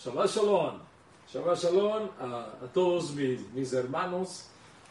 Shabbat 0.00 0.28
Shalom. 0.28 0.80
Shabbat 1.32 1.56
Shalom 1.56 2.08
a, 2.20 2.64
a 2.64 2.66
todos 2.72 3.14
mis, 3.14 3.40
mis 3.52 3.72
hermanos, 3.72 4.48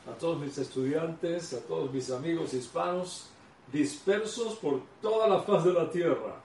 a 0.07 0.17
todos 0.17 0.39
mis 0.39 0.57
estudiantes, 0.57 1.53
a 1.53 1.61
todos 1.61 1.91
mis 1.91 2.09
amigos 2.11 2.53
hispanos 2.53 3.29
dispersos 3.71 4.55
por 4.55 4.81
toda 5.01 5.27
la 5.27 5.41
faz 5.41 5.63
de 5.65 5.73
la 5.73 5.89
tierra. 5.89 6.41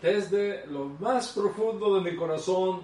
Desde 0.00 0.66
lo 0.66 0.86
más 1.00 1.32
profundo 1.32 1.94
de 1.94 2.10
mi 2.10 2.16
corazón 2.16 2.80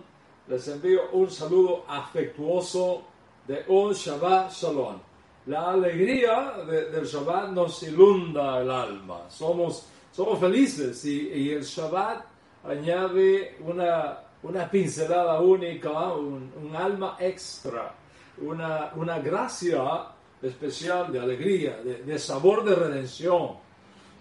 les 0.47 0.67
envío 0.69 1.11
un 1.13 1.31
saludo 1.31 1.85
afectuoso 1.89 3.03
de 3.47 3.65
un 3.69 3.93
Shabbat 3.93 4.53
Shalom. 4.53 4.99
La 5.47 5.71
alegría 5.71 6.65
de, 6.67 6.91
del 6.91 7.07
Shabbat 7.07 7.51
nos 7.51 7.83
inunda 7.83 8.61
el 8.61 8.71
alma. 8.71 9.31
Somos, 9.31 9.87
somos 10.13 10.39
felices 10.39 11.05
y, 11.05 11.29
y 11.29 11.51
el 11.51 11.63
Shabbat 11.63 12.25
añade 12.65 13.57
una, 13.61 14.19
una 14.43 14.71
pincelada 14.71 15.41
única, 15.41 16.13
un, 16.13 16.75
alma 16.75 17.17
extra, 17.19 17.95
una, 18.39 18.93
una, 18.95 19.19
gracia 19.19 19.83
especial 20.41 21.13
de 21.13 21.19
alegría, 21.19 21.79
de, 21.83 22.19
sabor 22.19 22.65
de 22.65 22.75
redención, 22.75 23.57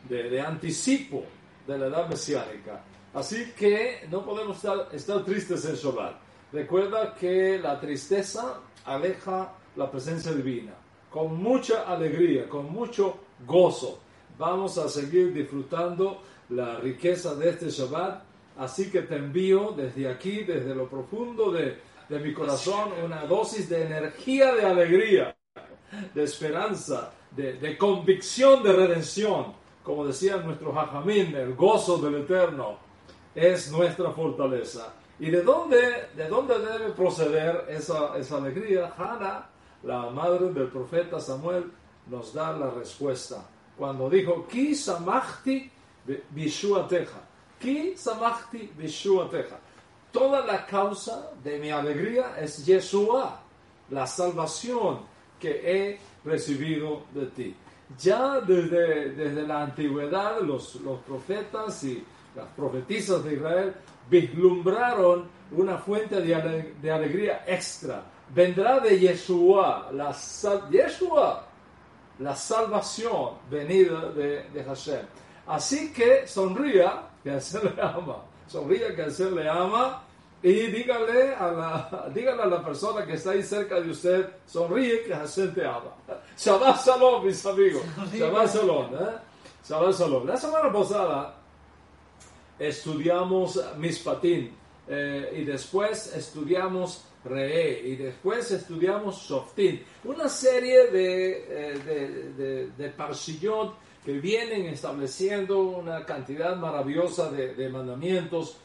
de, 0.10 0.42
anticipo 0.42 1.24
de 1.68 1.78
la 1.78 1.88
edad 1.88 2.10
mesiánica. 2.10 2.82
Así 3.14 3.52
que 3.58 4.08
no 4.10 4.24
podemos 4.26 4.58
estar, 4.58 4.90
estar 4.92 5.24
tristes 5.24 5.66
en 5.66 5.76
Shabbat. 5.76 6.16
Recuerda 6.52 7.14
que 7.14 7.60
la 7.60 7.80
tristeza 7.80 8.62
aleja 8.86 9.54
la 9.76 9.90
presencia 9.92 10.32
divina. 10.32 10.74
Con 11.10 11.42
mucha 11.42 11.84
alegría, 11.84 12.48
con 12.50 12.72
mucho 12.72 13.18
gozo, 13.46 14.00
vamos 14.38 14.78
a 14.78 14.90
seguir 14.90 15.34
disfrutando 15.34 16.22
la 16.50 16.80
riqueza 16.80 17.36
de 17.36 17.50
este 17.50 17.70
Shabbat. 17.70 18.27
Así 18.58 18.90
que 18.90 19.04
te 19.04 19.16
envío 19.16 19.74
desde 19.76 20.10
aquí, 20.10 20.44
desde 20.44 20.74
lo 20.74 20.90
profundo 20.90 21.52
de, 21.52 21.78
de 22.10 22.20
mi 22.20 22.34
corazón, 22.34 22.92
una 23.04 23.26
dosis 23.26 23.70
de 23.70 23.84
energía 23.84 24.54
de 24.56 24.66
alegría, 24.66 25.36
de 26.14 26.24
esperanza, 26.24 27.12
de, 27.32 27.54
de 27.54 27.78
convicción 27.78 28.64
de 28.64 28.74
redención. 28.74 29.54
Como 29.84 30.06
decía 30.06 30.38
nuestro 30.38 30.74
Jajamín, 30.74 31.36
el 31.36 31.54
gozo 31.54 31.98
del 31.98 32.24
Eterno 32.24 32.78
es 33.36 33.72
nuestra 33.72 34.12
fortaleza. 34.12 34.94
¿Y 35.20 35.30
de 35.30 35.42
dónde, 35.42 36.10
de 36.16 36.28
dónde 36.28 36.60
debe 36.60 36.92
proceder 36.92 37.66
esa, 37.70 38.18
esa 38.18 38.38
alegría? 38.38 38.94
Hannah, 38.98 39.50
la 39.84 40.10
madre 40.10 40.52
del 40.52 40.68
profeta 40.68 41.20
Samuel, 41.20 41.72
nos 42.08 42.34
da 42.34 42.52
la 42.54 42.70
respuesta. 42.70 43.48
Cuando 43.78 44.10
dijo, 44.10 44.48
Ki 44.48 44.76
samachti 44.76 45.72
bishuateja. 46.32 47.27
Bishuateja. 47.62 49.60
Toda 50.12 50.46
la 50.46 50.66
causa 50.66 51.32
de 51.44 51.60
mi 51.60 51.70
alegría 51.70 52.36
es 52.40 52.66
Yeshua, 52.66 53.40
la 53.90 54.08
salvación 54.08 55.00
que 55.40 55.62
he 55.64 56.00
recibido 56.24 57.04
de 57.14 57.26
ti. 57.28 57.56
Ya 57.98 58.42
desde, 58.42 59.12
desde 59.12 59.48
la 59.48 59.64
antigüedad 59.64 60.42
los, 60.42 60.76
los 60.76 61.00
profetas 61.02 61.84
y 61.84 62.04
las 62.36 62.48
profetisas 62.56 63.24
de 63.24 63.34
Israel 63.34 63.76
vislumbraron 64.10 65.30
una 65.52 65.78
fuente 65.78 66.22
de, 66.22 66.36
ale 66.36 66.74
de 66.82 66.92
alegría 66.92 67.44
extra. 67.48 68.04
Vendrá 68.34 68.80
de 68.80 69.00
Yeshua, 69.00 69.90
la, 69.94 70.14
Yeshua, 70.70 71.48
la 72.20 72.36
salvación 72.36 73.36
venida 73.50 74.10
de, 74.12 74.50
de 74.50 74.64
Hashem. 74.64 75.06
Así 75.48 75.94
que 75.94 76.28
sonría 76.28 77.04
que 77.24 77.32
Hashem 77.32 77.64
le 77.76 77.82
ama. 77.82 78.24
Sonría 78.48 78.96
que 78.96 79.04
Hashem 79.04 79.36
le 79.36 79.50
ama 79.50 80.04
y 80.42 80.54
dígale 80.68 81.34
a, 81.36 81.52
la, 81.52 82.10
dígale 82.14 82.44
a 82.44 82.46
la 82.46 82.64
persona 82.64 83.06
que 83.06 83.14
está 83.14 83.32
ahí 83.32 83.42
cerca 83.42 83.82
de 83.82 83.90
usted, 83.90 84.30
sonríe 84.46 85.04
que 85.04 85.14
Hashem 85.14 85.54
te 85.54 85.66
ama. 85.66 85.96
Shabbat 86.38 86.86
Shalom, 86.86 87.26
mis 87.26 87.46
amigos. 87.46 87.82
Shabbat 88.14 88.54
Shalom. 88.54 88.94
¿eh? 88.94 89.18
Shabbat 89.68 89.96
Shalom. 90.00 90.28
La 90.28 90.38
semana 90.38 90.72
pasada 90.72 91.36
estudiamos 92.60 93.60
Mispatín 93.78 94.56
eh, 94.88 95.34
y 95.38 95.44
después 95.44 96.16
estudiamos 96.16 97.04
Re 97.26 97.82
y 97.84 97.96
después 97.96 98.52
estudiamos 98.52 99.18
Softín. 99.24 99.84
Una 100.06 100.30
serie 100.30 100.88
de, 100.88 101.30
eh, 101.50 101.80
de, 101.80 102.34
de, 102.34 102.68
de 102.78 102.90
parshiyot 102.90 103.74
que 104.08 104.14
vienen 104.14 104.68
estableciendo 104.68 105.60
una 105.60 106.06
cantidad 106.06 106.56
maravillosa 106.56 107.30
de, 107.30 107.68
mandamientos. 107.68 108.56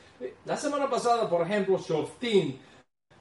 La 0.45 0.57
semana 0.57 0.89
pasada, 0.89 1.29
por 1.29 1.43
ejemplo, 1.43 1.79
Shoftim 1.79 2.59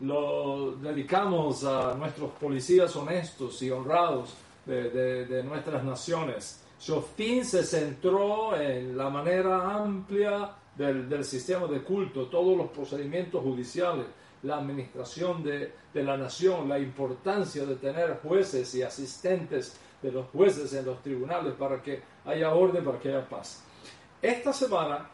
lo 0.01 0.75
dedicamos 0.75 1.63
a 1.63 1.95
nuestros 1.95 2.29
policías 2.33 2.95
honestos 2.95 3.59
y 3.63 3.71
honrados 3.71 4.35
de, 4.67 5.41
nuestras 5.43 5.83
naciones. 5.83 6.63
Shoftim 6.79 7.43
se 7.43 7.63
centró 7.63 8.55
en 8.55 8.95
la 8.95 9.09
manera 9.09 9.77
amplia 9.77 10.51
del, 10.75 11.25
sistema 11.25 11.65
de 11.65 11.81
culto, 11.81 12.27
todos 12.27 12.55
los 12.55 12.69
procedimientos 12.69 13.41
judiciales, 13.41 14.05
la 14.43 14.57
administración 14.57 15.43
de, 15.43 15.73
la 15.95 16.17
nación, 16.17 16.69
la 16.69 16.77
importancia 16.77 17.65
de 17.65 17.77
tener 17.77 18.19
jueces 18.21 18.75
y 18.75 18.83
asistentes 18.83 19.75
de 20.01 20.11
los 20.11 20.27
jueces 20.29 20.73
en 20.73 20.85
los 20.85 21.01
tribunales 21.01 21.53
para 21.53 21.81
que 21.81 22.01
haya 22.25 22.53
orden, 22.53 22.83
para 22.83 22.99
que 22.99 23.09
haya 23.09 23.27
paz. 23.27 23.63
Esta 24.21 24.53
semana, 24.53 25.09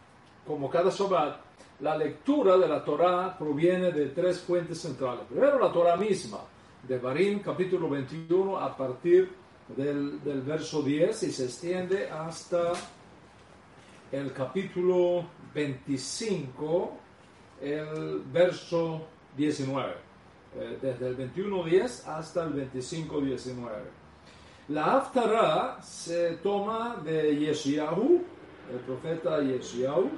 como 0.45 0.69
cada 0.69 0.89
Shabbat, 0.89 1.39
la 1.79 1.97
lectura 1.97 2.57
de 2.57 2.67
la 2.67 2.83
Torah 2.83 3.37
proviene 3.37 3.91
de 3.91 4.07
tres 4.07 4.39
fuentes 4.39 4.79
centrales. 4.79 5.25
Primero, 5.29 5.59
la 5.59 5.71
Torah 5.71 5.95
misma, 5.95 6.39
de 6.87 6.97
Barim, 6.97 7.39
capítulo 7.39 7.89
21, 7.89 8.57
a 8.57 8.75
partir 8.75 9.31
del, 9.75 10.23
del 10.23 10.41
verso 10.41 10.81
10 10.81 11.23
y 11.23 11.31
se 11.31 11.45
extiende 11.45 12.09
hasta 12.09 12.73
el 14.11 14.31
capítulo 14.33 15.25
25, 15.53 16.97
el 17.61 18.21
verso 18.31 19.07
19, 19.35 19.93
eh, 20.55 20.79
desde 20.81 21.07
el 21.07 21.17
21.10 21.17 22.07
hasta 22.07 22.43
el 22.45 22.71
25.19. 22.71 24.06
La 24.69 24.97
Haftarah 24.97 25.81
se 25.81 26.39
toma 26.43 26.97
de 27.01 27.39
Yeshiahu, 27.39 28.21
el 28.69 28.79
profeta 28.79 29.39
Yeshiahu, 29.39 30.09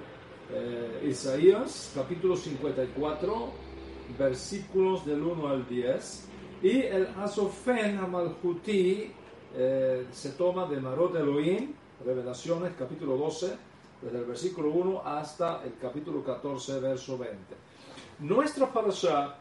eh, 0.52 1.08
Isaías, 1.08 1.92
capítulo 1.94 2.36
54, 2.36 3.52
versículos 4.18 5.06
del 5.06 5.22
1 5.22 5.48
al 5.48 5.68
10, 5.68 6.30
y 6.64 6.82
el 6.82 7.10
Asofen 7.20 8.00
Amalhuti 8.00 9.14
eh, 9.56 10.08
se 10.12 10.32
toma 10.32 10.66
de 10.66 10.82
Marot 10.82 11.16
Elohim, 11.16 11.72
Revelaciones, 12.04 12.74
capítulo 12.76 13.18
12, 13.18 13.56
desde 14.02 14.18
el 14.18 14.26
versículo 14.26 14.72
1 14.72 15.04
hasta 15.06 15.62
el 15.64 15.76
capítulo 15.80 16.24
14, 16.24 16.80
verso 16.80 17.20
20. 17.20 17.38
Nuestra 18.22 18.66
parasha, 18.74 19.36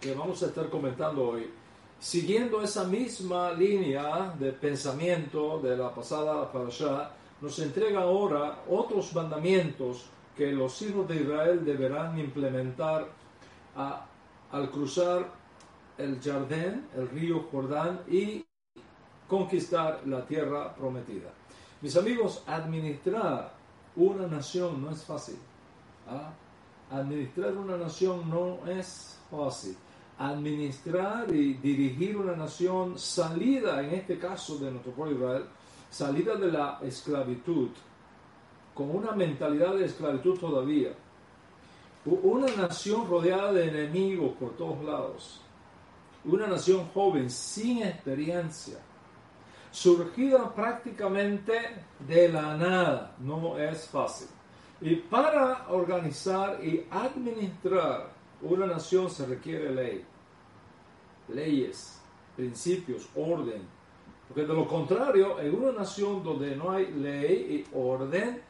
que 0.00 0.14
vamos 0.14 0.42
a 0.42 0.46
estar 0.46 0.70
comentando 0.70 1.28
hoy, 1.28 1.50
siguiendo 1.98 2.62
esa 2.62 2.84
misma 2.84 3.52
línea 3.52 4.34
de 4.38 4.52
pensamiento 4.52 5.58
de 5.60 5.76
la 5.76 5.94
pasada 5.94 6.50
parasha, 6.52 7.10
nos 7.40 7.58
entrega 7.58 8.02
ahora 8.02 8.62
otros 8.68 9.14
mandamientos 9.14 10.06
que 10.36 10.52
los 10.52 10.80
hijos 10.82 11.08
de 11.08 11.16
Israel 11.16 11.64
deberán 11.64 12.18
implementar 12.18 13.08
al 13.76 14.70
cruzar 14.70 15.32
el 15.98 16.20
Jardín, 16.20 16.86
el 16.94 17.08
río 17.08 17.46
Jordán 17.50 18.00
y 18.08 18.44
conquistar 19.28 20.02
la 20.06 20.24
tierra 20.26 20.74
prometida. 20.74 21.32
Mis 21.80 21.96
amigos, 21.96 22.42
administrar 22.46 23.52
una 23.96 24.26
nación 24.26 24.82
no 24.82 24.90
es 24.90 25.04
fácil. 25.04 25.38
¿ah? 26.08 26.32
Administrar 26.90 27.56
una 27.56 27.76
nación 27.76 28.28
no 28.30 28.58
es 28.66 29.18
fácil. 29.30 29.76
Administrar 30.18 31.34
y 31.34 31.54
dirigir 31.54 32.16
una 32.16 32.34
nación 32.34 32.98
salida, 32.98 33.82
en 33.82 33.94
este 33.94 34.18
caso 34.18 34.56
de 34.58 34.70
nuestro 34.70 34.92
pueblo 34.92 35.16
Israel, 35.16 35.44
salida 35.90 36.36
de 36.36 36.52
la 36.52 36.78
esclavitud, 36.82 37.68
con 38.74 38.94
una 38.94 39.12
mentalidad 39.12 39.74
de 39.74 39.86
esclavitud 39.86 40.38
todavía, 40.38 40.92
una 42.04 42.46
nación 42.54 43.08
rodeada 43.08 43.52
de 43.52 43.68
enemigos 43.68 44.32
por 44.38 44.56
todos 44.56 44.82
lados, 44.84 45.40
una 46.24 46.46
nación 46.46 46.86
joven 46.94 47.30
sin 47.30 47.82
experiencia, 47.82 48.78
surgida 49.70 50.54
prácticamente 50.54 51.84
de 52.06 52.28
la 52.28 52.56
nada, 52.56 53.14
no 53.18 53.58
es 53.58 53.86
fácil. 53.88 54.28
Y 54.80 54.96
para 54.96 55.66
organizar 55.68 56.62
y 56.64 56.86
administrar 56.90 58.15
una 58.42 58.66
nación 58.66 59.10
se 59.10 59.26
requiere 59.26 59.74
ley, 59.74 60.04
leyes, 61.28 62.00
principios, 62.36 63.08
orden. 63.14 63.62
Porque 64.28 64.42
de 64.44 64.54
lo 64.54 64.66
contrario, 64.66 65.40
en 65.40 65.54
una 65.54 65.72
nación 65.72 66.22
donde 66.22 66.56
no 66.56 66.70
hay 66.72 66.92
ley 66.92 67.64
y 67.64 67.76
orden, 67.76 68.42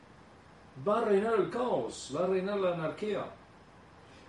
va 0.87 0.99
a 0.99 1.05
reinar 1.05 1.35
el 1.35 1.51
caos, 1.51 2.13
va 2.15 2.25
a 2.25 2.27
reinar 2.27 2.59
la 2.59 2.75
anarquía. 2.75 3.27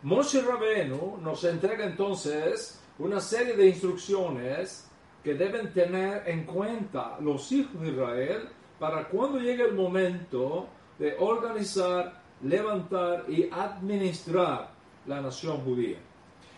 Moshe 0.03 0.41
Rabenu 0.41 1.17
nos 1.21 1.43
entrega 1.43 1.85
entonces 1.85 2.79
una 2.99 3.19
serie 3.19 3.55
de 3.55 3.67
instrucciones 3.67 4.89
que 5.23 5.33
deben 5.33 5.73
tener 5.73 6.27
en 6.27 6.45
cuenta 6.45 7.17
los 7.19 7.51
hijos 7.51 7.81
de 7.81 7.89
Israel 7.89 8.49
para 8.79 9.07
cuando 9.07 9.39
llegue 9.39 9.63
el 9.63 9.73
momento 9.73 10.67
de 10.99 11.15
organizar, 11.19 12.21
levantar 12.43 13.25
y 13.27 13.49
administrar 13.51 14.76
la 15.07 15.21
nación 15.21 15.61
judía. 15.61 15.97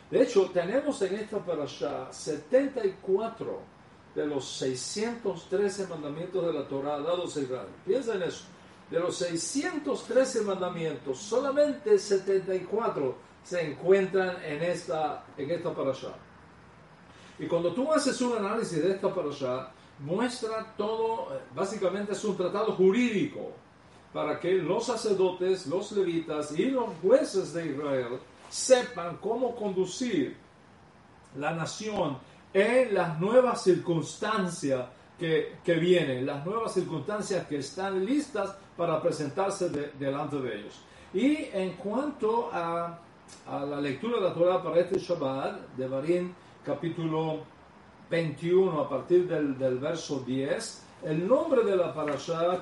De 0.09 0.23
hecho, 0.23 0.49
tenemos 0.51 1.01
en 1.03 1.15
esta 1.15 1.37
parasha 1.37 2.11
74 2.11 3.59
de 4.15 4.25
los 4.25 4.45
613 4.45 5.87
mandamientos 5.87 6.45
de 6.45 6.53
la 6.53 6.67
Torah 6.67 6.99
dados 6.99 7.37
a 7.37 7.41
Israel. 7.41 7.67
Piensa 7.85 8.15
en 8.15 8.23
eso. 8.23 8.45
De 8.89 8.99
los 8.99 9.15
613 9.17 10.41
mandamientos, 10.41 11.19
solamente 11.19 11.99
74 11.99 13.15
se 13.43 13.71
encuentran 13.71 14.43
en 14.43 14.63
esta, 14.63 15.25
en 15.37 15.51
esta 15.51 15.73
parasha. 15.73 16.15
Y 17.37 17.45
cuando 17.45 17.71
tú 17.71 17.91
haces 17.93 18.19
un 18.21 18.35
análisis 18.35 18.81
de 18.81 18.91
esta 18.91 19.13
parasha, 19.13 19.71
muestra 19.99 20.73
todo, 20.75 21.27
básicamente 21.55 22.13
es 22.13 22.23
un 22.23 22.35
tratado 22.35 22.73
jurídico 22.73 23.51
para 24.11 24.39
que 24.39 24.53
los 24.53 24.87
sacerdotes, 24.87 25.67
los 25.67 25.91
levitas 25.91 26.57
y 26.57 26.65
los 26.65 26.89
jueces 27.01 27.53
de 27.53 27.67
Israel 27.67 28.19
sepan 28.49 29.17
cómo 29.17 29.55
conducir 29.55 30.35
la 31.37 31.51
nación 31.51 32.17
en 32.53 32.93
las 32.93 33.19
nuevas 33.19 33.63
circunstancias 33.63 34.85
que, 35.17 35.57
que 35.63 35.73
vienen, 35.75 36.25
las 36.25 36.45
nuevas 36.45 36.73
circunstancias 36.73 37.45
que 37.47 37.57
están 37.57 38.05
listas 38.05 38.55
para 38.75 39.01
presentarse 39.01 39.69
delante 39.99 40.37
de 40.37 40.59
ellos. 40.59 40.81
Y 41.13 41.49
en 41.53 41.73
cuanto 41.73 42.49
a, 42.51 42.99
a, 43.47 43.59
la 43.65 43.81
lectura 43.81 44.17
de 44.17 44.23
la 44.23 44.33
Torah 44.33 44.63
para 44.63 44.79
este 44.79 44.99
Shabbat, 44.99 45.75
de 45.75 45.87
Barín 45.87 46.33
capítulo 46.63 47.41
21 48.09 48.79
a 48.79 48.89
partir 48.89 49.27
del, 49.27 49.57
del 49.57 49.77
verso 49.77 50.21
10, 50.21 50.83
el 51.03 51.27
nombre 51.27 51.63
de 51.63 51.75
la 51.75 51.93
parasha, 51.93 52.61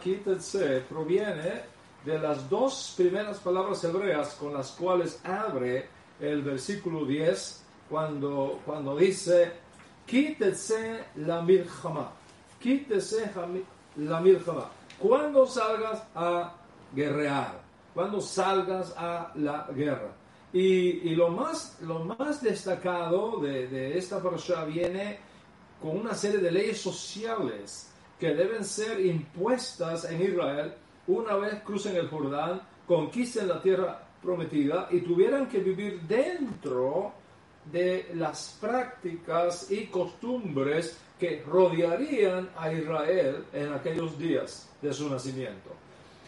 proviene 0.89 1.76
de 2.07 2.18
las 2.18 2.50
dos 2.50 2.94
primeras 2.95 3.38
palabras 3.39 3.83
hebreas 3.83 4.36
con 4.39 4.54
las 4.54 4.71
cuales 4.71 5.19
abre 5.25 5.89
el 6.21 6.42
versículo 6.42 7.04
10 7.04 7.65
cuando, 7.89 8.62
cuando 8.65 8.95
dice, 8.95 9.51
quítese 10.06 11.04
la 11.18 11.42
mirjama, 11.42 12.13
quítese 12.62 13.30
la 13.98 14.21
mirjama. 14.21 14.69
Cuando 14.98 15.45
salgas 15.45 16.01
a 16.15 16.54
guerrear, 16.95 17.59
cuando 17.94 18.21
salgas 18.21 18.94
a 18.95 19.33
la 19.36 19.68
guerra. 19.75 20.13
Y, 20.53 21.10
y 21.10 21.13
lo, 21.13 21.27
más, 21.27 21.77
lo 21.81 22.06
más 22.06 22.42
destacado 22.42 23.42
de, 23.42 23.68
de 23.68 23.98
esta 23.98 24.24
parasha 24.24 24.63
viene 24.63 25.19
con 25.81 25.98
una 25.98 26.15
serie 26.15 26.38
de 26.38 26.51
leyes 26.51 26.80
sociales 26.80 27.92
que 28.18 28.33
deben 28.33 28.63
ser 28.63 29.06
impuestas 29.06 30.06
en 30.06 30.21
Israel 30.21 30.74
una 31.07 31.36
vez 31.36 31.62
crucen 31.63 31.95
el 31.95 32.09
Jordán, 32.09 32.62
conquisten 32.86 33.48
la 33.48 33.62
tierra 33.62 34.07
prometida 34.21 34.88
y 34.92 35.01
tuvieran 35.01 35.48
que 35.48 35.59
vivir 35.59 36.01
dentro 36.01 37.13
de 37.71 38.12
las 38.15 38.57
prácticas 38.59 39.71
y 39.71 39.88
costumbres 39.88 40.98
que 41.19 41.44
rodearían 41.44 42.50
a 42.57 42.71
Israel 42.71 43.45
en 43.54 43.74
aquellos 43.74 44.18
días 44.18 44.69
de 44.81 44.94
su 44.94 45.09
nacimiento. 45.09 45.71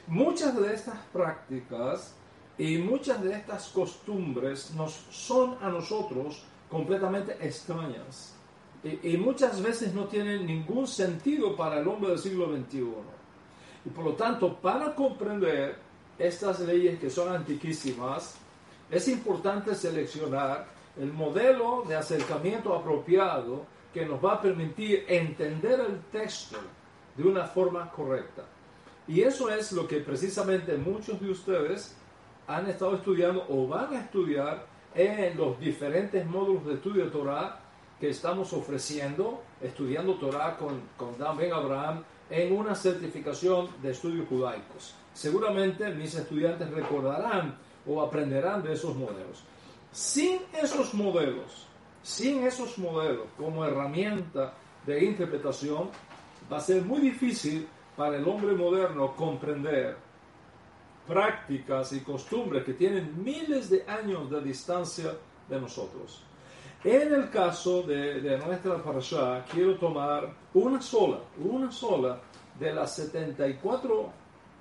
Muchas 0.08 0.60
de 0.60 0.74
estas 0.74 1.00
prácticas 1.14 2.16
y 2.58 2.78
muchas 2.78 3.22
de 3.24 3.34
estas 3.34 3.70
costumbres 3.70 4.72
nos 4.72 4.94
son 5.12 5.58
a 5.62 5.70
nosotros 5.70 6.44
completamente 6.70 7.38
extrañas 7.40 8.36
y, 8.84 9.14
y 9.14 9.18
muchas 9.18 9.62
veces 9.62 9.94
no 9.94 10.06
tienen 10.06 10.46
ningún 10.46 10.88
sentido 10.88 11.56
para 11.56 11.80
el 11.80 11.88
hombre 11.88 12.12
del 12.12 12.20
siglo 12.20 12.48
XXI. 12.48 13.19
Y 13.86 13.90
por 13.90 14.06
lo 14.06 14.14
tanto, 14.14 14.56
para 14.56 14.94
comprender 14.94 15.78
estas 16.18 16.60
leyes 16.60 17.00
que 17.00 17.10
son 17.10 17.34
antiquísimas, 17.34 18.36
es 18.92 19.08
importante 19.08 19.76
seleccionar 19.76 20.68
el 20.98 21.14
modelo 21.14 21.84
de 21.88 21.96
acercamiento 21.96 22.76
apropiado 22.76 23.66
que 23.94 24.06
nos 24.06 24.24
va 24.24 24.34
a 24.34 24.42
permitir 24.42 25.06
entender 25.08 25.80
el 25.80 26.02
texto 26.12 26.58
de 27.16 27.24
una 27.24 27.46
forma 27.46 27.90
correcta. 27.92 28.44
Y 29.08 29.22
eso 29.22 29.50
es 29.50 29.72
lo 29.72 29.88
que 29.88 29.98
precisamente 29.98 30.78
muchos 30.78 31.20
de 31.20 31.32
ustedes 31.32 31.96
han 32.48 32.68
estado 32.70 32.96
estudiando 32.96 33.46
o 33.50 33.68
van 33.68 33.94
a 33.94 34.02
estudiar 34.02 34.66
en 34.94 35.38
los 35.38 35.60
diferentes 35.60 36.26
módulos 36.26 36.66
de 36.66 36.74
estudio 36.76 37.06
de 37.06 37.12
Torah 37.12 37.60
que 38.00 38.10
estamos 38.10 38.54
ofreciendo, 38.54 39.42
estudiando 39.62 40.16
Torah 40.16 40.58
con, 40.58 40.82
con 40.98 41.18
Dan 41.18 41.38
Ben 41.38 41.54
Abraham 41.54 42.04
en 42.30 42.58
una 42.58 42.76
certificación 42.76 43.70
de 43.82 43.92
estudios 43.92 44.28
judaicos. 44.28 44.94
Seguramente 45.14 45.90
mis 45.94 46.16
estudiantes 46.16 46.70
recordarán 46.70 47.58
o 47.88 48.02
aprenderán 48.02 48.64
de 48.64 48.74
esos 48.74 48.96
modelos. 48.96 49.44
Sin 49.92 50.40
esos 50.54 50.94
modelos, 50.94 51.68
sin 52.04 52.44
esos 52.44 52.78
modelos 52.78 53.28
como 53.38 53.66
herramienta 53.66 54.54
de 54.86 55.04
interpretación, 55.04 55.90
va 56.52 56.58
a 56.58 56.62
ser 56.62 56.84
muy 56.84 57.02
difícil 57.02 57.68
para 57.96 58.18
el 58.18 58.28
hombre 58.28 58.54
moderno 58.54 59.16
comprender 59.16 59.98
prácticas 61.08 61.92
y 61.94 62.02
costumbres 62.02 62.64
que 62.64 62.74
tienen 62.74 63.24
miles 63.24 63.70
de 63.70 63.84
años 63.88 64.30
de 64.30 64.42
distancia 64.42 65.18
de 65.50 65.60
nosotros. 65.60 66.24
En 66.84 67.14
el 67.14 67.30
caso 67.30 67.84
de, 67.84 68.22
de 68.22 68.38
nuestra 68.38 68.82
parasha, 68.82 69.44
quiero 69.52 69.76
tomar 69.76 70.34
una 70.54 70.82
sola, 70.82 71.20
una 71.44 71.70
sola 71.72 72.20
de 72.58 72.74
las 72.74 72.96
74 72.96 74.10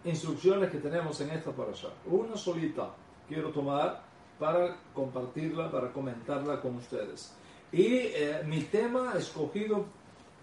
instrucciones 0.04 0.70
que 0.70 0.78
tenemos 0.78 1.20
en 1.20 1.30
esta 1.30 1.52
parasha. 1.52 1.88
Una 2.06 2.36
solita 2.36 2.90
quiero 3.28 3.50
tomar 3.50 4.02
para 4.38 4.76
compartirla, 4.94 5.70
para 5.70 5.92
comentarla 5.92 6.60
con 6.60 6.76
ustedes. 6.76 7.32
Y 7.70 7.84
eh, 7.86 8.42
mi 8.46 8.62
tema 8.62 9.12
escogido 9.16 9.84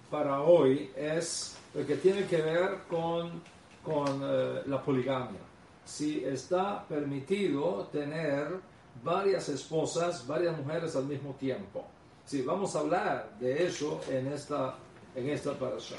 para 0.09 0.41
hoy 0.41 0.91
es 0.95 1.57
el 1.73 1.85
que 1.85 1.95
tiene 1.95 2.25
que 2.25 2.41
ver 2.41 2.79
con, 2.89 3.41
con 3.83 4.21
eh, 4.23 4.61
la 4.67 4.81
poligamia. 4.81 5.39
Si 5.83 6.23
está 6.23 6.85
permitido 6.87 7.87
tener 7.91 8.59
varias 9.03 9.49
esposas, 9.49 10.25
varias 10.27 10.57
mujeres 10.57 10.95
al 10.95 11.05
mismo 11.05 11.33
tiempo. 11.33 11.85
Sí, 12.25 12.41
vamos 12.41 12.75
a 12.75 12.79
hablar 12.79 13.37
de 13.39 13.67
eso 13.67 14.01
en 14.09 14.27
esta, 14.27 14.75
en 15.15 15.29
esta 15.29 15.53
parasha. 15.53 15.97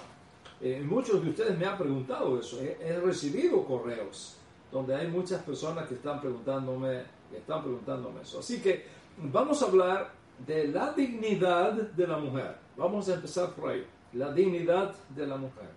Eh, 0.60 0.82
muchos 0.84 1.22
de 1.22 1.30
ustedes 1.30 1.58
me 1.58 1.66
han 1.66 1.78
preguntado 1.78 2.38
eso. 2.40 2.60
He, 2.60 2.98
recibido 2.98 3.64
correos 3.64 4.36
donde 4.72 4.94
hay 4.94 5.06
muchas 5.08 5.42
personas 5.42 5.86
que 5.86 5.94
están 5.94 6.20
preguntándome, 6.20 7.02
están 7.32 7.62
preguntándome 7.62 8.22
eso. 8.22 8.40
Así 8.40 8.60
que 8.60 8.84
vamos 9.18 9.62
a 9.62 9.66
hablar 9.66 10.10
de 10.44 10.68
la 10.68 10.92
dignidad 10.92 11.72
de 11.72 12.06
la 12.06 12.18
mujer. 12.18 12.56
Vamos 12.76 13.08
a 13.08 13.14
empezar 13.14 13.54
por 13.54 13.70
ahí. 13.70 13.86
La 14.14 14.32
dignidad 14.32 14.94
de 15.10 15.26
la 15.26 15.36
mujer. 15.36 15.68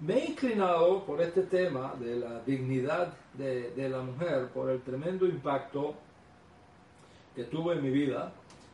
Me 0.00 0.14
he 0.14 0.30
inclinado 0.30 1.04
por 1.04 1.20
este 1.22 1.42
tema 1.42 1.94
de 2.00 2.16
la 2.16 2.40
dignidad 2.40 3.12
de, 3.34 3.70
de 3.70 3.88
la 3.88 4.00
mujer 4.00 4.48
por 4.48 4.68
el 4.70 4.82
tremendo 4.82 5.26
impacto 5.26 5.94
que 7.34 7.44
tuve 7.44 7.74
en 7.74 7.82
mi 7.82 7.90
vida. 7.90 8.32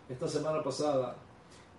Esta 0.08 0.28
semana 0.28 0.62
pasada 0.62 1.16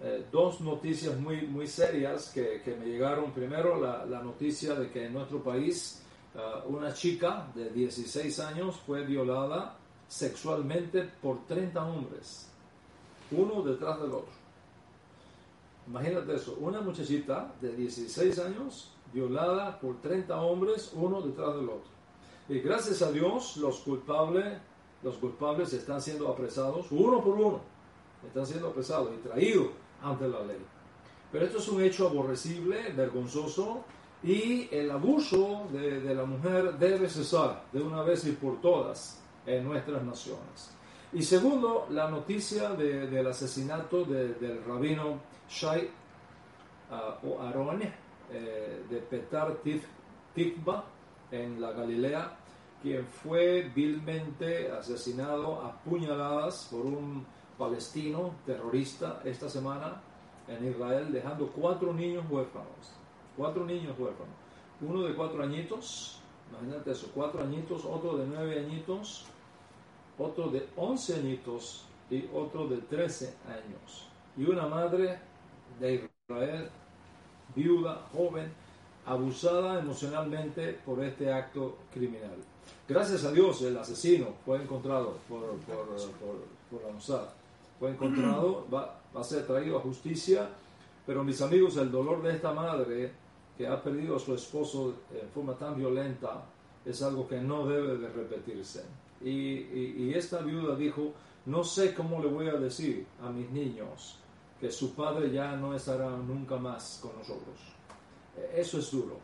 eh, 0.01 0.25
dos 0.31 0.61
noticias 0.61 1.17
muy, 1.17 1.41
muy 1.47 1.67
serias 1.67 2.29
que, 2.29 2.61
que 2.63 2.75
me 2.75 2.85
llegaron. 2.85 3.31
Primero, 3.31 3.79
la, 3.79 4.05
la, 4.05 4.21
noticia 4.21 4.75
de 4.75 4.89
que 4.89 5.05
en 5.05 5.13
nuestro 5.13 5.43
país 5.43 6.01
eh, 6.35 6.39
una 6.67 6.93
chica 6.93 7.47
de 7.53 7.69
16 7.69 8.39
años 8.39 8.77
fue 8.85 9.05
violada 9.05 9.77
sexualmente 10.07 11.03
por 11.21 11.45
30 11.45 11.83
hombres, 11.85 12.49
uno 13.31 13.61
detrás 13.61 13.99
del 14.01 14.11
otro. 14.11 14.39
Imagínate 15.87 16.35
eso, 16.35 16.57
una 16.59 16.81
muchachita 16.81 17.53
de 17.59 17.75
16 17.75 18.39
años 18.39 18.91
violada 19.11 19.79
por 19.79 19.99
30 20.01 20.39
hombres, 20.39 20.91
uno 20.93 21.21
detrás 21.21 21.55
del 21.55 21.69
otro. 21.69 21.89
Y 22.47 22.59
gracias 22.59 23.01
a 23.01 23.11
Dios, 23.11 23.57
los 23.57 23.79
culpables 23.79 24.59
los 25.03 25.15
culpables 25.17 25.71
están 25.73 26.01
siendo 26.01 26.27
apresados 26.27 26.87
uno 26.91 27.23
por 27.23 27.35
uno, 27.35 27.61
están 28.25 28.45
siendo 28.45 28.67
apresados 28.67 29.11
y 29.13 29.27
traídos 29.27 29.67
ante 30.01 30.27
la 30.27 30.41
ley. 30.41 30.59
Pero 31.31 31.45
esto 31.45 31.59
es 31.59 31.67
un 31.67 31.81
hecho 31.81 32.07
aborrecible, 32.07 32.91
vergonzoso, 32.93 33.83
y 34.23 34.67
el 34.71 34.91
abuso 34.91 35.67
de, 35.71 36.13
la 36.13 36.25
mujer 36.25 36.73
debe 36.77 37.07
cesar 37.07 37.63
de 37.71 37.81
una 37.81 38.03
vez 38.03 38.25
y 38.25 38.33
por 38.33 38.59
todas 38.59 39.21
en 39.45 39.63
nuestras 39.63 40.03
naciones. 40.03 40.75
Y 41.13 41.23
segundo, 41.23 41.87
la 41.89 42.09
noticia 42.09 42.71
del 42.71 43.25
asesinato 43.27 44.03
del 44.03 44.63
rabino 44.67 45.19
Shai 45.49 45.89
uh, 46.91 47.27
o 47.27 47.41
Aarón 47.41 47.81
eh, 47.81 48.83
de 48.89 48.97
Petar 48.97 49.57
Tikva 50.35 50.83
en 51.31 51.59
la 51.59 51.71
Galilea, 51.71 52.38
quien 52.81 53.05
fue 53.05 53.69
vilmente 53.75 54.71
asesinado 54.71 55.61
a 55.61 55.73
puñaladas 55.83 56.67
por 56.71 56.85
un 56.85 57.25
palestino 57.57 58.35
terrorista 58.45 59.21
esta 59.25 59.49
semana 59.49 60.01
en 60.47 60.69
Israel, 60.69 61.11
dejando 61.11 61.47
cuatro 61.47 61.93
niños 61.93 62.25
huérfanos. 62.29 62.93
Cuatro 63.35 63.65
niños 63.65 63.97
huérfanos. 63.99 64.33
Uno 64.81 65.03
de 65.03 65.13
cuatro 65.13 65.43
añitos, 65.43 66.21
imagínate 66.49 66.91
eso, 66.91 67.11
cuatro 67.13 67.43
añitos, 67.43 67.83
otro 67.85 68.17
de 68.17 68.25
nueve 68.25 68.59
añitos, 68.59 69.25
otro 70.17 70.49
de 70.49 70.67
once 70.75 71.15
añitos 71.15 71.85
y 72.09 72.27
otro 72.33 72.67
de 72.67 72.77
trece 72.77 73.35
años. 73.47 74.07
Y 74.37 74.45
una 74.45 74.67
madre 74.67 75.19
de 75.79 76.09
Israel, 76.29 76.69
viuda, 77.55 78.07
joven, 78.13 78.51
abusada 79.05 79.79
emocionalmente 79.79 80.79
por 80.85 81.03
este 81.03 81.31
acto 81.31 81.77
criminal. 81.93 82.37
Gracias 82.87 83.23
a 83.23 83.31
Dios 83.31 83.61
el 83.61 83.77
asesino 83.77 84.27
fue 84.45 84.61
encontrado 84.61 85.17
por, 85.27 85.41
por, 85.59 85.87
por, 86.69 86.83
la 86.83 86.93
Mossad. 86.93 87.27
Fue 87.79 87.91
encontrado, 87.91 88.65
va, 88.73 88.99
va 89.15 89.21
a 89.21 89.23
ser 89.23 89.45
traído 89.45 89.77
a 89.77 89.81
justicia, 89.81 90.49
pero 91.05 91.23
mis 91.23 91.41
amigos, 91.41 91.77
el 91.77 91.91
dolor 91.91 92.21
de 92.21 92.35
esta 92.35 92.51
madre 92.51 93.11
que 93.57 93.67
ha 93.67 93.81
perdido 93.81 94.15
a 94.15 94.19
su 94.19 94.33
esposo 94.33 94.95
en 95.11 95.27
forma 95.29 95.53
tan 95.53 95.75
violenta 95.75 96.45
es 96.85 97.01
algo 97.01 97.27
que 97.27 97.39
no 97.41 97.67
debe 97.67 97.97
de 97.97 98.07
repetirse. 98.07 98.85
Y, 99.21 99.33
y, 99.33 100.13
esta 100.15 100.39
viuda 100.39 100.75
dijo, 100.75 101.11
no 101.45 101.63
sé 101.63 101.93
cómo 101.93 102.21
le 102.21 102.29
voy 102.29 102.47
a 102.47 102.53
decir 102.53 103.05
a 103.21 103.29
mis 103.29 103.49
niños 103.49 104.17
que 104.59 104.71
su 104.71 104.93
padre 104.93 105.31
ya 105.31 105.55
no 105.57 105.75
estará 105.75 106.09
nunca 106.09 106.55
más 106.55 106.99
con 107.01 107.17
nosotros. 107.17 107.57
Eso 108.55 108.79
es 108.79 108.91
duro, 108.91 109.17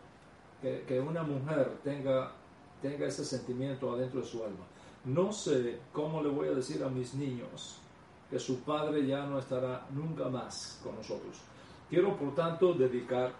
que, 0.61 0.83
que 0.85 0.99
una 0.99 1.23
mujer 1.23 1.77
tenga, 1.83 2.33
tenga 2.81 3.07
ese 3.07 3.25
sentimiento 3.25 3.91
adentro 3.91 4.21
de 4.21 4.27
su 4.27 4.43
alma. 4.43 4.65
No 5.05 5.31
sé 5.31 5.79
cómo 5.93 6.21
le 6.21 6.29
voy 6.29 6.47
a 6.47 6.51
decir 6.51 6.83
a 6.83 6.89
mis 6.89 7.13
niños 7.13 7.77
que 8.29 8.39
su 8.39 8.61
padre 8.61 9.05
ya 9.05 9.25
no 9.25 9.39
estará 9.39 9.85
nunca 9.91 10.29
más 10.29 10.79
con 10.83 10.95
nosotros. 10.95 11.37
Quiero 11.89 12.17
por 12.17 12.33
tanto 12.33 12.73
dedicar 12.73 13.33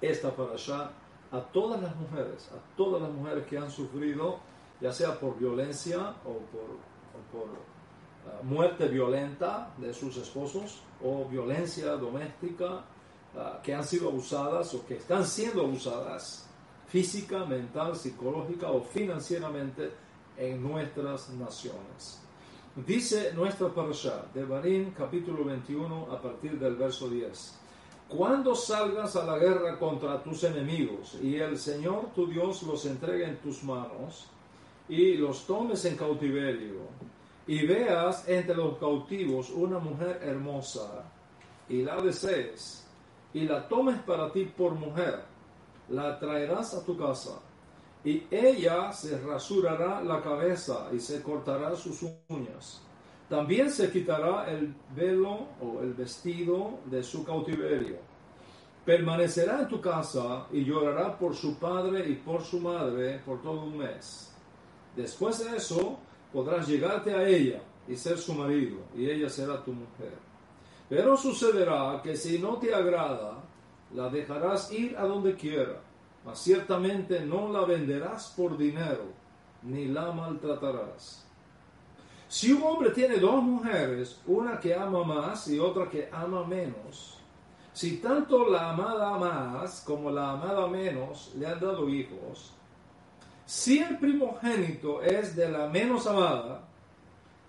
esta 0.00 0.34
parasha 0.34 0.90
a 1.32 1.40
todas 1.40 1.80
las 1.80 1.96
mujeres, 1.96 2.48
a 2.52 2.76
todas 2.76 3.02
las 3.02 3.10
mujeres 3.10 3.46
que 3.46 3.58
han 3.58 3.70
sufrido, 3.70 4.38
ya 4.80 4.92
sea 4.92 5.18
por 5.18 5.38
violencia 5.38 6.14
o 6.24 6.38
por, 6.52 7.48
ah, 8.26 8.40
muerte 8.42 8.86
violenta 8.88 9.72
de 9.78 9.92
sus 9.94 10.16
esposos 10.16 10.82
o 11.02 11.24
violencia 11.28 11.92
doméstica, 11.96 12.84
ah, 13.36 13.60
que 13.62 13.74
han 13.74 13.84
sido 13.84 14.08
abusadas 14.10 14.74
o 14.74 14.86
que 14.86 14.96
están 14.96 15.24
siendo 15.24 15.62
abusadas 15.62 16.48
física, 16.92 17.46
mental, 17.46 17.96
psicológica 17.96 18.70
o 18.70 18.82
financieramente 18.82 19.92
en 20.36 20.62
nuestras 20.62 21.30
naciones. 21.30 22.20
Dice 22.86 23.32
nuestra 23.32 23.68
parasha 23.68 24.26
de 24.34 24.92
capítulo 24.94 25.42
21 25.42 26.12
a 26.12 26.20
partir 26.20 26.58
del 26.58 26.76
verso 26.76 27.08
10. 27.08 27.58
Cuando 28.08 28.54
salgas 28.54 29.16
a 29.16 29.24
la 29.24 29.38
guerra 29.38 29.78
contra 29.78 30.22
tus 30.22 30.44
enemigos 30.44 31.16
y 31.22 31.36
el 31.36 31.56
Señor 31.56 32.10
tu 32.14 32.26
Dios 32.26 32.62
los 32.64 32.84
entregue 32.84 33.24
en 33.24 33.38
tus 33.38 33.64
manos 33.64 34.26
y 34.86 35.14
los 35.14 35.46
tomes 35.46 35.86
en 35.86 35.96
cautiverio 35.96 36.88
y 37.46 37.66
veas 37.66 38.28
entre 38.28 38.54
los 38.54 38.76
cautivos 38.76 39.48
una 39.48 39.78
mujer 39.78 40.20
hermosa 40.22 41.04
y 41.70 41.80
la 41.80 41.96
desees 42.02 42.86
y 43.32 43.46
la 43.46 43.66
tomes 43.66 43.98
para 44.00 44.30
ti 44.30 44.44
por 44.44 44.74
mujer, 44.74 45.31
la 45.92 46.18
traerás 46.18 46.74
a 46.74 46.84
tu 46.84 46.96
casa 46.96 47.40
y 48.04 48.24
ella 48.30 48.92
se 48.92 49.18
rasurará 49.20 50.02
la 50.02 50.20
cabeza 50.20 50.88
y 50.92 50.98
se 50.98 51.22
cortará 51.22 51.76
sus 51.76 52.04
uñas 52.28 52.82
también 53.32 53.70
se 53.70 53.90
quitará 53.90 54.44
el 54.50 54.74
velo 54.94 55.46
o 55.58 55.80
el 55.80 55.94
vestido 55.94 56.80
de 56.84 57.02
su 57.02 57.24
cautiverio. 57.24 57.96
Permanecerá 58.84 59.60
en 59.60 59.68
tu 59.68 59.80
casa 59.80 60.48
y 60.52 60.62
llorará 60.66 61.18
por 61.18 61.34
su 61.34 61.58
padre 61.58 62.06
y 62.10 62.16
por 62.16 62.42
su 62.42 62.60
madre 62.60 63.22
por 63.24 63.40
todo 63.40 63.62
un 63.62 63.78
mes. 63.78 64.36
Después 64.94 65.38
de 65.38 65.56
eso 65.56 65.98
podrás 66.30 66.68
llegarte 66.68 67.14
a 67.14 67.26
ella 67.26 67.62
y 67.88 67.96
ser 67.96 68.18
su 68.18 68.34
marido, 68.34 68.80
y 68.94 69.08
ella 69.08 69.30
será 69.30 69.64
tu 69.64 69.72
mujer. 69.72 70.12
Pero 70.90 71.16
sucederá 71.16 72.02
que 72.02 72.14
si 72.14 72.38
no 72.38 72.58
te 72.58 72.74
agrada, 72.74 73.42
la 73.94 74.08
dejarás 74.08 74.72
ir 74.72 74.96
a 74.96 75.04
donde 75.04 75.34
quiera, 75.34 75.80
mas 76.24 76.38
ciertamente 76.38 77.20
no 77.20 77.52
la 77.52 77.64
venderás 77.64 78.32
por 78.36 78.56
dinero, 78.56 79.04
ni 79.62 79.86
la 79.86 80.12
maltratarás. 80.12 81.26
Si 82.28 82.50
un 82.52 82.62
hombre 82.62 82.90
tiene 82.90 83.18
dos 83.18 83.42
mujeres, 83.42 84.20
una 84.26 84.58
que 84.58 84.74
ama 84.74 85.04
más 85.04 85.48
y 85.48 85.58
otra 85.58 85.88
que 85.90 86.08
ama 86.10 86.44
menos, 86.44 87.18
si 87.72 87.98
tanto 87.98 88.48
la 88.48 88.70
amada 88.70 89.18
más 89.18 89.82
como 89.86 90.10
la 90.10 90.32
amada 90.32 90.66
menos 90.66 91.32
le 91.36 91.46
han 91.46 91.60
dado 91.60 91.88
hijos, 91.88 92.54
si 93.44 93.80
el 93.80 93.98
primogénito 93.98 95.02
es 95.02 95.36
de 95.36 95.50
la 95.50 95.68
menos 95.68 96.06
amada, 96.06 96.62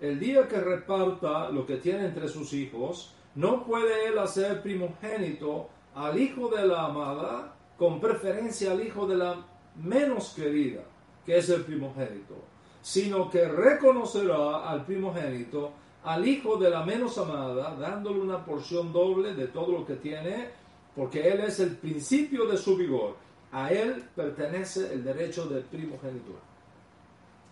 el 0.02 0.20
día 0.20 0.48
que 0.48 0.60
reparta 0.60 1.50
lo 1.50 1.66
que 1.66 1.78
tiene 1.78 2.06
entre 2.06 2.28
sus 2.28 2.52
hijos, 2.52 3.14
no 3.36 3.64
puede 3.64 4.08
él 4.08 4.20
hacer 4.20 4.62
primogénito 4.62 5.70
al 5.96 6.20
hijo 6.20 6.50
de 6.50 6.68
la 6.68 6.86
amada 6.86 7.56
con 7.78 8.00
preferencia 8.00 8.72
al 8.72 8.86
hijo 8.86 9.08
de 9.08 9.16
la 9.16 9.46
menos 9.76 10.34
querida, 10.36 10.82
que 11.26 11.38
es 11.38 11.50
el 11.50 11.64
primogénito 11.64 12.54
sino 12.84 13.30
que 13.30 13.48
reconocerá 13.48 14.70
al 14.70 14.86
primogénito, 14.86 15.72
al 16.04 16.28
hijo 16.28 16.58
de 16.58 16.70
la 16.70 16.84
menos 16.84 17.18
amada, 17.18 17.76
dándole 17.76 18.20
una 18.20 18.46
porción 18.46 18.92
doble 18.92 19.34
de 19.34 19.48
todo 19.48 19.72
lo 19.72 19.86
que 19.86 19.96
tiene, 19.96 20.50
porque 20.94 21.30
él 21.30 21.40
es 21.40 21.62
el 21.62 21.78
principio 21.78 22.46
de 22.46 22.58
su 22.58 22.76
vigor. 22.76 23.16
A 23.54 23.72
él 23.72 24.04
pertenece 24.14 24.94
el 24.94 25.04
derecho 25.04 25.46
de 25.46 25.62
primogenitura. 25.62 26.40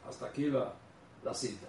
Hasta 0.07 0.25
aquí 0.25 0.47
la, 0.47 0.73
cita. 1.33 1.67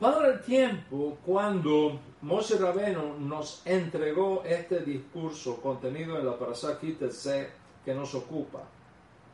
Para 0.00 0.28
el 0.28 0.40
tiempo 0.40 1.18
cuando 1.26 2.00
Moshe 2.22 2.56
Rabeno 2.56 3.18
nos 3.18 3.60
entregó 3.66 4.42
este 4.46 4.80
discurso 4.80 5.60
contenido 5.60 6.18
en 6.18 6.24
la 6.24 6.38
Parashat 6.38 6.80
que 6.80 7.94
nos 7.94 8.14
ocupa, 8.14 8.62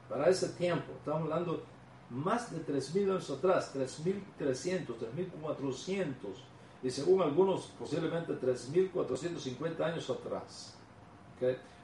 para 0.08 0.28
ese 0.28 0.48
tiempo, 0.48 0.92
estamos 0.98 1.22
hablando 1.22 1.62
más 2.10 2.50
de 2.50 2.66
3.000 2.66 3.10
años 3.12 3.30
atrás, 3.30 3.72
3.300, 3.76 4.86
3.400 5.40 6.14
y 6.82 6.90
según 6.90 7.22
algunos 7.22 7.72
posiblemente 7.78 8.32
3.450 8.32 9.80
años 9.82 10.10
atrás. 10.10 10.76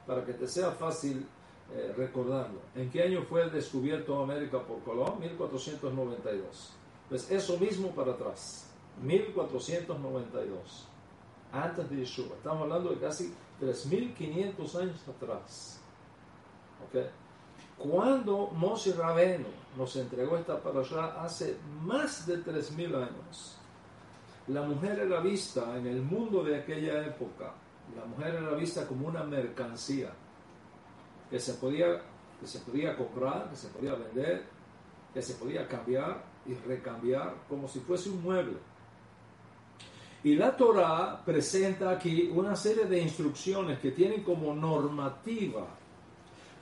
Para 0.08 0.24
que 0.24 0.32
te 0.32 0.48
sea 0.48 0.72
fácil 0.72 1.24
eh, 1.72 1.94
recordarlo. 1.96 2.58
¿En 2.74 2.90
qué 2.90 3.04
año 3.04 3.22
fue 3.22 3.48
descubierto 3.48 4.20
América 4.20 4.60
por 4.60 4.80
Colón? 4.80 5.20
1492. 5.20 6.72
Pues 7.08 7.30
eso 7.30 7.58
mismo 7.58 7.90
para 7.90 8.12
atrás. 8.12 8.71
1492. 9.00 10.88
Antes 11.52 11.90
de 11.90 11.96
Yeshua. 11.96 12.36
Estamos 12.36 12.62
hablando 12.62 12.90
de 12.90 12.98
casi 12.98 13.34
3.500 13.60 14.74
años 14.80 15.08
atrás. 15.08 15.80
¿Okay? 16.88 17.08
Cuando 17.78 18.48
Moshe 18.48 18.92
Rabeno 18.92 19.48
nos 19.76 19.96
entregó 19.96 20.36
esta 20.36 20.62
parasha 20.62 21.22
hace 21.22 21.56
más 21.82 22.26
de 22.26 22.44
3.000 22.44 22.94
años, 22.94 23.56
la 24.48 24.62
mujer 24.62 24.98
era 25.00 25.20
vista 25.20 25.76
en 25.76 25.86
el 25.86 26.02
mundo 26.02 26.42
de 26.42 26.58
aquella 26.58 27.04
época, 27.06 27.52
la 27.96 28.04
mujer 28.04 28.34
era 28.36 28.54
vista 28.54 28.86
como 28.86 29.08
una 29.08 29.24
mercancía 29.24 30.12
que 31.30 31.38
se 31.40 31.54
podía, 31.54 32.02
que 32.40 32.46
se 32.46 32.60
podía 32.60 32.96
comprar, 32.96 33.48
que 33.50 33.56
se 33.56 33.68
podía 33.68 33.94
vender, 33.94 34.44
que 35.12 35.22
se 35.22 35.34
podía 35.34 35.66
cambiar 35.66 36.22
y 36.46 36.54
recambiar 36.54 37.34
como 37.48 37.68
si 37.68 37.80
fuese 37.80 38.10
un 38.10 38.22
mueble. 38.22 38.58
Y 40.24 40.36
la 40.36 40.56
Torah 40.56 41.20
presenta 41.24 41.90
aquí 41.90 42.30
una 42.32 42.54
serie 42.54 42.84
de 42.84 43.00
instrucciones 43.00 43.80
que 43.80 43.90
tienen 43.90 44.22
como 44.22 44.54
normativa 44.54 45.66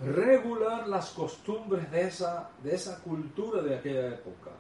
regular 0.01 0.89
las 0.89 1.11
costumbres 1.11 1.91
de 1.91 2.03
esa, 2.03 2.51
de 2.63 2.75
esa 2.75 3.01
cultura 3.01 3.63
de 3.63 3.77
aquella 3.77 4.09
época. 4.09 4.51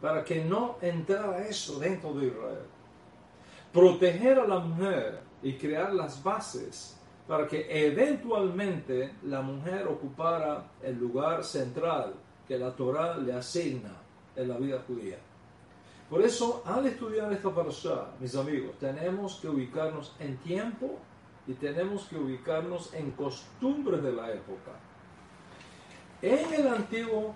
para 0.00 0.22
que 0.22 0.44
no 0.44 0.76
entrara 0.82 1.46
eso 1.46 1.78
dentro 1.78 2.12
de 2.12 2.26
Israel. 2.26 2.66
Proteger 3.72 4.38
a 4.38 4.46
la 4.46 4.58
mujer 4.58 5.20
y 5.42 5.54
crear 5.54 5.94
las 5.94 6.22
bases 6.22 7.00
para 7.26 7.48
que 7.48 7.66
eventualmente 7.86 9.14
la 9.22 9.40
mujer 9.40 9.86
ocupara 9.86 10.72
el 10.82 10.98
lugar 10.98 11.42
central 11.42 12.12
que 12.46 12.58
la 12.58 12.76
Torah 12.76 13.16
le 13.16 13.32
asigna 13.32 13.96
en 14.36 14.48
la 14.48 14.58
vida 14.58 14.82
judía. 14.86 15.16
Por 16.10 16.22
eso, 16.22 16.62
al 16.66 16.86
estudiar 16.86 17.32
esta 17.32 17.54
parasha, 17.54 18.08
mis 18.20 18.34
amigos, 18.36 18.78
tenemos 18.78 19.36
que 19.36 19.48
ubicarnos 19.48 20.14
en 20.18 20.36
tiempo 20.38 20.98
y 21.46 21.54
tenemos 21.54 22.04
que 22.04 22.16
ubicarnos 22.16 22.92
en 22.94 23.10
costumbres 23.12 24.02
de 24.02 24.12
la 24.12 24.30
época. 24.30 24.72
En 26.20 26.52
el 26.52 26.68
antiguo 26.68 27.34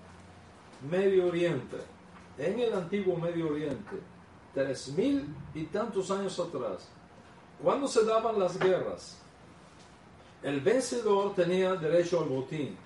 Medio 0.91 1.27
Oriente, 1.27 1.79
en 2.37 2.59
el 2.61 2.75
antiguo 2.75 3.17
Medio 3.17 3.49
Oriente, 3.49 4.01
tres 4.55 4.89
mil 4.89 5.35
y 5.55 5.65
tantos 5.65 6.11
años 6.11 6.39
atrás, 6.39 6.89
cuando 7.63 7.89
se 7.89 8.05
daban 8.05 8.39
las 8.39 8.59
guerras, 8.59 9.19
el 10.43 10.61
vencedor 10.61 11.35
tenía 11.35 11.75
derecho 11.75 12.21
al 12.21 12.29
botín. 12.29 12.77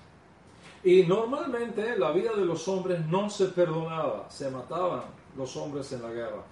Y 0.83 1.03
normalmente 1.03 1.97
la 1.97 2.11
vida 2.11 2.33
de 2.33 2.45
los 2.45 2.67
hombres 2.67 3.05
no 3.05 3.29
se 3.29 3.45
perdonaba, 3.47 4.29
se 4.29 4.49
mataban 4.49 5.22
los 5.35 5.55
hombres 5.57 5.91
en 5.91 6.01
la 6.01 6.09
guerra. 6.09 6.43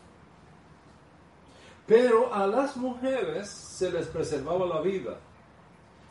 Pero 1.88 2.34
a 2.34 2.48
las 2.48 2.78
mujeres 2.78 3.50
se 3.50 3.92
les 3.92 4.08
preservaba 4.08 4.66
la 4.66 4.82
vida 4.82 5.18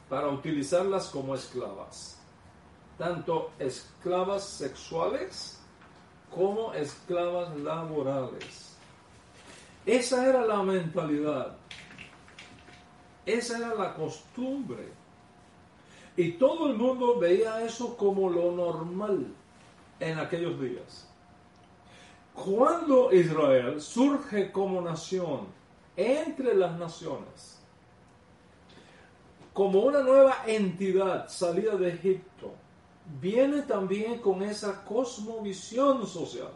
para 0.08 0.28
utilizarlas 0.28 1.08
como 1.08 1.34
esclavas, 1.34 2.18
tanto 2.98 3.52
esclavas 3.58 4.44
sexuales 4.44 5.58
como 6.30 6.72
esclavas 6.72 7.56
laborales. 7.56 8.76
Esa 9.86 10.28
era 10.28 10.44
la 10.44 10.62
mentalidad, 10.62 11.56
esa 13.24 13.58
era 13.58 13.74
la 13.74 13.94
costumbre. 13.94 14.92
Y 16.16 16.32
todo 16.32 16.68
el 16.68 16.76
mundo 16.76 17.18
veía 17.18 17.64
eso 17.64 17.96
como 17.96 18.28
lo 18.28 18.52
normal 18.52 19.28
en 20.00 20.18
aquellos 20.18 20.60
días. 20.60 21.08
Cuando 22.34 23.12
Israel 23.12 23.80
surge 23.80 24.50
como 24.50 24.80
nación 24.80 25.46
entre 25.96 26.54
las 26.54 26.78
naciones, 26.78 27.60
como 29.52 29.80
una 29.80 30.00
nueva 30.00 30.44
entidad 30.46 31.28
salida 31.28 31.76
de 31.76 31.90
Egipto, 31.90 32.52
viene 33.20 33.62
también 33.62 34.20
con 34.20 34.42
esa 34.42 34.84
cosmovisión 34.84 36.06
social. 36.06 36.52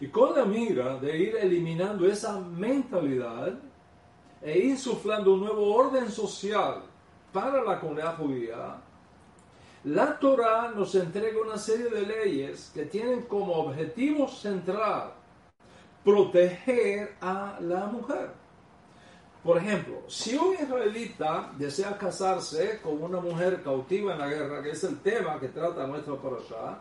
Y 0.00 0.08
con 0.08 0.34
la 0.34 0.44
mira 0.44 0.96
de 0.96 1.18
ir 1.18 1.36
eliminando 1.36 2.06
esa 2.06 2.38
mentalidad 2.38 3.54
e 4.42 4.58
insuflando 4.58 5.34
un 5.34 5.40
nuevo 5.40 5.74
orden 5.74 6.10
social 6.10 6.82
para 7.32 7.62
la 7.62 7.80
comunidad 7.80 8.16
judía, 8.16 8.76
la 9.84 10.18
Torah 10.18 10.72
nos 10.74 10.94
entrega 10.94 11.40
una 11.40 11.58
serie 11.58 11.90
de 11.90 12.06
leyes 12.06 12.70
que 12.72 12.86
tienen 12.86 13.22
como 13.22 13.52
objetivo 13.52 14.28
central 14.28 15.12
proteger 16.02 17.16
a 17.20 17.58
la 17.60 17.86
mujer. 17.86 18.30
Por 19.42 19.58
ejemplo, 19.58 20.02
si 20.08 20.36
un 20.36 20.54
israelita 20.54 21.52
desea 21.58 21.98
casarse 21.98 22.80
con 22.82 23.02
una 23.02 23.20
mujer 23.20 23.62
cautiva 23.62 24.14
en 24.14 24.18
la 24.18 24.28
guerra, 24.28 24.62
que 24.62 24.70
es 24.70 24.82
el 24.84 24.98
tema 25.00 25.38
que 25.38 25.48
trata 25.48 25.86
nuestro 25.86 26.16
parasha, 26.16 26.78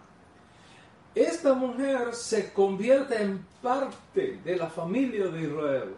esta 1.14 1.54
mujer 1.54 2.16
se 2.16 2.54
convierte 2.54 3.22
en 3.22 3.46
parte 3.62 4.40
de 4.46 4.56
la 4.56 4.68
familia 4.68 5.28
de 5.28 5.42
Israel 5.42 5.96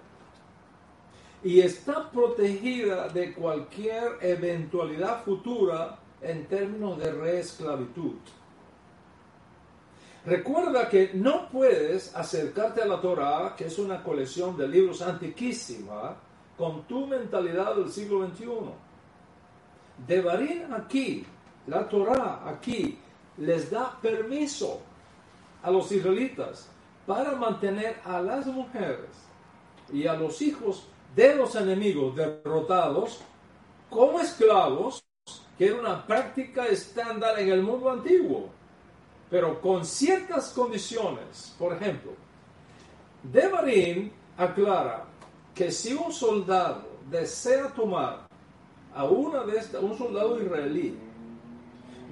y 1.43 1.62
está 1.62 2.09
protegida 2.09 3.09
de 3.09 3.31
cualquier 3.33 4.18
eventualidad 4.22 5.24
futura 5.24 6.00
en 6.25 6.48
términos 6.48 6.98
de 6.98 7.11
reesclavitud. 7.11 8.16
Recuerda 10.25 10.90
que 10.90 11.11
no 11.14 11.50
puedes 11.50 12.16
acercarte 12.16 12.81
a 12.81 12.88
la 12.88 13.00
Torah, 13.00 13.53
que 13.55 13.66
es 13.66 13.77
una 13.77 14.03
colección 14.03 14.57
de 14.57 14.68
libros 14.68 15.03
antiquísima, 15.03 16.16
con 16.57 16.83
tu 16.83 17.05
mentalidad 17.05 17.75
del 17.75 17.92
siglo 17.92 18.27
XXI. 18.27 18.48
Devarim 20.07 20.74
aquí, 20.74 21.25
la 21.68 21.88
Torah 21.88 22.42
aquí, 22.48 22.98
les 23.38 23.70
da 23.70 24.00
permiso 24.01 24.81
a 25.61 25.70
los 25.70 25.92
israelitas 25.92 26.70
para 27.05 27.35
mantener 27.35 27.98
a 28.03 28.20
las 28.20 28.48
mujeres 28.48 29.09
y 29.94 30.07
a 30.07 30.16
los 30.16 30.42
hijos 30.42 30.88
de 31.16 31.35
los 31.35 31.55
enemigos 31.55 32.16
derrotados 32.16 33.22
como 33.90 34.20
esclavos 34.20 35.04
que 35.57 35.68
era 35.68 35.79
una 35.79 36.05
práctica 36.05 36.68
estándar 36.68 37.39
en 37.39 37.50
el 37.50 37.61
mundo 37.61 37.89
antiguo, 37.89 38.50
pero 39.29 39.61
con 39.61 39.85
ciertas 39.85 40.50
condiciones. 40.50 41.55
Por 41.57 41.74
ejemplo, 41.74 42.11
Devarim 43.24 44.11
aclara 44.37 45.05
que 45.53 45.72
si 45.72 45.94
un 45.94 46.11
soldado 46.11 46.83
desea 47.09 47.70
tomar 47.70 48.27
a 48.94 49.05
una 49.05 49.44
de 49.44 49.57
estas, 49.57 49.81
un 49.81 49.98
soldado 49.98 50.41
israelí, 50.41 50.98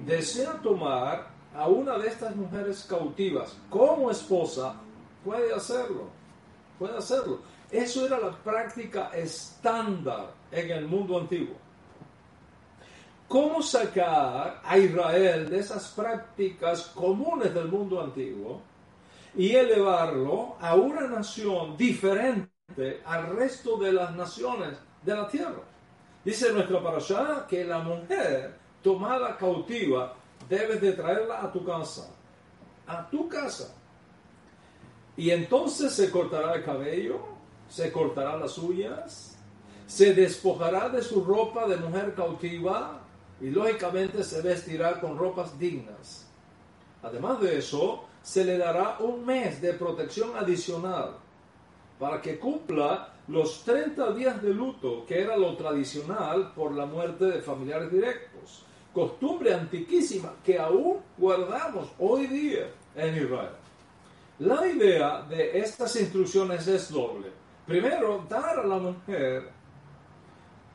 desea 0.06 0.60
tomar 0.62 1.28
a 1.54 1.68
una 1.68 1.98
de 1.98 2.08
estas 2.08 2.34
mujeres 2.34 2.84
cautivas 2.88 3.56
como 3.68 4.10
esposa, 4.10 4.74
puede 5.24 5.52
hacerlo, 5.52 6.08
puede 6.78 6.96
hacerlo. 6.96 7.40
Eso 7.70 8.06
era 8.06 8.18
la 8.18 8.30
práctica 8.30 9.10
estándar 9.14 10.32
en 10.50 10.70
el 10.70 10.86
mundo 10.86 11.18
antiguo 11.18 11.63
cómo 13.28 13.62
sacar 13.62 14.60
a 14.64 14.78
Israel 14.78 15.48
de 15.48 15.58
esas 15.58 15.88
prácticas 15.88 16.86
comunes 16.94 17.52
del 17.54 17.68
mundo 17.68 18.00
antiguo 18.00 18.62
y 19.36 19.54
elevarlo 19.54 20.56
a 20.60 20.74
una 20.74 21.08
nación 21.08 21.76
diferente 21.76 23.02
al 23.04 23.36
resto 23.36 23.76
de 23.76 23.92
las 23.92 24.14
naciones 24.14 24.78
de 25.02 25.14
la 25.14 25.28
tierra. 25.28 25.62
Dice 26.24 26.52
nuestra 26.52 26.82
parasha 26.82 27.46
que 27.48 27.64
la 27.64 27.80
mujer 27.80 28.56
tomada 28.82 29.36
cautiva 29.36 30.14
debes 30.48 30.80
de 30.80 30.92
traerla 30.92 31.42
a 31.42 31.52
tu 31.52 31.64
casa, 31.64 32.10
a 32.86 33.08
tu 33.10 33.28
casa. 33.28 33.74
Y 35.16 35.30
entonces 35.30 35.92
se 35.92 36.10
cortará 36.10 36.54
el 36.54 36.64
cabello, 36.64 37.20
se 37.68 37.92
cortará 37.92 38.36
las 38.36 38.56
uñas, 38.58 39.36
se 39.86 40.14
despojará 40.14 40.88
de 40.88 41.02
su 41.02 41.24
ropa 41.24 41.66
de 41.66 41.76
mujer 41.76 42.14
cautiva 42.14 43.03
y 43.40 43.50
lógicamente 43.50 44.22
se 44.22 44.42
vestirá 44.42 45.00
con 45.00 45.18
ropas 45.18 45.58
dignas. 45.58 46.26
Además 47.02 47.40
de 47.40 47.58
eso, 47.58 48.04
se 48.22 48.44
le 48.44 48.56
dará 48.56 48.98
un 49.00 49.24
mes 49.24 49.60
de 49.60 49.74
protección 49.74 50.36
adicional 50.36 51.16
para 51.98 52.20
que 52.20 52.38
cumpla 52.38 53.14
los 53.28 53.64
30 53.64 54.12
días 54.12 54.42
de 54.42 54.52
luto, 54.52 55.04
que 55.06 55.20
era 55.20 55.36
lo 55.36 55.56
tradicional 55.56 56.52
por 56.54 56.72
la 56.72 56.86
muerte 56.86 57.26
de 57.26 57.42
familiares 57.42 57.90
directos. 57.90 58.64
Costumbre 58.92 59.52
antiquísima 59.52 60.34
que 60.44 60.58
aún 60.58 61.00
guardamos 61.18 61.90
hoy 61.98 62.26
día 62.26 62.70
en 62.94 63.16
Israel. 63.16 63.56
La 64.38 64.66
idea 64.66 65.22
de 65.22 65.58
estas 65.58 65.94
instrucciones 65.96 66.66
es 66.66 66.90
doble. 66.90 67.28
Primero, 67.66 68.24
dar 68.28 68.58
a 68.58 68.66
la 68.66 68.78
mujer 68.78 69.50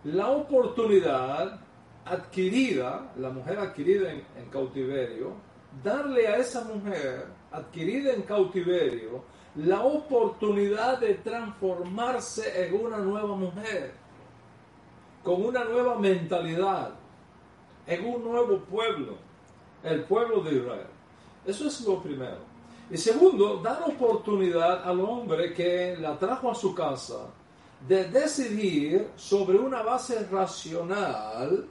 la 0.04 0.30
oportunidad 0.30 1.60
adquirida, 2.10 3.12
la 3.18 3.30
mujer 3.30 3.60
adquirida 3.60 4.12
en, 4.12 4.50
cautiverio, 4.52 5.34
darle 5.84 6.28
a 6.28 6.38
esa 6.38 6.64
mujer 6.64 7.28
adquirida 7.52 8.14
en 8.14 8.24
cautiverio 8.24 9.24
la 9.56 9.82
oportunidad 9.84 11.00
de 11.00 11.16
transformarse 11.16 12.66
en 12.66 12.86
una 12.86 12.98
nueva 12.98 13.36
mujer, 13.36 13.94
con 15.24 15.46
una 15.46 15.64
nueva 15.64 16.00
mentalidad, 16.00 16.92
en 17.86 18.06
un 18.06 18.24
nuevo 18.24 18.60
pueblo, 18.60 19.18
el 19.84 20.04
pueblo 20.04 20.42
de 20.42 20.56
Israel. 20.56 20.88
Eso 21.46 21.68
es 21.68 21.82
lo 21.82 22.02
primero. 22.02 22.50
Y 22.92 22.98
segundo, 22.98 23.58
dar 23.58 23.84
oportunidad 23.84 24.84
al 24.84 25.00
hombre 25.02 25.54
que 25.54 25.96
la 26.00 26.18
trajo 26.18 26.52
a 26.52 26.56
su 26.56 26.74
casa 26.74 27.28
de 27.88 28.06
decidir 28.06 29.10
sobre 29.16 29.58
una 29.58 29.84
base 29.84 30.28
racional 30.28 31.68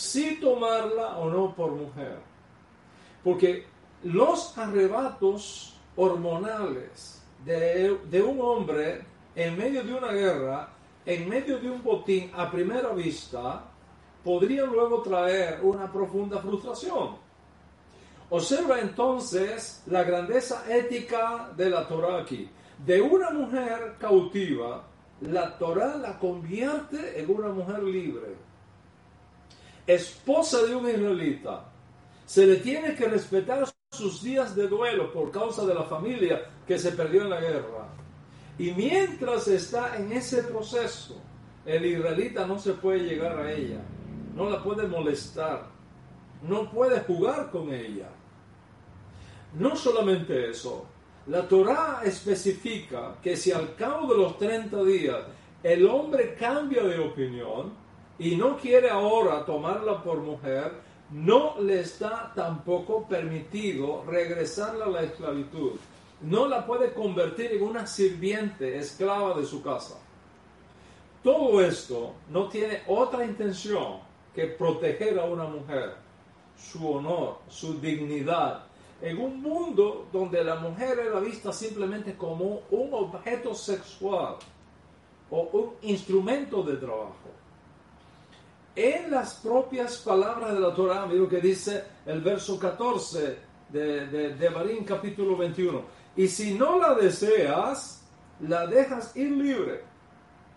si 0.00 0.36
tomarla 0.36 1.18
o 1.18 1.28
no 1.28 1.54
por 1.54 1.72
mujer. 1.72 2.16
Porque 3.22 3.66
los 4.02 4.56
arrebatos 4.56 5.76
hormonales 5.94 7.22
de, 7.44 8.22
un 8.22 8.40
hombre 8.40 9.04
en 9.34 9.58
medio 9.58 9.84
de 9.84 9.92
una 9.92 10.10
guerra, 10.10 10.70
en 11.04 11.28
medio 11.28 11.58
de 11.58 11.68
un 11.68 11.82
botín 11.82 12.30
a 12.34 12.50
primera 12.50 12.94
vista, 12.94 13.62
podrían 14.24 14.72
luego 14.72 15.02
traer 15.02 15.60
una 15.62 15.92
profunda 15.92 16.38
frustración. 16.38 17.16
Observa 18.30 18.80
entonces 18.80 19.82
la 19.86 20.02
grandeza 20.02 20.64
ética 20.74 21.52
de 21.54 21.68
la 21.68 21.86
Torah 21.86 22.22
aquí. 22.22 22.48
De 22.78 23.02
una 23.02 23.32
mujer 23.32 23.96
cautiva, 23.98 24.82
la 25.20 25.58
Torah 25.58 25.96
la 25.98 26.18
convierte 26.18 27.20
en 27.20 27.30
una 27.30 27.48
mujer 27.48 27.82
libre. 27.82 28.49
Esposa 29.86 30.62
de 30.62 30.74
un 30.74 30.88
israelita, 30.88 31.70
se 32.26 32.46
le 32.46 32.56
tiene 32.56 32.94
que 32.94 33.08
respetar 33.08 33.68
sus 33.90 34.22
días 34.22 34.54
de 34.54 34.68
duelo 34.68 35.12
por 35.12 35.30
causa 35.30 35.66
de 35.66 35.74
la 35.74 35.82
familia 35.84 36.42
que 36.66 36.78
se 36.78 36.92
perdió 36.92 37.22
en 37.22 37.30
la 37.30 37.40
guerra. 37.40 37.88
Y 38.58 38.72
mientras 38.72 39.48
está 39.48 39.96
en 39.96 40.12
ese 40.12 40.44
proceso, 40.44 41.20
el 41.66 41.84
israelita 41.84 42.46
no 42.46 42.58
se 42.58 42.74
puede 42.74 43.00
llegar 43.00 43.38
a 43.38 43.52
ella, 43.52 43.80
no 44.34 44.48
la 44.48 44.62
puede 44.62 44.86
molestar, 44.86 45.66
no 46.42 46.70
puede 46.70 47.00
jugar 47.00 47.50
con 47.50 47.72
ella. 47.72 48.08
No 49.54 49.74
solamente 49.74 50.50
eso, 50.50 50.86
la 51.26 51.46
Torah 51.48 52.02
especifica 52.04 53.16
que 53.22 53.36
si 53.36 53.52
al 53.52 53.74
cabo 53.74 54.12
de 54.12 54.22
los 54.22 54.38
30 54.38 54.82
días 54.84 55.18
el 55.62 55.86
hombre 55.86 56.34
cambia 56.34 56.82
de 56.82 56.98
opinión 56.98 57.72
y 58.20 58.36
no 58.36 58.58
quiere 58.58 58.90
ahora 58.90 59.46
tomarla 59.46 60.02
por 60.02 60.18
mujer, 60.18 60.74
no 61.10 61.58
le 61.58 61.80
está 61.80 62.30
tampoco 62.34 63.08
permitido 63.08 64.04
regresarla 64.06 64.84
a 64.84 64.90
la 64.90 65.02
esclavitud. 65.04 65.72
No 66.20 66.46
la 66.46 66.66
puede 66.66 66.92
convertir 66.92 67.52
en 67.52 67.62
una 67.62 67.86
sirviente 67.86 68.76
esclava 68.76 69.32
de 69.40 69.46
su 69.46 69.62
casa. 69.62 69.98
Todo 71.24 71.62
esto 71.62 72.12
no 72.28 72.50
tiene 72.50 72.82
otra 72.88 73.24
intención 73.24 74.00
que 74.34 74.48
proteger 74.48 75.18
a 75.18 75.24
una 75.24 75.44
mujer, 75.44 75.94
su 76.58 76.92
honor, 76.92 77.38
su 77.48 77.80
dignidad, 77.80 78.64
en 79.00 79.18
un 79.18 79.40
mundo 79.40 80.08
donde 80.12 80.44
la 80.44 80.56
mujer 80.56 80.98
era 80.98 81.20
vista 81.20 81.54
simplemente 81.54 82.14
como 82.18 82.60
un 82.70 82.90
objeto 82.92 83.54
sexual 83.54 84.36
o 85.30 85.40
un 85.54 85.70
instrumento 85.80 86.62
de 86.62 86.76
trabajo 86.76 87.39
en 88.76 89.10
las 89.10 89.34
propias 89.34 89.98
palabras 89.98 90.54
de 90.54 90.60
la 90.60 90.74
Torah, 90.74 91.06
mira 91.06 91.20
lo 91.20 91.28
que 91.28 91.40
dice 91.40 91.84
el 92.06 92.20
verso 92.20 92.58
14 92.58 93.38
de, 93.68 94.34
de, 94.34 94.50
Marín 94.50 94.84
capítulo 94.84 95.36
21. 95.36 95.82
Y 96.16 96.28
si 96.28 96.54
no 96.54 96.78
la 96.78 96.94
deseas, 96.94 98.02
la 98.40 98.66
dejas 98.66 99.16
ir 99.16 99.30
libre. 99.32 99.82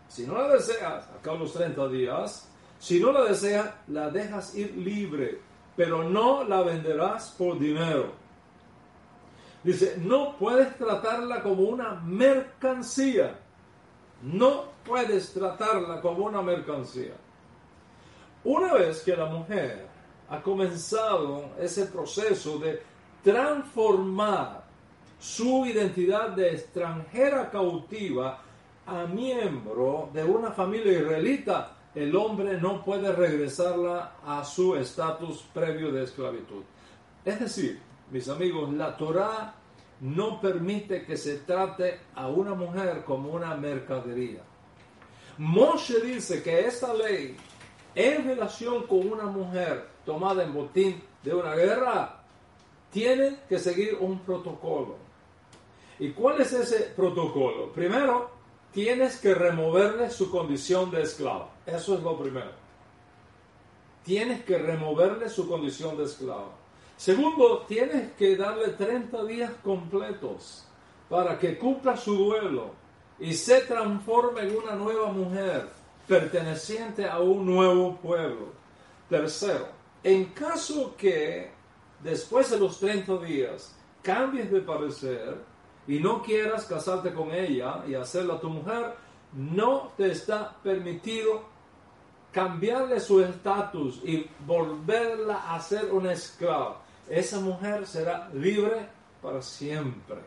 Si 0.08 0.26
no 0.28 0.36
la 0.36 0.49
deseas, 0.49 1.08
acá 1.10 1.34
los 1.34 1.54
30 1.54 1.88
días, 1.89 2.49
si 2.80 2.99
no 2.99 3.12
la 3.12 3.23
deseas, 3.23 3.73
la 3.88 4.10
dejas 4.10 4.56
ir 4.56 4.76
libre, 4.78 5.39
pero 5.76 6.04
no 6.04 6.43
la 6.43 6.62
venderás 6.62 7.34
por 7.38 7.58
dinero. 7.58 8.12
Dice, 9.63 9.95
no 9.97 10.38
puedes 10.38 10.78
tratarla 10.78 11.41
como 11.41 11.63
una 11.63 11.95
mercancía. 11.95 13.39
No 14.21 14.65
puedes 14.84 15.34
tratarla 15.34 16.02
como 16.02 16.26
una 16.26 16.41
mercancía. 16.41 17.13
Una 18.45 18.73
vez 18.73 19.01
que 19.01 19.15
la 19.15 19.25
mujer 19.25 19.88
ha 20.29 20.41
comenzado 20.41 21.51
ese 21.60 21.86
proceso 21.86 22.60
de 22.60 22.82
transformar 23.23 24.63
su 25.19 25.65
identidad 25.65 26.29
de 26.32 26.51
extranjera 26.51 27.49
cautiva 27.49 28.41
a 28.86 29.06
miembro 29.06 30.10
de 30.13 30.25
una 30.25 30.51
familia 30.51 30.99
israelita, 30.99 31.77
el 31.95 32.13
hombre 32.15 32.60
no 32.60 32.84
puede 32.84 33.12
regresarla 33.13 34.15
a 34.25 34.43
su 34.43 34.75
estatus 34.75 35.45
previo 35.53 35.91
de 35.91 36.03
esclavitud. 36.03 36.63
Es 37.23 37.39
decir, 37.39 37.79
mis 38.12 38.27
amigos, 38.27 38.73
la 38.73 38.97
Torah 38.97 39.56
no 40.01 40.41
permite 40.41 41.06
que 41.06 41.15
se 41.15 41.38
trate 41.38 42.01
a 42.15 42.27
una 42.27 42.53
mujer 42.53 43.03
como 43.06 43.29
una 43.29 43.56
mercadería. 43.56 44.41
Moshe 45.38 46.01
dice 46.01 46.43
que 46.43 46.67
esta 46.67 46.93
ley 46.93 47.38
en 47.95 48.25
relación 48.25 48.88
con 48.88 49.12
una 49.12 49.25
mujer 49.25 49.88
tomada 50.06 50.43
en 50.43 50.53
botín 50.53 51.01
de 51.23 51.34
una 51.34 51.56
guerra, 51.56 52.19
tiene 52.91 53.39
que 53.47 53.60
seguir 53.60 53.97
un 53.99 54.19
protocolo. 54.19 54.97
¿Y 55.99 56.12
cuál 56.12 56.41
es 56.41 56.53
ese 56.53 56.91
protocolo? 56.95 57.71
Primero, 57.71 58.29
tienes 58.71 59.17
que 59.17 59.34
removerle 59.34 60.10
su 60.10 60.29
condición 60.29 60.91
de 60.91 61.01
esclava. 61.03 61.49
Eso 61.65 61.95
es 61.95 62.01
lo 62.01 62.17
primero. 62.17 62.51
Tienes 64.03 64.43
que 64.43 64.58
removerle 64.58 65.29
su 65.29 65.47
condición 65.47 65.97
de 65.97 66.06
esclava. 66.06 66.51
Segundo, 66.97 67.65
tienes 67.67 68.12
que 68.13 68.36
darle 68.36 68.69
30 68.69 69.23
días 69.25 69.51
completos 69.63 70.67
para 71.10 71.38
que 71.39 71.58
cumpla 71.58 71.95
su 71.97 72.15
duelo 72.15 72.71
y 73.19 73.34
se 73.34 73.62
transforme 73.62 74.41
en 74.41 74.58
una 74.58 74.75
nueva 74.75 75.08
mujer 75.12 75.69
perteneciente 76.07 77.07
a 77.07 77.19
un 77.19 77.45
nuevo 77.45 77.95
pueblo. 77.97 78.47
Tercero, 79.09 79.67
en 80.03 80.25
caso 80.25 80.95
que 80.97 81.51
después 82.01 82.49
de 82.49 82.59
los 82.59 82.79
30 82.79 83.17
días 83.19 83.75
cambies 84.01 84.51
de 84.51 84.61
parecer 84.61 85.37
y 85.87 85.99
no 85.99 86.21
quieras 86.21 86.65
casarte 86.65 87.13
con 87.13 87.31
ella 87.31 87.83
y 87.87 87.93
hacerla 87.93 88.39
tu 88.39 88.49
mujer, 88.49 88.93
no 89.33 89.91
te 89.97 90.11
está 90.11 90.55
permitido 90.61 91.43
cambiarle 92.31 92.99
su 92.99 93.21
estatus 93.21 94.01
y 94.03 94.27
volverla 94.45 95.53
a 95.53 95.59
ser 95.61 95.91
una 95.91 96.13
esclava. 96.13 96.81
Esa 97.07 97.39
mujer 97.39 97.85
será 97.85 98.29
libre 98.33 98.87
para 99.21 99.41
siempre. 99.41 100.17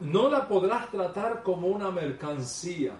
No 0.00 0.28
la 0.28 0.48
podrás 0.48 0.90
tratar 0.90 1.42
como 1.42 1.68
una 1.68 1.90
mercancía 1.90 2.92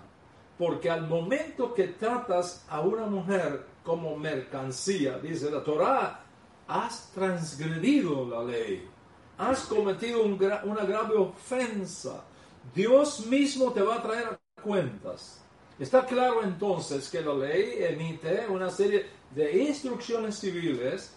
porque 0.59 0.91
al 0.91 1.09
momento 1.09 1.75
que 1.75 1.88
tratas 1.88 2.65
a 2.69 2.81
una 2.81 3.07
mujer 3.07 3.67
como 3.83 4.17
mercancía, 4.17 5.19
dice 5.19 5.51
la 5.51 5.62
Torah, 5.62 6.21
has 6.69 7.11
transgredido 7.12 8.29
la 8.29 8.45
ley, 8.45 8.88
has 9.38 9.67
cometido 9.67 10.23
una 10.23 10.85
grave 10.85 11.17
ofensa. 11.17 12.25
Dios 12.75 13.27
mismo 13.27 13.73
te 13.73 13.83
va 13.83 13.97
a 13.97 14.03
traer 14.03 14.27
a 14.27 14.62
cuentas. 14.62 15.41
Está 15.79 16.07
claro 16.07 16.43
entonces 16.45 17.09
que 17.11 17.23
la 17.23 17.35
ley 17.35 17.77
emite 17.81 18.47
una 18.49 18.71
serie 18.71 19.07
de 19.35 19.65
instrucciones 19.65 20.38
civiles 20.38 21.15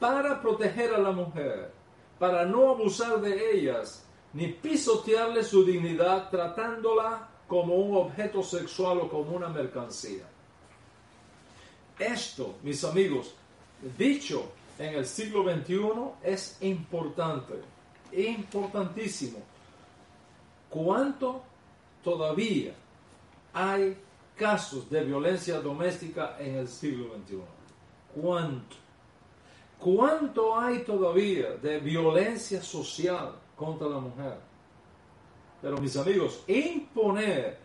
para 0.00 0.40
proteger 0.42 0.94
a 0.94 0.98
la 0.98 1.12
mujer, 1.12 1.70
para 2.18 2.44
no 2.44 2.70
abusar 2.70 3.20
de 3.20 3.52
ellas, 3.52 4.04
ni 4.32 4.48
pisotearle 4.48 5.44
su 5.44 5.64
dignidad 5.64 6.30
tratándola 6.30 7.28
como 7.52 7.74
un 7.74 7.94
objeto 7.98 8.42
sexual 8.42 9.00
o 9.00 9.10
como 9.10 9.36
una 9.36 9.50
mercancía. 9.50 10.24
Esto, 11.98 12.54
mis 12.62 12.82
amigos, 12.82 13.34
dicho 13.98 14.52
en 14.78 14.94
el 14.94 15.04
siglo 15.04 15.44
XXI 15.44 15.82
es 16.22 16.56
importante, 16.62 17.52
importantísimo. 18.10 19.38
¿Cuánto 20.70 21.42
todavía 22.02 22.72
hay 23.52 23.98
casos 24.34 24.88
de 24.88 25.04
violencia 25.04 25.60
doméstica 25.60 26.36
en 26.38 26.54
el 26.54 26.68
siglo 26.68 27.14
XXI? 27.18 27.36
¿Cuánto? 28.18 28.76
¿Cuánto 29.78 30.58
hay 30.58 30.84
todavía 30.84 31.50
de 31.56 31.80
violencia 31.80 32.62
social 32.62 33.34
contra 33.54 33.88
la 33.88 33.98
mujer? 33.98 34.51
Pero 35.62 35.78
mis 35.78 35.96
amigos, 35.96 36.42
imponer 36.48 37.56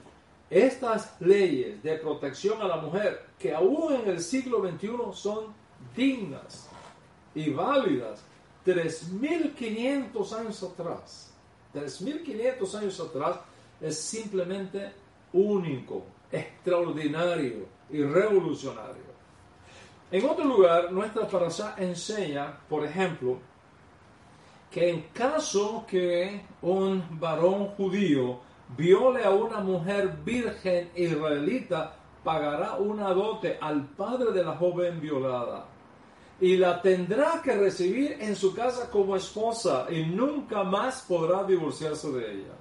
estas 0.49 1.19
leyes 1.19 1.81
de 1.83 1.95
protección 1.95 2.61
a 2.61 2.67
la 2.67 2.77
mujer, 2.77 3.25
que 3.39 3.53
aún 3.53 3.95
en 3.95 4.07
el 4.07 4.21
siglo 4.21 4.61
XXI 4.61 4.89
son 5.13 5.53
dignas 5.95 6.69
y 7.33 7.49
válidas, 7.49 8.23
3.500 8.65 10.33
años 10.33 10.63
atrás, 10.63 11.33
3.500 11.73 12.75
años 12.75 12.99
atrás, 12.99 13.39
es 13.81 13.99
simplemente 13.99 14.91
único, 15.33 16.03
extraordinario 16.31 17.65
y 17.89 18.03
revolucionario. 18.03 19.07
En 20.11 20.29
otro 20.29 20.45
lugar, 20.45 20.91
nuestra 20.91 21.27
parasha 21.27 21.75
enseña, 21.77 22.57
por 22.69 22.85
ejemplo, 22.85 23.39
que 24.71 24.89
en 24.89 25.01
caso 25.13 25.85
que 25.87 26.41
un 26.61 27.19
varón 27.19 27.69
judío 27.69 28.39
viole 28.75 29.23
a 29.23 29.29
una 29.29 29.59
mujer 29.59 30.17
virgen 30.25 30.91
israelita, 30.95 31.95
pagará 32.23 32.75
una 32.75 33.13
dote 33.13 33.57
al 33.61 33.85
padre 33.85 34.31
de 34.33 34.43
la 34.43 34.55
joven 34.57 34.99
violada 34.99 35.65
y 36.39 36.57
la 36.57 36.81
tendrá 36.81 37.41
que 37.41 37.55
recibir 37.55 38.17
en 38.19 38.35
su 38.35 38.53
casa 38.53 38.89
como 38.91 39.15
esposa 39.15 39.87
y 39.89 40.03
nunca 40.03 40.63
más 40.63 41.03
podrá 41.07 41.43
divorciarse 41.43 42.11
de 42.11 42.31
ella. 42.33 42.53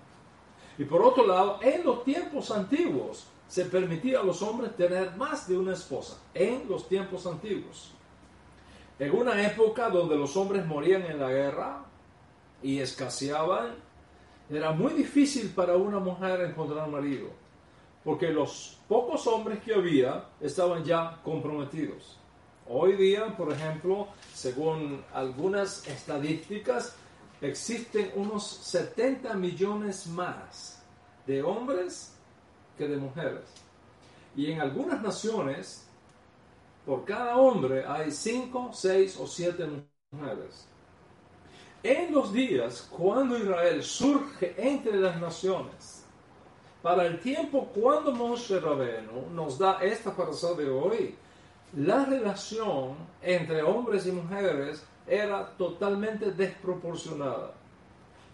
Y 0.78 0.84
por 0.84 1.02
otro 1.02 1.26
lado, 1.26 1.58
en 1.62 1.84
los 1.84 2.04
tiempos 2.04 2.50
antiguos 2.50 3.26
se 3.48 3.66
permitía 3.66 4.20
a 4.20 4.22
los 4.22 4.42
hombres 4.42 4.76
tener 4.76 5.16
más 5.16 5.48
de 5.48 5.58
una 5.58 5.72
esposa, 5.72 6.18
en 6.34 6.68
los 6.68 6.88
tiempos 6.88 7.26
antiguos. 7.26 7.92
En 8.98 9.14
una 9.14 9.44
época 9.46 9.90
donde 9.90 10.16
los 10.16 10.36
hombres 10.36 10.64
morían 10.64 11.02
en 11.02 11.20
la 11.20 11.28
guerra 11.28 11.85
y 12.66 12.80
escaseaban, 12.80 13.76
era 14.50 14.72
muy 14.72 14.92
difícil 14.92 15.50
para 15.50 15.76
una 15.76 16.00
mujer 16.00 16.40
encontrar 16.40 16.88
marido, 16.88 17.28
porque 18.02 18.30
los 18.30 18.80
pocos 18.88 19.24
hombres 19.28 19.60
que 19.62 19.72
había 19.72 20.30
estaban 20.40 20.82
ya 20.82 21.20
comprometidos. 21.22 22.18
Hoy 22.68 22.96
día, 22.96 23.36
por 23.36 23.52
ejemplo, 23.52 24.08
según 24.34 25.04
algunas 25.14 25.86
estadísticas, 25.86 26.96
existen 27.40 28.10
unos 28.16 28.44
70 28.44 29.34
millones 29.34 30.08
más 30.08 30.82
de 31.24 31.44
hombres 31.44 32.16
que 32.76 32.88
de 32.88 32.96
mujeres. 32.96 33.44
Y 34.34 34.50
en 34.50 34.60
algunas 34.60 35.00
naciones, 35.02 35.86
por 36.84 37.04
cada 37.04 37.36
hombre 37.36 37.86
hay 37.86 38.10
5, 38.10 38.70
6 38.72 39.18
o 39.20 39.26
7 39.28 39.68
mujeres. 40.10 40.66
En 41.88 42.12
los 42.12 42.32
días 42.32 42.88
cuando 42.90 43.38
Israel 43.38 43.80
surge 43.80 44.56
entre 44.58 44.98
las 44.98 45.20
naciones, 45.20 46.04
para 46.82 47.06
el 47.06 47.20
tiempo 47.20 47.70
cuando 47.72 48.10
Moshe 48.10 48.58
Rabenu 48.58 49.30
nos 49.32 49.56
da 49.56 49.78
esta 49.80 50.10
frase 50.10 50.52
de 50.56 50.68
hoy, 50.68 51.14
la 51.76 52.04
relación 52.04 52.96
entre 53.22 53.62
hombres 53.62 54.04
y 54.04 54.10
mujeres 54.10 54.84
era 55.06 55.46
totalmente 55.56 56.32
desproporcionada. 56.32 57.54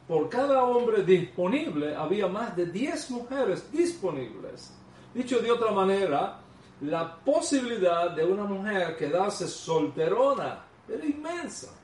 Por 0.08 0.30
cada 0.30 0.64
hombre 0.64 1.02
disponible 1.02 1.94
había 1.94 2.28
más 2.28 2.56
de 2.56 2.64
10 2.64 3.10
mujeres 3.10 3.70
disponibles. 3.70 4.72
Dicho 5.12 5.40
de 5.40 5.50
otra 5.50 5.72
manera, 5.72 6.38
la 6.80 7.16
posibilidad 7.16 8.12
de 8.12 8.24
una 8.24 8.44
mujer 8.44 8.96
quedarse 8.96 9.46
solterona 9.46 10.64
era 10.88 11.04
inmensa. 11.04 11.81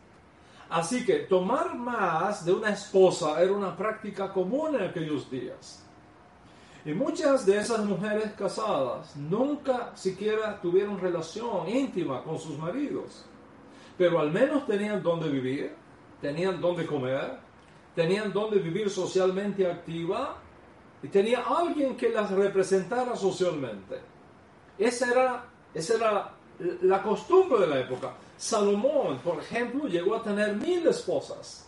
Así 0.71 1.05
que 1.05 1.21
tomar 1.21 1.75
más 1.75 2.45
de 2.45 2.53
una 2.53 2.71
esposa 2.71 3.41
era 3.41 3.53
una 3.53 3.77
práctica 3.77 4.33
común 4.33 4.75
en 4.75 4.83
aquellos 4.83 5.31
días. 5.31 5.85
Y 6.85 6.93
muchas 6.93 7.45
de 7.45 7.59
esas 7.59 7.85
mujeres 7.85 8.33
casadas 8.33 9.17
nunca 9.17 9.93
siquiera 9.95 10.61
tuvieron 10.61 10.99
relación 10.99 11.69
íntima 11.69 12.23
con 12.23 12.39
sus 12.39 12.59
maridos 12.59 13.25
pero 13.99 14.21
al 14.21 14.31
menos 14.31 14.65
tenían 14.65 15.03
donde 15.03 15.29
vivir, 15.29 15.75
tenían 16.21 16.61
donde 16.61 16.87
comer, 16.87 17.33
tenían 17.97 18.33
donde 18.33 18.61
vivir 18.61 18.89
socialmente 18.89 19.69
activa 19.69 20.37
y 21.03 21.09
tenía 21.09 21.41
alguien 21.41 21.97
que 21.97 22.11
las 22.11 22.31
representara 22.31 23.17
socialmente. 23.17 24.01
Esa 24.79 25.11
era, 25.11 25.45
esa 25.75 25.95
era 25.95 26.35
la 26.83 27.03
costumbre 27.03 27.59
de 27.59 27.67
la 27.67 27.81
época. 27.81 28.13
Salomón, 28.39 29.19
por 29.19 29.41
ejemplo, 29.41 29.89
llegó 29.89 30.15
a 30.15 30.23
tener 30.23 30.55
mil 30.55 30.87
esposas, 30.87 31.67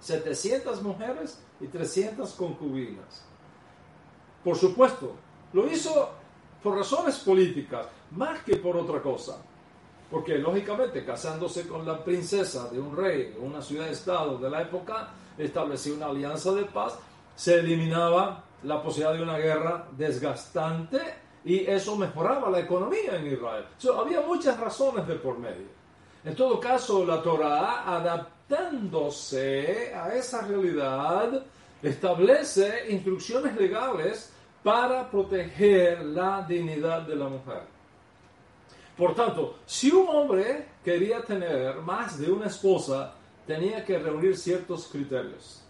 700 0.00 0.80
mujeres 0.80 1.40
y 1.60 1.66
300 1.66 2.32
concubinas. 2.34 3.24
Por 4.44 4.56
supuesto, 4.56 5.16
lo 5.52 5.68
hizo 5.68 6.10
por 6.62 6.76
razones 6.76 7.18
políticas, 7.18 7.86
más 8.12 8.42
que 8.44 8.56
por 8.56 8.76
otra 8.76 9.02
cosa. 9.02 9.42
Porque 10.08 10.38
lógicamente 10.38 11.04
casándose 11.04 11.66
con 11.66 11.84
la 11.84 12.02
princesa 12.02 12.68
de 12.68 12.80
un 12.80 12.96
rey, 12.96 13.32
de 13.32 13.40
una 13.40 13.60
ciudad-estado 13.60 14.38
de 14.38 14.48
la 14.48 14.62
época, 14.62 15.10
establecía 15.36 15.94
una 15.94 16.06
alianza 16.06 16.52
de 16.52 16.64
paz, 16.64 16.96
se 17.34 17.58
eliminaba 17.58 18.44
la 18.62 18.82
posibilidad 18.82 19.14
de 19.14 19.22
una 19.22 19.36
guerra 19.36 19.88
desgastante 19.96 21.00
y 21.44 21.66
eso 21.66 21.96
mejoraba 21.96 22.50
la 22.50 22.60
economía 22.60 23.16
en 23.16 23.26
Israel. 23.26 23.64
había 23.96 24.20
muchas 24.20 24.58
razones 24.58 25.06
de 25.06 25.16
por 25.16 25.38
medio. 25.38 25.77
En 26.24 26.34
todo 26.34 26.58
caso, 26.58 27.04
la 27.04 27.22
Torah, 27.22 27.84
adaptándose 27.86 29.94
a 29.94 30.14
esa 30.14 30.42
realidad, 30.42 31.44
establece 31.82 32.90
instrucciones 32.90 33.56
legales 33.56 34.32
para 34.62 35.10
proteger 35.10 36.04
la 36.04 36.44
dignidad 36.46 37.02
de 37.02 37.16
la 37.16 37.28
mujer. 37.28 37.62
Por 38.96 39.14
tanto, 39.14 39.58
si 39.64 39.92
un 39.92 40.08
hombre 40.08 40.66
quería 40.84 41.22
tener 41.22 41.76
más 41.76 42.18
de 42.18 42.32
una 42.32 42.46
esposa, 42.46 43.14
tenía 43.46 43.84
que 43.84 43.98
reunir 43.98 44.36
ciertos 44.36 44.88
criterios. 44.88 45.62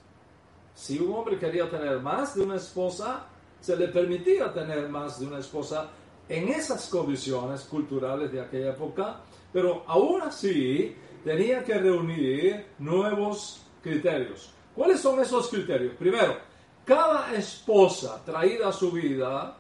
Si 0.75 0.99
un 0.99 1.15
hombre 1.15 1.39
quería 1.39 1.69
tener 1.69 2.01
más 2.01 2.35
de 2.35 2.43
una 2.43 2.57
esposa, 2.57 3.27
se 3.61 3.77
le 3.77 3.89
permitía 3.89 4.53
tener 4.53 4.89
más 4.89 5.21
de 5.21 5.27
una 5.27 5.41
esposa 5.41 5.89
en 6.29 6.49
esas 6.49 6.89
condiciones 6.89 7.63
culturales 7.63 8.33
de 8.33 8.41
aquella 8.41 8.71
época, 8.71 9.21
pero 9.53 9.85
aún 9.87 10.23
así 10.23 10.97
tenía 11.25 11.65
que 11.65 11.75
reunir 11.75 12.67
nuevos 12.79 13.63
criterios. 13.83 14.53
¿Cuáles 14.75 15.01
son 15.01 15.21
esos 15.21 15.49
criterios? 15.49 15.95
Primero, 15.97 16.37
cada 16.85 17.35
esposa 17.35 18.23
traída 18.25 18.69
a 18.69 18.73
su 18.73 18.93
vida 18.93 19.57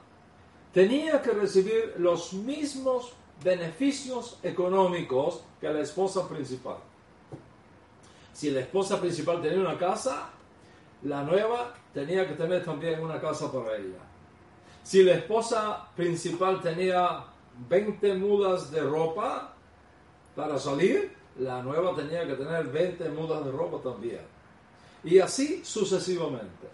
tenía 0.72 1.20
que 1.20 1.32
recibir 1.32 1.94
los 1.98 2.32
mismos 2.32 3.12
beneficios 3.42 4.38
económicos 4.42 5.42
que 5.60 5.68
la 5.68 5.80
esposa 5.80 6.28
principal. 6.28 6.76
Si 8.32 8.50
la 8.50 8.60
esposa 8.60 9.00
principal 9.00 9.42
tenía 9.42 9.58
una 9.58 9.76
casa, 9.76 10.30
la 11.02 11.22
nueva 11.22 11.74
tenía 11.92 12.26
que 12.26 12.34
tener 12.34 12.64
también 12.64 13.00
una 13.00 13.20
casa 13.20 13.50
para 13.50 13.76
ella. 13.76 13.98
Si 14.82 15.02
la 15.02 15.14
esposa 15.14 15.88
principal 15.96 16.60
tenía 16.60 17.24
20 17.68 18.14
mudas 18.14 18.70
de 18.70 18.80
ropa 18.80 19.54
para 20.38 20.56
salir, 20.56 21.12
la 21.40 21.60
nueva 21.64 21.96
tenía 21.96 22.24
que 22.24 22.34
tener 22.34 22.68
20 22.68 23.08
mudas 23.08 23.44
de 23.44 23.50
ropa 23.50 23.78
también. 23.82 24.20
Y 25.02 25.18
así 25.18 25.64
sucesivamente. 25.64 26.68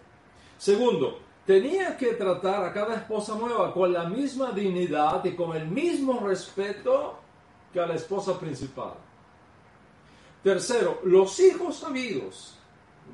Segundo, 0.59 1.17
tenía 1.47 1.97
que 1.97 2.13
tratar 2.13 2.63
a 2.63 2.71
cada 2.71 2.95
esposa 2.97 3.33
nueva 3.33 3.73
con 3.73 3.91
la 3.91 4.07
misma 4.07 4.51
dignidad 4.51 5.25
y 5.25 5.35
con 5.35 5.57
el 5.57 5.67
mismo 5.67 6.19
respeto 6.19 7.17
que 7.73 7.79
a 7.79 7.87
la 7.87 7.95
esposa 7.95 8.39
principal. 8.39 8.93
Tercero, 10.43 10.99
los 11.03 11.39
hijos 11.39 11.77
sabidos 11.77 12.59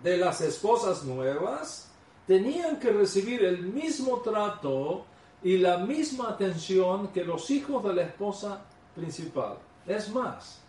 de 0.03 0.17
las 0.17 0.41
esposas 0.41 1.05
nuevas 1.05 1.89
tenían 2.27 2.77
que 2.77 2.91
recibir 2.91 3.45
el 3.45 3.61
mismo 3.67 4.19
trato 4.19 5.05
y 5.43 5.59
la 5.59 5.77
misma 5.77 6.27
atención 6.31 7.07
que 7.07 7.23
los 7.23 7.49
hijos 7.51 7.81
de 7.85 7.93
la 7.93 8.01
esposa 8.01 8.65
principal. 8.93 9.70
Es 9.87 10.09
más, 10.13 10.61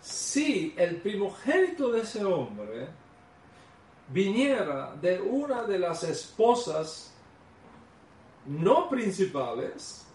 si 0.00 0.74
el 0.76 0.96
primogénito 0.96 1.90
de 1.90 2.02
ese 2.02 2.24
hombre 2.24 2.88
viniera 4.08 4.94
de 5.00 5.20
una 5.20 5.62
de 5.64 5.78
las 5.78 6.04
esposas 6.04 7.12
no 8.46 8.88
principales, 8.88 10.06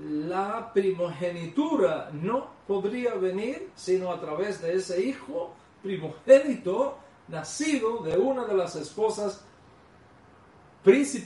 la 0.00 0.72
primogenitura 0.72 2.10
no 2.12 2.48
podría 2.66 3.14
venir 3.14 3.70
sino 3.74 4.10
a 4.10 4.20
través 4.20 4.60
de 4.60 4.74
ese 4.74 5.00
hijo 5.04 5.54
primogénito 5.82 6.98
nacido 7.28 8.02
de 8.02 8.16
una 8.16 8.44
de 8.44 8.54
las 8.54 8.74
esposas 8.76 9.44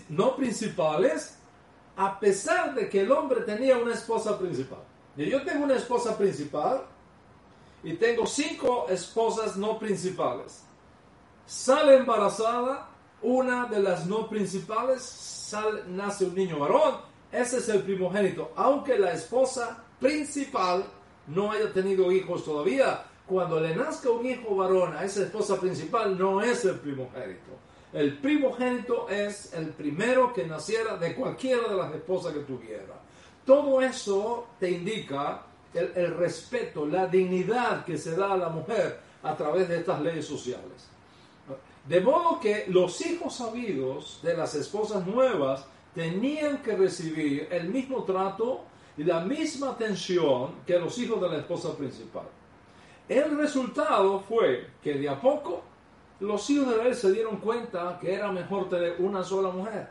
no 0.09 0.37
principales, 0.37 1.37
a 1.97 2.21
pesar 2.21 2.75
de 2.75 2.89
que 2.89 3.01
el 3.01 3.11
hombre 3.11 3.41
tenía 3.41 3.77
una 3.77 3.95
esposa 3.95 4.39
principal. 4.39 4.88
Yo 5.27 5.43
tengo 5.43 5.65
una 5.65 5.77
esposa 5.77 6.17
principal 6.17 6.83
y 7.83 7.95
tengo 7.95 8.27
cinco 8.27 8.87
esposas 8.89 9.57
no 9.57 9.79
principales 9.79 10.63
sale 11.49 11.97
embarazada, 11.97 12.91
una 13.23 13.65
de 13.67 13.81
las 13.81 14.07
no 14.07 14.29
principales, 14.29 15.51
nace 15.89 16.27
un 16.27 16.35
niño 16.35 16.59
varón, 16.59 16.97
ese 17.33 17.57
es 17.57 17.69
el 17.71 17.83
primogénito, 17.83 18.53
aunque 18.55 18.99
la 18.99 19.13
esposa 19.13 19.83
principal 19.99 20.85
no 21.27 21.51
haya 21.51 21.73
tenido 21.73 22.13
hijos 22.13 22.45
todavía. 22.45 23.03
Cuando 23.27 23.61
le 23.61 23.75
nazca 23.75 24.11
un 24.11 24.25
hijo 24.25 24.57
varón 24.57 24.95
a 24.95 25.05
esa 25.05 25.23
esposa 25.23 25.59
principal, 25.59 26.19
no 26.19 26.43
es 26.43 26.65
el 26.65 26.79
primogénito. 26.79 27.59
El 27.93 28.19
primogénito 28.19 29.09
es 29.09 29.53
el 29.55 29.69
primero 29.71 30.33
que 30.33 30.47
naciera 30.47 30.97
de 30.97 31.15
cualquiera 31.15 31.69
de 31.69 31.77
las 31.77 31.95
esposas 31.95 32.35
que 32.35 32.41
tuviera. 32.41 32.95
Todo 33.49 33.81
eso 33.81 34.47
te 34.61 34.71
indica 34.71 35.41
el, 35.73 36.15
respeto, 36.19 36.85
la 36.85 37.07
dignidad 37.07 37.83
que 37.83 37.97
se 37.97 38.15
da 38.15 38.35
a 38.35 38.37
la 38.37 38.51
mujer 38.51 39.01
a 39.23 39.35
través 39.35 39.67
de 39.71 39.79
estas 39.79 40.03
leyes 40.03 40.27
sociales. 40.27 40.91
De 41.87 41.99
modo 42.03 42.39
que 42.41 42.67
los 42.69 43.01
hijos 43.07 43.37
sabidos 43.37 44.21
de 44.23 44.37
las 44.37 44.55
esposas 44.55 45.07
nuevas 45.07 45.65
tenían 45.95 46.59
que 46.59 46.77
recibir 46.77 47.49
el 47.51 47.71
mismo 47.71 48.05
trato 48.05 48.65
y 48.99 49.05
la 49.05 49.21
misma 49.21 49.71
atención 49.71 50.57
que 50.67 50.79
los 50.79 50.99
hijos 50.99 51.19
de 51.19 51.31
la 51.31 51.39
esposa 51.39 51.75
principal. 51.75 52.29
El 53.09 53.35
resultado 53.39 54.21
fue 54.21 54.67
que 54.83 54.93
de 54.93 55.09
a 55.09 55.19
poco 55.19 55.63
los 56.21 56.51
hijos 56.51 56.77
de 56.77 56.87
él 56.87 56.95
se 56.95 57.13
dieron 57.13 57.39
cuenta 57.39 57.99
que 57.99 58.13
era 58.13 58.31
mejor 58.31 58.69
tener 58.69 58.97
una 58.99 59.25
sola 59.25 59.49
mujer 59.49 59.89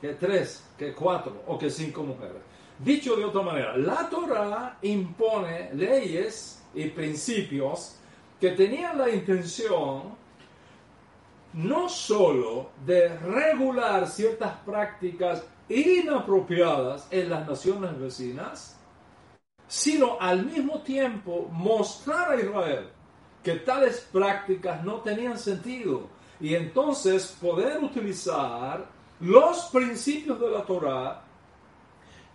que 0.00 0.14
tres, 0.14 0.64
que 0.78 0.94
cuatro 0.94 1.42
o 1.48 1.58
que 1.58 1.68
cinco 1.68 2.04
mujeres. 2.04 2.42
Dicho 2.82 3.14
de 3.14 3.26
otra 3.26 3.42
manera, 3.42 3.76
la 3.76 4.08
Torah 4.08 4.78
impone 4.80 5.70
leyes 5.74 6.62
y 6.74 6.86
principios 6.86 7.96
que 8.40 8.52
tenían 8.52 8.96
la 8.96 9.10
intención 9.10 10.18
no 11.52 11.88
solo 11.90 12.70
de 12.86 13.08
regular 13.18 14.08
ciertas 14.08 14.54
prácticas 14.64 15.44
inapropiadas 15.68 17.06
en 17.10 17.28
las 17.28 17.46
naciones 17.46 17.98
vecinas, 17.98 18.78
sino 19.68 20.16
al 20.18 20.46
mismo 20.46 20.80
tiempo 20.80 21.48
mostrar 21.52 22.32
a 22.32 22.40
Israel 22.40 22.88
que 23.44 23.56
tales 23.56 24.08
prácticas 24.10 24.82
no 24.84 25.00
tenían 25.00 25.38
sentido 25.38 26.08
y 26.40 26.54
entonces 26.54 27.36
poder 27.38 27.78
utilizar 27.84 28.86
los 29.20 29.66
principios 29.66 30.40
de 30.40 30.50
la 30.50 30.62
Torah 30.62 31.24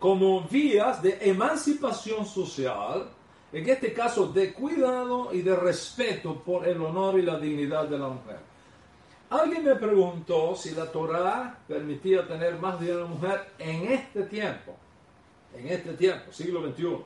como 0.05 0.41
vías 0.41 1.01
de 1.01 1.17
emancipación 1.19 2.27
social, 2.27 3.09
en 3.51 3.67
este 3.67 3.91
caso 3.91 4.27
de 4.27 4.53
cuidado 4.53 5.33
y 5.33 5.41
de 5.41 5.55
respeto 5.55 6.43
por 6.43 6.67
el 6.67 6.79
honor 6.79 7.17
y 7.17 7.23
la 7.23 7.39
dignidad 7.39 7.85
de 7.85 7.97
la 7.97 8.09
mujer. 8.09 8.37
Alguien 9.31 9.63
me 9.63 9.73
preguntó 9.73 10.55
si 10.55 10.75
la 10.75 10.91
Torah 10.91 11.57
permitía 11.67 12.27
tener 12.27 12.59
más 12.59 12.79
de 12.79 12.95
una 12.95 13.05
mujer 13.05 13.49
en 13.57 13.93
este 13.93 14.21
tiempo, 14.25 14.75
en 15.55 15.69
este 15.69 15.93
tiempo, 15.93 16.31
siglo 16.31 16.61
XXI. 16.71 16.97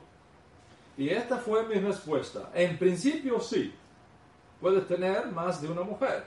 Y 0.98 1.08
esta 1.08 1.38
fue 1.38 1.66
mi 1.66 1.76
respuesta. 1.76 2.50
En 2.52 2.76
principio 2.76 3.40
sí, 3.40 3.72
puedes 4.60 4.86
tener 4.86 5.28
más 5.28 5.62
de 5.62 5.68
una 5.68 5.84
mujer, 5.84 6.26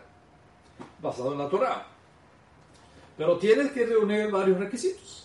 basado 1.00 1.34
en 1.34 1.38
la 1.38 1.50
Torah. 1.50 1.86
Pero 3.16 3.38
tienes 3.38 3.72
que 3.72 3.86
reunir 3.86 4.32
varios 4.32 4.60
requisitos. 4.60 5.24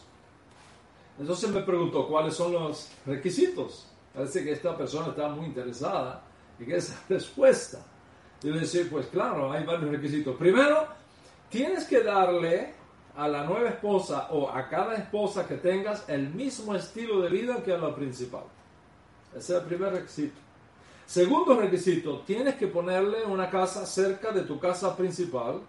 Entonces 1.19 1.51
me 1.51 1.63
preguntó 1.63 2.07
cuáles 2.07 2.35
son 2.35 2.53
los 2.53 2.89
requisitos. 3.05 3.89
Parece 4.15 4.45
que 4.45 4.53
esta 4.53 4.77
persona 4.77 5.09
está 5.09 5.29
muy 5.29 5.47
interesada 5.47 6.23
en 6.59 6.71
esa 6.71 7.01
respuesta. 7.09 7.85
Y 8.43 8.51
le 8.51 8.61
decía, 8.61 8.87
pues 8.91 9.07
claro, 9.07 9.53
hay 9.53 9.65
varios 9.65 9.91
requisitos. 9.91 10.37
Primero, 10.37 10.87
tienes 11.49 11.85
que 11.85 12.03
darle 12.03 12.73
a 13.17 13.27
la 13.27 13.45
nueva 13.45 13.69
esposa 13.71 14.29
o 14.31 14.49
a 14.49 14.69
cada 14.69 14.95
esposa 14.95 15.47
que 15.47 15.57
tengas 15.57 16.09
el 16.09 16.31
mismo 16.31 16.75
estilo 16.75 17.21
de 17.21 17.29
vida 17.29 17.63
que 17.65 17.73
a 17.73 17.79
la 17.79 17.95
principal. 17.95 18.45
Ese 19.37 19.57
es 19.57 19.61
el 19.61 19.67
primer 19.67 19.93
requisito. 19.93 20.39
Segundo 21.05 21.59
requisito, 21.59 22.21
tienes 22.21 22.55
que 22.55 22.69
ponerle 22.69 23.25
una 23.25 23.51
casa 23.51 23.87
cerca 23.87 24.31
de 24.31 24.43
tu 24.43 24.61
casa 24.61 24.97
principal 24.97 25.61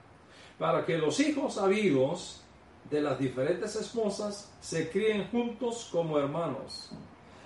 para 0.59 0.85
que 0.85 0.97
los 0.97 1.19
hijos 1.21 1.57
habidos 1.57 2.41
de 2.89 3.01
las 3.01 3.19
diferentes 3.19 3.75
esposas 3.75 4.51
se 4.59 4.89
críen 4.89 5.27
juntos 5.29 5.89
como 5.91 6.17
hermanos. 6.17 6.91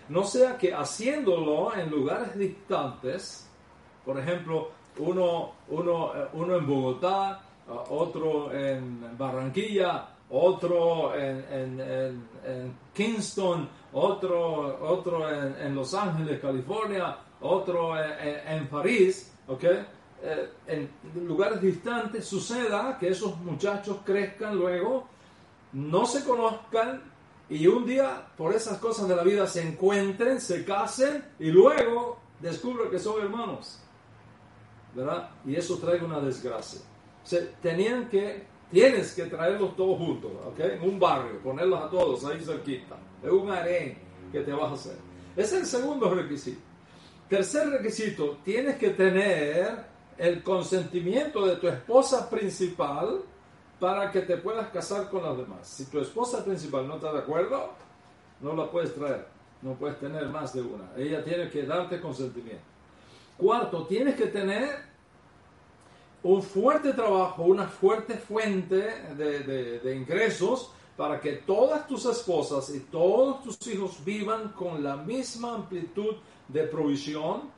No 0.09 0.23
sea 0.23 0.57
que 0.57 0.73
haciéndolo 0.73 1.75
en 1.75 1.89
lugares 1.89 2.37
distantes, 2.37 3.49
por 4.05 4.19
ejemplo, 4.19 4.71
uno, 4.97 5.53
uno, 5.69 6.15
eh, 6.15 6.27
uno 6.33 6.57
en 6.57 6.67
Bogotá, 6.67 7.41
otro 7.89 8.51
en 8.53 9.17
Barranquilla, 9.17 10.09
otro 10.29 11.15
en, 11.15 11.45
en, 11.49 11.79
en, 12.45 12.77
Kingston, 12.93 13.69
otro, 13.93 14.79
otro 14.81 15.29
en, 15.29 15.75
Los 15.75 15.93
Ángeles, 15.93 16.39
California, 16.39 17.17
otro 17.41 17.93
en, 17.97 18.67
París, 18.67 19.33
¿ok? 19.47 19.63
Eh, 20.25 20.49
en 20.67 20.89
lugares 21.27 21.61
distantes 21.61 22.25
suceda 22.25 22.97
que 22.99 23.09
esos 23.09 23.37
muchachos 23.39 23.97
crezcan 24.03 24.55
luego, 24.55 25.07
no 25.73 26.05
se 26.05 26.23
conozcan 26.23 27.01
y 27.49 27.67
un 27.67 27.85
día 27.85 28.27
por 28.37 28.53
esas 28.53 28.77
cosas 28.77 29.07
de 29.07 29.15
la 29.15 29.23
vida 29.23 29.47
se 29.47 29.67
encuentren, 29.67 30.39
se 30.39 30.63
casen 30.63 31.23
y 31.39 31.51
luego 31.51 32.19
descubren 32.39 32.89
que 32.89 32.99
son 32.99 33.21
hermanos. 33.21 33.83
¿verdad? 34.93 35.29
Y 35.45 35.55
eso 35.55 35.77
trae 35.77 36.03
una 36.03 36.19
desgracia. 36.19 36.79
O 36.79 37.37
tenían 37.61 38.09
que, 38.09 38.43
tienes 38.71 39.13
que 39.13 39.25
traerlos 39.25 39.75
todos 39.75 39.97
juntos, 39.97 40.31
¿ok? 40.45 40.59
En 40.59 40.81
un 40.81 40.99
barrio, 40.99 41.39
ponerlos 41.39 41.81
a 41.81 41.89
todos 41.89 42.25
ahí 42.25 42.43
cerquita. 42.43 42.97
Es 43.23 43.31
un 43.31 43.49
harén 43.49 43.97
que 44.31 44.41
te 44.41 44.51
vas 44.51 44.71
a 44.71 44.73
hacer. 44.73 44.97
Ese 45.35 45.55
es 45.57 45.61
el 45.61 45.65
segundo 45.65 46.13
requisito. 46.13 46.61
Tercer 47.29 47.69
requisito, 47.69 48.37
tienes 48.43 48.77
que 48.77 48.91
tener 48.91 49.85
el 50.17 50.43
consentimiento 50.43 51.45
de 51.45 51.55
tu 51.55 51.67
esposa 51.67 52.29
principal 52.29 53.21
para 53.83 54.09
que 54.09 54.21
te 54.21 54.37
puedas 54.37 54.69
casar 54.69 55.09
con 55.09 55.23
las 55.23 55.35
demás. 55.35 55.67
Si 55.67 55.83
tu 55.87 55.99
esposa 55.99 56.41
principal 56.45 56.87
no 56.87 56.95
está 56.95 57.11
de 57.11 57.19
acuerdo, 57.19 57.71
no 58.39 58.55
la 58.55 58.71
puedes 58.71 58.95
traer. 58.95 59.27
No 59.61 59.73
puedes 59.73 59.99
tener 59.99 60.29
más 60.29 60.53
de 60.53 60.61
una. 60.61 60.89
Ella 60.95 61.21
tiene 61.21 61.49
que 61.49 61.65
darte 61.65 61.99
consentimiento. 61.99 62.63
Cuarto, 63.35 63.85
tienes 63.85 64.15
que 64.15 64.27
tener 64.27 64.69
un 66.23 66.41
fuerte 66.41 66.93
trabajo, 66.93 67.43
una 67.43 67.67
fuerte 67.67 68.13
fuente 68.13 68.77
de, 69.17 69.93
ingresos 69.93 70.71
para 70.95 71.19
que 71.19 71.33
todas 71.33 71.85
tus 71.85 72.05
esposas 72.05 72.73
y 72.73 72.79
todos 72.89 73.43
tus 73.43 73.67
hijos 73.67 73.97
vivan 74.05 74.53
con 74.53 74.81
la 74.81 74.95
misma 74.95 75.55
amplitud 75.55 76.15
de 76.47 76.63
provisión, 76.67 77.49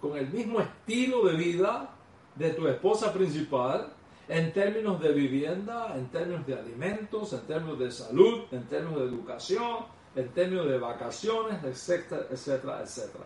con 0.00 0.18
el 0.18 0.28
mismo 0.28 0.58
estilo 0.58 1.24
de 1.26 1.36
vida 1.36 1.94
de 2.34 2.50
tu 2.50 2.66
esposa 2.66 3.12
principal, 3.12 3.92
en 4.28 4.52
términos 4.52 5.00
de 5.00 5.12
vivienda, 5.12 5.94
en 5.96 6.08
términos 6.08 6.46
de 6.46 6.54
alimentos, 6.54 7.32
en 7.32 7.40
términos 7.46 7.78
de 7.78 7.90
salud, 7.90 8.44
en 8.50 8.64
términos 8.66 9.00
de 9.00 9.06
educación, 9.06 9.86
en 10.14 10.28
términos 10.28 10.66
de 10.66 10.78
vacaciones, 10.78 11.62
etcétera, 11.64 12.26
etcétera, 12.30 12.82
etcétera. 12.82 13.24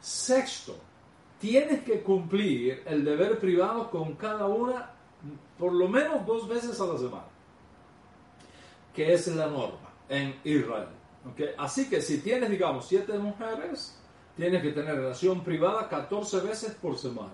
Sexto, 0.00 0.76
tienes 1.38 1.82
que 1.84 2.02
cumplir 2.02 2.82
el 2.86 3.04
deber 3.04 3.38
privado 3.38 3.90
con 3.90 4.14
cada 4.14 4.46
una 4.46 4.90
por 5.58 5.72
lo 5.72 5.88
menos 5.88 6.26
dos 6.26 6.48
veces 6.48 6.80
a 6.80 6.86
la 6.86 6.98
semana, 6.98 7.26
que 8.92 9.12
es 9.12 9.26
la 9.28 9.46
norma 9.46 9.90
en 10.08 10.38
Israel. 10.44 10.88
Así 11.56 11.88
que 11.88 12.02
si 12.02 12.18
tienes, 12.20 12.50
digamos, 12.50 12.86
siete 12.86 13.16
mujeres, 13.18 13.98
tienes 14.36 14.62
que 14.62 14.72
tener 14.72 14.96
relación 14.96 15.42
privada 15.42 15.88
14 15.88 16.40
veces 16.40 16.74
por 16.74 16.98
semana, 16.98 17.32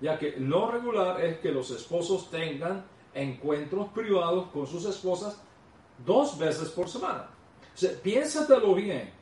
ya 0.00 0.18
que 0.18 0.36
lo 0.38 0.70
regular 0.70 1.20
es 1.20 1.38
que 1.38 1.50
los 1.50 1.70
esposos 1.70 2.30
tengan 2.30 2.84
encuentros 3.14 3.88
privados 3.88 4.48
con 4.48 4.66
sus 4.66 4.84
esposas 4.84 5.40
dos 6.04 6.38
veces 6.38 6.68
por 6.68 6.88
semana. 6.88 7.28
O 7.74 7.78
sea, 7.78 7.90
piénsatelo 8.02 8.74
bien. 8.74 9.12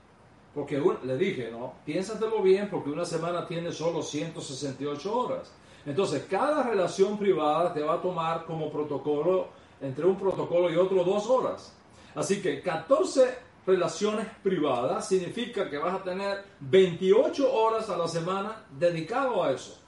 Porque 0.55 0.83
le 1.05 1.19
dije, 1.19 1.51
¿no? 1.51 1.75
Piénsatelo 1.85 2.43
bien 2.43 2.71
porque 2.71 2.91
una 2.91 3.05
semana 3.05 3.47
tiene 3.47 3.73
solo 3.73 4.03
168 4.03 5.15
horas. 5.15 5.53
Entonces, 5.85 6.27
cada 6.29 6.63
relación 6.63 7.19
privada 7.19 7.73
te 7.73 7.83
va 7.83 7.95
a 7.95 8.01
tomar 8.01 8.45
como 8.45 8.71
protocolo, 8.71 9.49
entre 9.81 10.07
un 10.07 10.17
protocolo 10.17 10.71
y 10.71 10.77
otro, 10.77 11.05
dos 11.05 11.29
horas. 11.29 11.77
Así 12.15 12.41
que 12.41 12.63
14 12.63 13.39
relaciones 13.67 14.27
privadas 14.43 15.07
significa 15.07 15.69
que 15.69 15.77
vas 15.77 16.01
a 16.01 16.03
tener 16.03 16.45
28 16.61 17.53
horas 17.53 17.91
a 17.91 17.97
la 17.97 18.09
semana 18.09 18.65
dedicado 18.71 19.45
a 19.45 19.53
eso. 19.53 19.79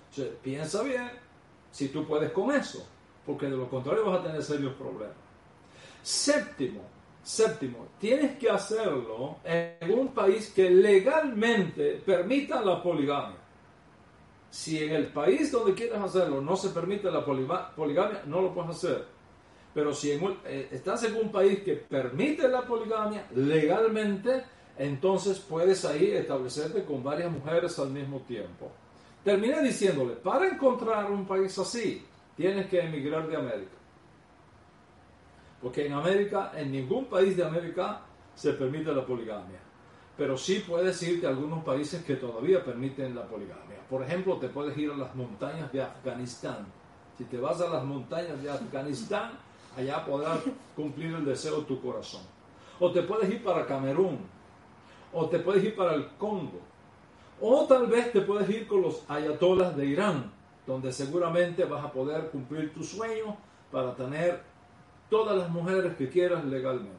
Piensa 0.42 0.82
bien 0.82 1.10
si 1.70 1.88
tú 1.88 2.06
puedes 2.06 2.32
con 2.32 2.54
eso, 2.54 2.86
porque 3.24 3.46
de 3.46 3.56
lo 3.56 3.68
contrario 3.68 4.04
vas 4.04 4.20
a 4.20 4.22
tener 4.24 4.42
serios 4.42 4.74
problemas. 4.74 5.16
Séptimo, 6.02 6.82
Séptimo, 7.28 7.88
tienes 7.98 8.38
que 8.38 8.48
hacerlo 8.48 9.36
en 9.44 9.92
un 9.92 10.14
país 10.14 10.50
que 10.54 10.70
legalmente 10.70 12.00
permita 12.04 12.62
la 12.62 12.82
poligamia. 12.82 13.36
Si 14.48 14.82
en 14.82 14.92
el 14.92 15.08
país 15.08 15.52
donde 15.52 15.74
quieres 15.74 15.98
hacerlo 15.98 16.40
no 16.40 16.56
se 16.56 16.70
permite 16.70 17.10
la 17.10 17.22
poligamia, 17.22 18.22
no 18.24 18.40
lo 18.40 18.54
puedes 18.54 18.70
hacer. 18.70 19.04
Pero 19.74 19.92
si 19.92 20.10
eh, 20.12 20.68
estás 20.72 21.04
en 21.04 21.16
un 21.16 21.30
país 21.30 21.60
que 21.62 21.74
permite 21.74 22.48
la 22.48 22.62
poligamia 22.62 23.26
legalmente, 23.34 24.44
entonces 24.78 25.38
puedes 25.38 25.84
ahí 25.84 26.12
establecerte 26.12 26.84
con 26.84 27.04
varias 27.04 27.30
mujeres 27.30 27.78
al 27.78 27.90
mismo 27.90 28.20
tiempo. 28.20 28.72
Terminé 29.28 29.60
diciéndole, 29.60 30.14
para 30.14 30.48
encontrar 30.48 31.10
un 31.10 31.26
país 31.26 31.58
así, 31.58 32.02
tienes 32.34 32.66
que 32.68 32.80
emigrar 32.80 33.28
de 33.28 33.36
América. 33.36 33.76
Porque 35.60 35.84
en 35.84 35.92
América, 35.92 36.52
en 36.56 36.72
ningún 36.72 37.04
país 37.04 37.36
de 37.36 37.44
América 37.44 38.00
se 38.34 38.54
permite 38.54 38.90
la 38.90 39.04
poligamia. 39.04 39.60
Pero 40.16 40.38
sí 40.38 40.64
puedes 40.66 41.02
irte 41.02 41.26
a 41.26 41.28
algunos 41.28 41.62
países 41.62 42.02
que 42.04 42.14
todavía 42.14 42.64
permiten 42.64 43.14
la 43.14 43.26
poligamia. 43.26 43.76
Por 43.90 44.02
ejemplo, 44.02 44.38
te 44.38 44.48
puedes 44.48 44.74
ir 44.78 44.92
a 44.92 44.96
las 44.96 45.14
montañas 45.14 45.70
de 45.74 45.82
Afganistán. 45.82 46.64
Si 47.18 47.24
te 47.24 47.36
vas 47.36 47.60
a 47.60 47.68
las 47.68 47.84
montañas 47.84 48.42
de 48.42 48.50
Afganistán, 48.50 49.32
allá 49.76 50.06
podrás 50.06 50.38
cumplir 50.74 51.14
el 51.14 51.26
deseo 51.26 51.58
de 51.58 51.66
tu 51.66 51.82
corazón. 51.82 52.22
O 52.80 52.90
te 52.90 53.02
puedes 53.02 53.28
ir 53.28 53.44
para 53.44 53.66
Camerún. 53.66 54.20
O 55.12 55.28
te 55.28 55.38
puedes 55.40 55.62
ir 55.64 55.76
para 55.76 55.92
el 55.92 56.08
Congo. 56.16 56.62
O 57.40 57.66
tal 57.66 57.86
vez 57.86 58.12
te 58.12 58.20
puedes 58.20 58.48
ir 58.50 58.66
con 58.66 58.82
los 58.82 59.02
ayatolas 59.08 59.76
de 59.76 59.86
Irán, 59.86 60.32
donde 60.66 60.92
seguramente 60.92 61.64
vas 61.64 61.84
a 61.84 61.92
poder 61.92 62.30
cumplir 62.30 62.72
tu 62.74 62.82
sueño 62.82 63.36
para 63.70 63.94
tener 63.94 64.42
todas 65.08 65.36
las 65.36 65.48
mujeres 65.48 65.96
que 65.96 66.08
quieras 66.08 66.44
legalmente. 66.44 66.96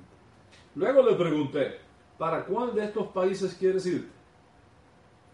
Luego 0.75 1.03
le 1.03 1.15
pregunté, 1.15 1.77
¿para 2.17 2.45
cuál 2.45 2.73
de 2.73 2.85
estos 2.85 3.07
países 3.07 3.55
quieres 3.55 3.85
irte? 3.85 4.19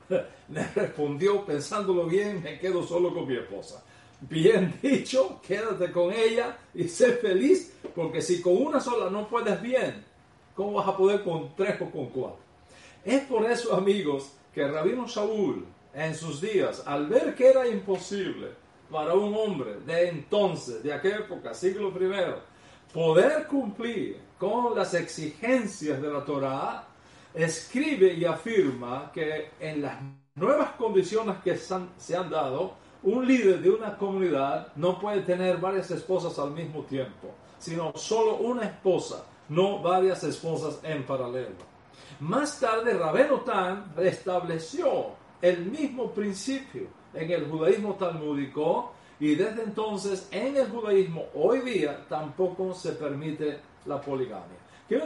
Le 0.49 0.67
respondió, 0.75 1.45
pensándolo 1.45 2.05
bien, 2.05 2.41
me 2.43 2.59
quedo 2.59 2.83
solo 2.83 3.13
con 3.13 3.27
mi 3.27 3.35
esposa. 3.35 3.83
Bien 4.21 4.73
dicho, 4.81 5.39
quédate 5.45 5.91
con 5.91 6.11
ella 6.11 6.57
y 6.73 6.87
sé 6.87 7.13
feliz, 7.13 7.77
porque 7.93 8.21
si 8.21 8.41
con 8.41 8.57
una 8.57 8.79
sola 8.79 9.09
no 9.09 9.27
puedes 9.27 9.61
bien, 9.61 10.03
¿cómo 10.55 10.73
vas 10.73 10.87
a 10.87 10.97
poder 10.97 11.23
con 11.23 11.55
tres 11.55 11.79
o 11.81 11.89
con 11.89 12.07
cuatro? 12.07 12.39
Es 13.03 13.21
por 13.25 13.45
eso, 13.45 13.75
amigos, 13.75 14.31
que 14.55 14.65
Rabino 14.65 15.05
Saúl, 15.05 15.65
en 15.93 16.15
sus 16.15 16.39
días, 16.39 16.81
al 16.85 17.07
ver 17.07 17.35
que 17.35 17.49
era 17.49 17.67
imposible 17.67 18.51
para 18.89 19.13
un 19.13 19.35
hombre 19.35 19.81
de 19.85 20.07
entonces, 20.07 20.81
de 20.81 20.93
aquella 20.93 21.17
época, 21.17 21.53
siglo 21.53 21.89
I, 21.89 22.93
poder 22.93 23.47
cumplir 23.47 24.17
con 24.39 24.73
las 24.73 24.93
exigencias 24.93 26.01
de 26.01 26.11
la 26.11 26.23
Torah, 26.23 26.87
escribe 27.33 28.13
y 28.13 28.23
afirma 28.23 29.11
que 29.13 29.51
en 29.59 29.81
las 29.81 29.97
nuevas 30.35 30.71
condiciones 30.77 31.35
que 31.43 31.57
se 31.57 32.15
han 32.15 32.29
dado, 32.29 32.75
un 33.03 33.27
líder 33.27 33.59
de 33.59 33.71
una 33.71 33.97
comunidad 33.97 34.71
no 34.77 34.99
puede 35.01 35.21
tener 35.23 35.57
varias 35.57 35.91
esposas 35.91 36.39
al 36.39 36.51
mismo 36.51 36.83
tiempo, 36.83 37.31
sino 37.59 37.91
solo 37.95 38.37
una 38.37 38.63
esposa, 38.63 39.25
no 39.49 39.81
varias 39.81 40.23
esposas 40.23 40.79
en 40.83 41.05
paralelo. 41.05 41.74
Más 42.19 42.59
tarde, 42.59 42.93
Rabeno 42.93 43.41
Tan 43.41 43.93
restableció 43.95 45.07
el 45.41 45.65
mismo 45.65 46.11
principio 46.11 46.87
en 47.13 47.31
el 47.31 47.49
judaísmo 47.49 47.95
talmúdico 47.95 48.93
y 49.19 49.35
desde 49.35 49.63
entonces 49.63 50.27
en 50.31 50.57
el 50.57 50.69
judaísmo 50.69 51.25
hoy 51.35 51.59
día 51.61 52.05
tampoco 52.07 52.73
se 52.73 52.93
permite 52.93 53.59
la 53.85 53.99
poligamia. 54.01 54.57
Quiero 54.87 55.05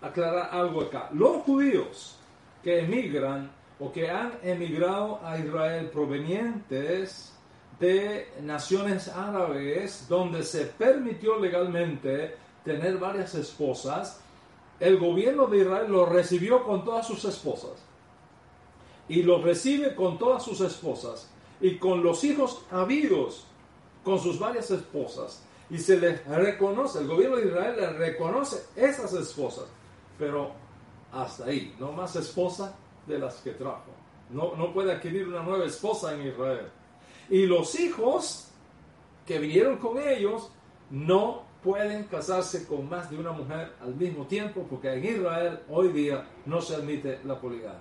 aclarar 0.00 0.50
algo 0.52 0.82
acá. 0.82 1.08
Los 1.12 1.42
judíos 1.42 2.16
que 2.62 2.80
emigran 2.80 3.50
o 3.78 3.90
que 3.90 4.10
han 4.10 4.32
emigrado 4.42 5.20
a 5.24 5.38
Israel 5.38 5.90
provenientes 5.90 7.34
de 7.78 8.28
naciones 8.42 9.08
árabes 9.08 10.06
donde 10.08 10.42
se 10.42 10.66
permitió 10.66 11.38
legalmente 11.38 12.36
tener 12.64 12.98
varias 12.98 13.34
esposas, 13.34 14.19
el 14.80 14.98
gobierno 14.98 15.46
de 15.46 15.58
Israel 15.58 15.92
lo 15.92 16.06
recibió 16.06 16.64
con 16.64 16.84
todas 16.84 17.06
sus 17.06 17.24
esposas. 17.26 17.72
Y 19.08 19.22
lo 19.22 19.42
recibe 19.42 19.94
con 19.94 20.18
todas 20.18 20.42
sus 20.42 20.60
esposas 20.60 21.30
y 21.60 21.76
con 21.76 22.02
los 22.02 22.24
hijos 22.24 22.64
habidos 22.70 23.44
con 24.02 24.18
sus 24.18 24.38
varias 24.38 24.70
esposas. 24.70 25.44
Y 25.68 25.78
se 25.78 25.98
les 25.98 26.24
reconoce, 26.26 27.00
el 27.00 27.06
gobierno 27.06 27.36
de 27.36 27.46
Israel 27.46 27.76
le 27.76 27.90
reconoce 27.90 28.64
esas 28.74 29.12
esposas. 29.12 29.66
Pero 30.18 30.52
hasta 31.12 31.44
ahí, 31.44 31.74
no 31.78 31.92
más 31.92 32.16
esposa 32.16 32.74
de 33.06 33.18
las 33.18 33.36
que 33.36 33.50
trajo. 33.52 33.90
No, 34.30 34.54
no 34.56 34.72
puede 34.72 34.92
adquirir 34.92 35.28
una 35.28 35.42
nueva 35.42 35.66
esposa 35.66 36.14
en 36.14 36.26
Israel. 36.26 36.68
Y 37.28 37.46
los 37.46 37.78
hijos 37.78 38.48
que 39.26 39.38
vinieron 39.38 39.76
con 39.76 39.98
ellos 39.98 40.50
no 40.90 41.49
pueden 41.62 42.04
casarse 42.04 42.66
con 42.66 42.88
más 42.88 43.10
de 43.10 43.18
una 43.18 43.32
mujer 43.32 43.72
al 43.82 43.94
mismo 43.94 44.26
tiempo 44.26 44.66
porque 44.68 44.92
en 44.92 45.04
Israel 45.04 45.60
hoy 45.68 45.88
día 45.88 46.26
no 46.46 46.60
se 46.60 46.74
admite 46.74 47.20
la 47.24 47.38
poligamia. 47.38 47.78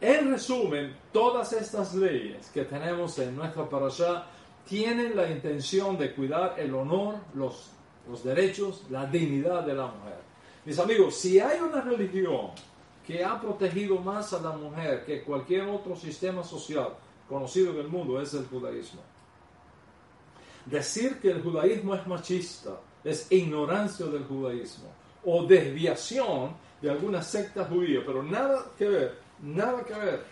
En 0.00 0.30
resumen, 0.30 0.96
todas 1.12 1.52
estas 1.52 1.94
leyes 1.94 2.50
que 2.50 2.64
tenemos 2.64 3.18
en 3.18 3.36
nuestra 3.36 3.68
parasha 3.68 4.26
tienen 4.66 5.16
la 5.16 5.30
intención 5.30 5.98
de 5.98 6.14
cuidar 6.14 6.54
el 6.58 6.74
honor, 6.74 7.16
los, 7.34 7.70
los 8.08 8.24
derechos, 8.24 8.84
la 8.88 9.06
dignidad 9.06 9.64
de 9.64 9.74
la 9.74 9.86
mujer. 9.86 10.20
Mis 10.64 10.78
amigos, 10.78 11.16
si 11.16 11.40
hay 11.40 11.60
una 11.60 11.80
religión 11.80 12.50
que 13.06 13.24
ha 13.24 13.40
protegido 13.40 13.98
más 13.98 14.32
a 14.32 14.40
la 14.40 14.52
mujer 14.52 15.04
que 15.04 15.22
cualquier 15.22 15.68
otro 15.68 15.96
sistema 15.96 16.44
social 16.44 16.94
conocido 17.28 17.72
en 17.72 17.78
el 17.78 17.88
mundo 17.88 18.20
es 18.20 18.32
el 18.34 18.46
judaísmo. 18.46 19.00
Decir 20.66 21.18
que 21.20 21.30
el 21.30 21.42
judaísmo 21.42 21.94
es 21.94 22.06
machista 22.06 22.78
es 23.04 23.30
ignorancia 23.30 24.06
del 24.06 24.24
judaísmo 24.24 24.88
o 25.24 25.44
desviación 25.44 26.54
de 26.80 26.90
alguna 26.90 27.22
secta 27.22 27.64
judía, 27.64 28.00
pero 28.04 28.22
nada 28.22 28.64
que 28.76 28.88
ver, 28.88 29.18
nada 29.42 29.82
que 29.84 29.94
ver 29.94 30.24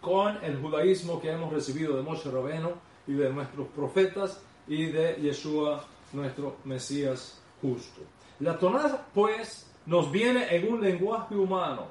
con 0.00 0.42
el 0.44 0.60
judaísmo 0.60 1.20
que 1.20 1.30
hemos 1.30 1.52
recibido 1.52 1.96
de 1.96 2.02
Moshe 2.02 2.30
Rabeno 2.30 2.72
y 3.06 3.12
de 3.14 3.30
nuestros 3.30 3.68
profetas 3.68 4.40
y 4.66 4.86
de 4.86 5.14
Yeshua, 5.16 5.84
nuestro 6.12 6.56
Mesías 6.64 7.40
justo. 7.60 8.02
La 8.40 8.58
Torah, 8.58 9.06
pues, 9.12 9.66
nos 9.86 10.12
viene 10.12 10.54
en 10.54 10.72
un 10.72 10.80
lenguaje 10.80 11.34
humano. 11.34 11.86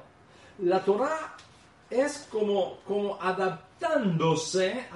La 0.60 0.82
Torah 0.84 1.36
es 1.90 2.26
como, 2.30 2.78
como 2.86 3.20
adaptándose, 3.20 4.86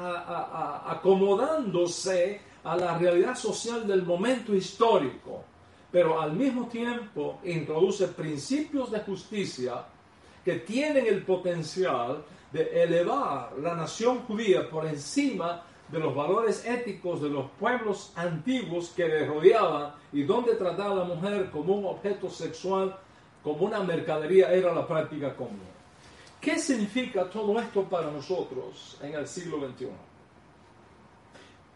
acomodándose 0.87 2.41
a 2.65 2.77
la 2.77 2.97
realidad 2.99 3.37
social 3.37 3.87
del 3.87 4.03
momento 4.03 4.55
histórico, 4.55 5.45
pero 5.91 6.21
al 6.21 6.33
mismo 6.33 6.67
tiempo 6.67 7.41
introduce 7.45 8.09
principios 8.09 8.91
de 8.91 9.01
justicia 9.01 9.85
que 10.45 10.55
tienen 10.57 11.07
el 11.07 11.23
potencial 11.25 12.25
de 12.53 12.83
elevar 12.83 13.53
la 13.61 13.75
nación 13.75 14.21
judía 14.21 14.69
por 14.69 14.87
encima 14.87 15.63
de 15.89 15.99
los 15.99 16.15
valores 16.15 16.65
éticos 16.65 17.21
de 17.21 17.29
los 17.29 17.51
pueblos 17.61 18.13
antiguos 18.17 18.91
que 18.97 19.07
le 19.07 19.27
rodeaban 19.27 19.93
y 20.13 20.23
donde 20.23 20.55
tratar 20.55 20.93
a 20.93 20.95
la 20.95 21.05
mujer 21.05 21.51
como 21.51 21.75
un 21.75 21.85
objeto 21.85 22.31
sexual, 22.31 22.97
como 23.43 23.67
una 23.67 23.81
mercadería, 23.81 24.53
era 24.53 24.73
la 24.73 24.87
práctica 24.87 25.35
común. 25.35 25.61
¿Qué 26.41 26.59
significa 26.59 27.29
todo 27.29 27.61
esto 27.61 27.85
para 27.85 28.11
nosotros 28.11 28.99
en 29.03 29.15
el 29.15 29.29
siglo 29.29 29.59
XXI? 29.59 30.12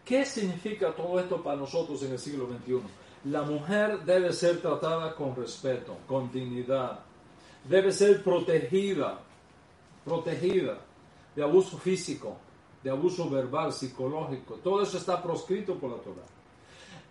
¿Qué 0.07 0.23
significa 0.23 0.95
todo 0.95 1.19
esto 1.19 1.43
para 1.43 1.57
nosotros 1.57 2.01
en 2.03 2.13
el 2.13 2.19
siglo 2.19 2.47
XXI? 2.47 2.79
La 3.25 3.41
mujer 3.41 4.05
debe 4.05 4.31
ser 4.31 4.61
tratada 4.61 5.13
con 5.13 5.35
respeto, 5.35 5.97
con 6.07 6.31
dignidad. 6.31 6.99
Debe 7.65 7.91
ser 7.91 8.23
protegida, 8.23 9.19
protegida 10.05 10.77
de 11.35 11.43
abuso 11.43 11.77
físico, 11.77 12.37
de 12.81 12.89
abuso 12.89 13.29
verbal, 13.29 13.73
psicológico. 13.73 14.53
Todo 14.63 14.81
eso 14.81 14.97
está 14.97 15.21
proscrito 15.21 15.75
por 15.75 15.91
la 15.91 15.97
Torah. 15.97 16.25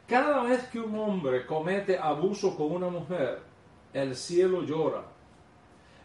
Cada 0.06 0.42
vez 0.44 0.66
que 0.68 0.80
un 0.80 0.98
hombre 0.98 1.44
comete 1.44 1.98
abuso 1.98 2.56
con 2.56 2.72
una 2.72 2.88
mujer, 2.88 3.40
el 3.92 4.16
cielo 4.16 4.62
llora, 4.62 5.04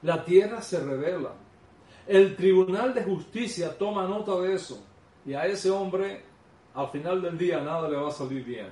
la 0.02 0.26
tierra 0.26 0.62
se 0.62 0.84
revela, 0.84 1.32
el 2.06 2.36
tribunal 2.36 2.94
de 2.94 3.04
justicia 3.04 3.78
toma 3.78 4.06
nota 4.06 4.38
de 4.42 4.56
eso 4.56 4.84
y 5.26 5.34
a 5.34 5.46
ese 5.46 5.70
hombre 5.70 6.31
al 6.74 6.88
final 6.90 7.22
del 7.22 7.38
día 7.38 7.62
nada 7.62 7.88
le 7.90 7.98
va 7.98 8.10
a 8.10 8.12
salir 8.12 8.44
bien. 8.44 8.70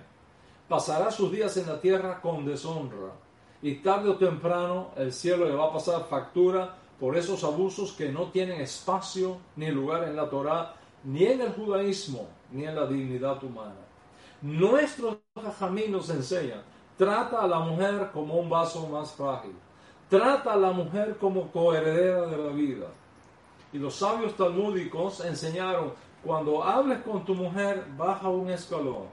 Pasará 0.68 1.12
sus 1.12 1.32
días 1.32 1.56
en 1.58 1.68
la 1.68 1.82
tierra 1.82 2.22
con 2.22 2.45
deshonra 2.45 3.14
y 3.62 3.76
tarde 3.76 4.10
o 4.10 4.16
temprano 4.16 4.91
el 4.95 5.12
cielo 5.12 5.45
le 5.45 5.56
va 5.56 5.68
a 5.68 5.74
pasar 5.74 6.06
factura 6.08 6.76
por 7.00 7.18
esos 7.18 7.43
abusos 7.43 7.93
que 7.93 8.12
no 8.12 8.32
tienen 8.32 8.62
espacio 8.62 9.38
ni 9.56 9.72
lugar 9.72 10.04
en 10.04 10.16
la 10.16 10.30
Torah 10.30 10.76
ni 11.04 11.26
en 11.26 11.41
el 11.41 11.54
judaísmo, 11.54 12.28
ni 12.52 12.66
en 12.66 12.76
la 12.76 12.86
dignidad 12.86 13.41
humana. 13.43 13.76
Nuestros 14.41 15.18
jajamí 15.36 15.88
nos 15.88 16.10
enseñan, 16.10 16.62
trata 16.97 17.41
a 17.41 17.47
la 17.47 17.60
mujer 17.60 18.10
como 18.14 18.36
un 18.36 18.50
vaso 18.50 18.88
más 18.88 19.12
frágil, 19.12 19.54
trata 20.10 20.54
a 20.54 20.58
la 20.58 20.72
mujer 20.72 21.18
como 21.18 21.52
coheredera 21.52 22.26
de 22.26 22.38
la 22.38 22.52
vida. 22.52 22.88
Y 23.72 23.78
los 23.78 23.95
sabios 23.95 24.36
talmúdicos 24.36 25.24
enseñaron, 25.24 25.93
cuando 26.24 26.64
hables 26.64 27.00
con 27.00 27.24
tu 27.24 27.34
mujer, 27.34 27.86
baja 27.98 28.30
un 28.30 28.50
escalón. 28.50 29.08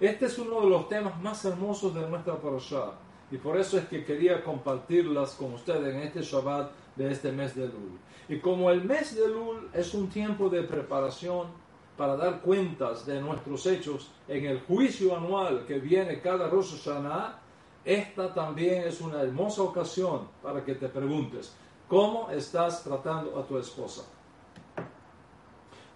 Este 0.00 0.26
es 0.26 0.38
uno 0.38 0.60
de 0.60 0.68
los 0.68 0.88
temas 0.88 1.20
más 1.22 1.44
hermosos 1.44 1.94
de 1.94 2.08
nuestra 2.08 2.36
parasha. 2.36 2.92
Y 3.30 3.38
por 3.38 3.56
eso 3.56 3.78
es 3.78 3.86
que 3.86 4.04
quería 4.04 4.44
compartirlas 4.44 5.34
con 5.34 5.54
ustedes 5.54 5.94
en 5.94 6.02
este 6.02 6.22
Shabbat 6.22 6.70
de 6.94 7.10
este 7.10 7.32
mes 7.32 7.54
de 7.54 7.66
Lul. 7.66 7.98
Y 8.28 8.38
como 8.38 8.70
el 8.70 8.84
mes 8.84 9.16
de 9.16 9.28
Lul 9.28 9.68
es 9.72 9.94
un 9.94 10.08
tiempo 10.08 10.48
de 10.48 10.62
preparación 10.62 11.48
para 11.96 12.16
dar 12.16 12.40
cuentas 12.40 13.06
de 13.06 13.20
nuestros 13.20 13.66
hechos 13.66 14.10
en 14.28 14.44
el 14.44 14.60
juicio 14.60 15.16
anual 15.16 15.64
que 15.66 15.78
viene 15.78 16.20
cada 16.20 16.48
Rosh 16.48 16.76
Hashanah, 16.84 17.38
esta 17.84 18.32
también 18.32 18.84
es 18.84 19.00
una 19.00 19.20
hermosa 19.20 19.62
ocasión 19.62 20.28
para 20.42 20.64
que 20.64 20.74
te 20.74 20.88
preguntes, 20.88 21.54
¿cómo 21.88 22.30
estás 22.30 22.82
tratando 22.82 23.38
a 23.38 23.46
tu 23.46 23.58
esposa? 23.58 24.04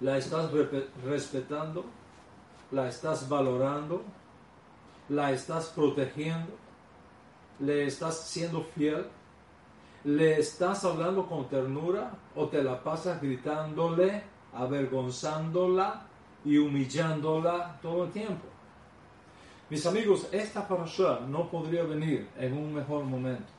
¿La 0.01 0.16
estás 0.16 0.51
respetando? 1.05 1.84
¿La 2.70 2.88
estás 2.88 3.28
valorando? 3.28 4.03
¿La 5.09 5.32
estás 5.32 5.66
protegiendo? 5.74 6.53
¿Le 7.59 7.86
estás 7.86 8.20
siendo 8.28 8.62
fiel? 8.62 9.07
¿Le 10.05 10.38
estás 10.38 10.84
hablando 10.84 11.26
con 11.26 11.49
ternura 11.49 12.12
o 12.36 12.46
te 12.46 12.62
la 12.62 12.82
pasas 12.82 13.20
gritándole, 13.20 14.22
avergonzándola 14.55 16.07
y 16.44 16.59
humillándola 16.59 17.78
todo 17.82 18.05
el 18.05 18.12
tiempo? 18.12 18.46
Mis 19.68 19.84
amigos, 19.84 20.28
esta 20.30 20.66
parasha 20.68 21.20
no 21.28 21.51
podría 21.51 21.82
venir 21.82 22.28
en 22.38 22.53
un 22.53 22.72
mejor 22.72 23.03
momento. 23.05 23.57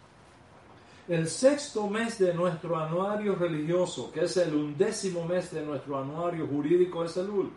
El 1.10 1.28
sexto 1.28 1.88
mes 1.88 2.20
de 2.20 2.36
nuestro 2.36 2.78
anuario 2.78 3.34
religioso, 3.34 4.12
que 4.12 4.26
es 4.26 4.38
el 4.38 4.54
undécimo 4.54 5.26
mes 5.26 5.50
de 5.50 5.64
nuestro 5.64 5.98
anuario 5.98 6.46
jurídico, 6.46 7.04
es 7.04 7.18
Elul. 7.18 7.52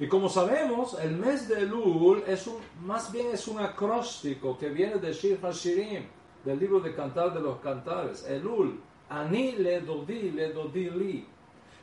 Y 0.00 0.08
como 0.08 0.28
sabemos, 0.28 0.98
el 0.98 1.16
mes 1.16 1.48
de 1.48 1.60
Elul 1.60 2.24
es 2.26 2.48
un, 2.48 2.56
más 2.84 3.12
bien 3.12 3.28
es 3.32 3.46
un 3.46 3.60
acróstico 3.60 4.58
que 4.58 4.70
viene 4.70 4.96
de 4.96 5.12
Shir 5.12 5.38
HaShirim, 5.40 6.06
del 6.44 6.58
libro 6.58 6.80
de 6.80 6.92
Cantar 6.92 7.32
de 7.32 7.40
los 7.40 7.60
Cantares. 7.60 8.26
Elul, 8.28 8.80
Ani 9.10 9.52
le 9.52 9.82
dodi, 9.82 10.32
le 10.32 10.52
dodi 10.52 10.90
li. 10.90 11.24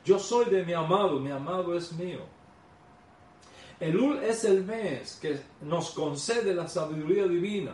Yo 0.04 0.20
soy 0.20 0.50
de 0.50 0.66
mi 0.66 0.74
amado, 0.74 1.18
mi 1.18 1.32
amado 1.32 1.78
es 1.78 1.94
mío. 1.94 2.26
Elul 3.80 4.22
es 4.22 4.44
el 4.44 4.66
mes 4.66 5.18
que 5.22 5.40
nos 5.62 5.92
concede 5.92 6.54
la 6.54 6.68
sabiduría 6.68 7.26
divina 7.26 7.74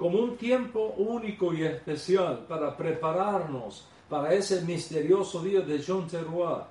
como 0.00 0.18
un 0.18 0.38
tiempo 0.38 0.94
único 0.96 1.52
y 1.52 1.62
especial 1.62 2.46
para 2.48 2.74
prepararnos 2.74 3.86
para 4.08 4.32
ese 4.32 4.62
misterioso 4.62 5.42
día 5.42 5.60
de 5.60 5.84
John 5.86 6.06
Terroir. 6.08 6.62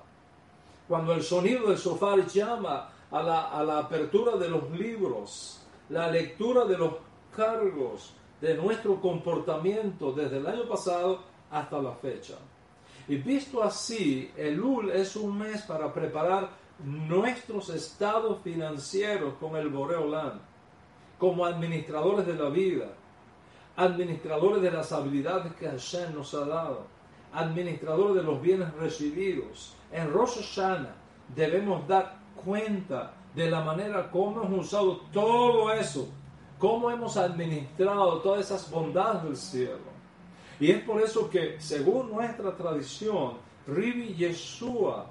Cuando 0.88 1.12
el 1.12 1.22
sonido 1.22 1.68
del 1.68 1.78
sofá 1.78 2.16
llama 2.26 2.90
a 3.08 3.22
la, 3.22 3.50
a 3.50 3.62
la 3.62 3.78
apertura 3.78 4.36
de 4.36 4.48
los 4.48 4.68
libros, 4.72 5.64
la 5.90 6.10
lectura 6.10 6.64
de 6.64 6.76
los 6.76 6.94
cargos 7.32 8.14
de 8.40 8.56
nuestro 8.56 9.00
comportamiento 9.00 10.10
desde 10.10 10.38
el 10.38 10.48
año 10.48 10.68
pasado 10.68 11.20
hasta 11.52 11.80
la 11.80 11.92
fecha. 11.92 12.34
Y 13.06 13.14
visto 13.14 13.62
así, 13.62 14.32
el 14.36 14.60
UL 14.60 14.90
es 14.90 15.14
un 15.14 15.38
mes 15.38 15.62
para 15.62 15.94
preparar 15.94 16.50
nuestros 16.82 17.68
estados 17.68 18.42
financieros 18.42 19.34
con 19.34 19.54
el 19.54 19.68
Boreolán, 19.68 20.40
como 21.16 21.46
administradores 21.46 22.26
de 22.26 22.34
la 22.34 22.48
vida, 22.48 22.96
administradores 23.80 24.60
de 24.60 24.70
las 24.70 24.92
habilidades 24.92 25.54
que 25.54 25.66
Hashem 25.66 26.14
nos 26.14 26.34
ha 26.34 26.44
dado, 26.44 26.86
administradores 27.32 28.16
de 28.16 28.22
los 28.22 28.40
bienes 28.42 28.72
recibidos. 28.74 29.74
En 29.90 30.12
Rosh 30.12 30.58
debemos 31.34 31.88
dar 31.88 32.18
cuenta 32.44 33.14
de 33.34 33.50
la 33.50 33.62
manera 33.62 34.10
como 34.10 34.42
hemos 34.42 34.66
usado 34.66 35.00
todo 35.12 35.72
eso, 35.72 36.08
cómo 36.58 36.90
hemos 36.90 37.16
administrado 37.16 38.18
todas 38.18 38.46
esas 38.46 38.70
bondades 38.70 39.22
del 39.22 39.36
cielo. 39.36 39.90
Y 40.58 40.70
es 40.70 40.82
por 40.82 41.00
eso 41.00 41.30
que, 41.30 41.58
según 41.58 42.10
nuestra 42.10 42.54
tradición, 42.54 43.38
Ribi 43.66 44.14
Yeshua, 44.14 45.06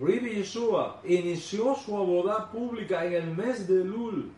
Ribi 0.00 0.36
Yeshua 0.36 1.00
inició 1.04 1.76
su 1.76 1.96
abodá 1.96 2.50
pública 2.50 3.04
en 3.04 3.12
el 3.12 3.36
mes 3.36 3.68
de 3.68 3.84
Lul, 3.84 4.32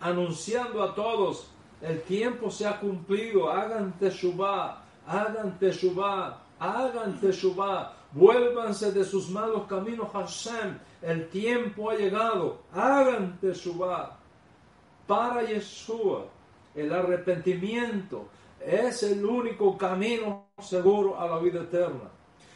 anunciando 0.00 0.80
a 0.84 0.94
todos 0.94 1.50
el 1.80 2.02
tiempo 2.02 2.50
se 2.50 2.66
ha 2.66 2.80
cumplido, 2.80 3.50
hagan 3.50 3.92
teshuvah, 3.98 4.82
hagan 5.06 5.58
teshuvah, 5.58 6.38
hagan 6.58 7.20
teshuvah, 7.20 7.92
vuélvanse 8.12 8.92
de 8.92 9.04
sus 9.04 9.28
malos 9.30 9.66
caminos 9.68 10.10
Hashem, 10.12 10.78
el 11.02 11.28
tiempo 11.28 11.90
ha 11.90 11.94
llegado, 11.94 12.58
hagan 12.72 13.38
teshuvah. 13.40 14.16
Para 15.06 15.42
Yeshua, 15.42 16.26
el 16.74 16.92
arrepentimiento 16.92 18.28
es 18.60 19.02
el 19.04 19.24
único 19.24 19.78
camino 19.78 20.48
seguro 20.60 21.18
a 21.18 21.26
la 21.28 21.38
vida 21.38 21.62
eterna. 21.62 22.10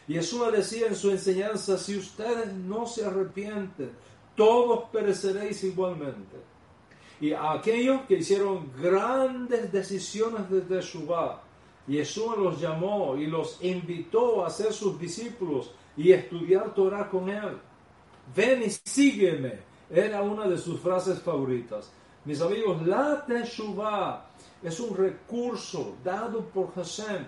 Yeshua 0.07 0.51
decía 0.51 0.87
en 0.87 0.95
su 0.95 1.09
enseñanza, 1.09 1.77
si 1.77 1.97
ustedes 1.97 2.53
no 2.53 2.85
se 2.85 3.05
arrepienten, 3.05 3.91
todos 4.35 4.89
pereceréis 4.91 5.63
igualmente 5.63 6.52
y 7.23 7.31
a 7.31 7.53
aquellos 7.53 8.01
que 8.01 8.15
hicieron 8.15 8.69
grandes 8.77 9.71
decisiones 9.71 10.49
de 10.49 10.59
Teshuvah. 10.59 11.39
Yeshua 11.87 12.35
los 12.35 12.59
llamó 12.59 13.15
y 13.15 13.27
los 13.27 13.63
invitó 13.63 14.45
a 14.45 14.49
ser 14.49 14.73
sus 14.73 14.99
discípulos 14.99 15.71
y 15.95 16.11
estudiar 16.11 16.73
Torah 16.73 17.09
con 17.09 17.29
él. 17.29 17.57
Ven 18.35 18.63
y 18.63 18.69
sígueme. 18.69 19.57
Era 19.89 20.21
una 20.21 20.49
de 20.49 20.57
sus 20.57 20.81
frases 20.81 21.21
favoritas. 21.21 21.93
Mis 22.25 22.41
amigos, 22.41 22.85
la 22.85 23.25
Teshuvah 23.25 24.25
es 24.61 24.77
un 24.81 24.93
recurso 24.93 25.95
dado 26.03 26.41
por 26.47 26.75
Hashem 26.75 27.23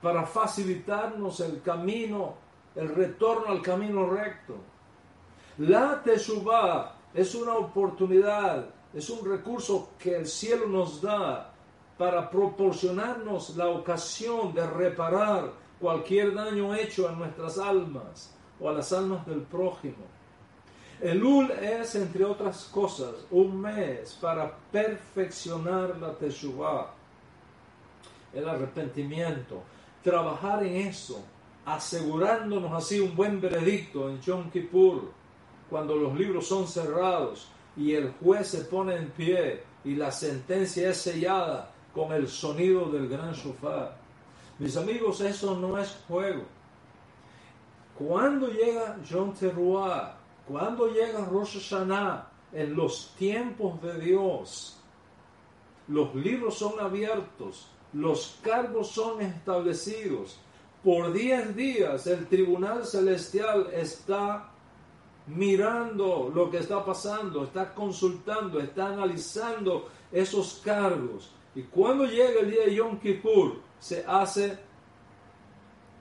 para 0.00 0.24
facilitarnos 0.24 1.40
el 1.40 1.62
camino, 1.62 2.36
el 2.76 2.94
retorno 2.94 3.48
al 3.48 3.60
camino 3.60 4.08
recto. 4.08 4.54
La 5.58 6.00
Teshuvah 6.00 6.94
es 7.12 7.34
una 7.34 7.54
oportunidad 7.54 8.75
es 8.96 9.10
un 9.10 9.28
recurso 9.28 9.90
que 9.98 10.16
el 10.16 10.26
cielo 10.26 10.66
nos 10.68 11.02
da 11.02 11.52
para 11.98 12.30
proporcionarnos 12.30 13.54
la 13.54 13.68
ocasión 13.68 14.54
de 14.54 14.66
reparar 14.66 15.52
cualquier 15.78 16.34
daño 16.34 16.74
hecho 16.74 17.06
a 17.06 17.12
nuestras 17.12 17.58
almas 17.58 18.34
o 18.58 18.70
a 18.70 18.72
las 18.72 18.94
almas 18.94 19.26
del 19.26 19.42
prójimo. 19.42 20.06
El 20.98 21.22
UL 21.22 21.50
es, 21.50 21.94
entre 21.96 22.24
otras 22.24 22.64
cosas, 22.72 23.12
un 23.30 23.60
mes 23.60 24.16
para 24.18 24.56
perfeccionar 24.72 25.98
la 25.98 26.14
Teshuvah, 26.14 26.90
el 28.32 28.48
arrepentimiento, 28.48 29.62
trabajar 30.02 30.64
en 30.64 30.88
eso, 30.88 31.22
asegurándonos 31.66 32.72
así 32.72 32.98
un 32.98 33.14
buen 33.14 33.42
veredicto 33.42 34.08
en 34.08 34.22
Yom 34.22 34.50
Kippur, 34.50 35.10
cuando 35.68 35.96
los 35.96 36.18
libros 36.18 36.46
son 36.46 36.66
cerrados 36.66 37.50
y 37.76 37.92
el 37.92 38.12
juez 38.12 38.48
se 38.48 38.64
pone 38.64 38.96
en 38.96 39.10
pie 39.10 39.62
y 39.84 39.94
la 39.94 40.10
sentencia 40.10 40.90
es 40.90 40.96
sellada 40.98 41.70
con 41.92 42.12
el 42.12 42.28
sonido 42.28 42.90
del 42.90 43.08
gran 43.08 43.32
shofar. 43.32 43.96
Mis 44.58 44.76
amigos, 44.76 45.20
eso 45.20 45.54
no 45.58 45.78
es 45.78 45.98
juego. 46.08 46.44
Cuando 47.98 48.48
llega 48.48 48.98
John 49.08 49.32
Teruah, 49.34 50.16
cuando 50.46 50.88
llega 50.88 51.24
Rosh 51.24 51.58
Hashanah, 51.58 52.28
en 52.52 52.74
los 52.74 53.12
tiempos 53.18 53.80
de 53.82 53.98
Dios, 54.00 54.78
los 55.88 56.14
libros 56.14 56.58
son 56.58 56.80
abiertos, 56.80 57.68
los 57.92 58.38
cargos 58.42 58.88
son 58.88 59.20
establecidos. 59.20 60.38
Por 60.82 61.12
diez 61.12 61.54
días 61.56 62.06
el 62.06 62.26
tribunal 62.26 62.84
celestial 62.86 63.68
está 63.72 64.50
mirando 65.26 66.30
lo 66.32 66.50
que 66.50 66.58
está 66.58 66.84
pasando, 66.84 67.44
está 67.44 67.74
consultando, 67.74 68.60
está 68.60 68.88
analizando 68.88 69.88
esos 70.12 70.60
cargos. 70.64 71.32
Y 71.54 71.62
cuando 71.62 72.04
llega 72.04 72.40
el 72.40 72.50
día 72.50 72.64
de 72.66 72.74
Yom 72.74 72.98
Kippur, 72.98 73.60
se 73.78 74.04
hace 74.06 74.58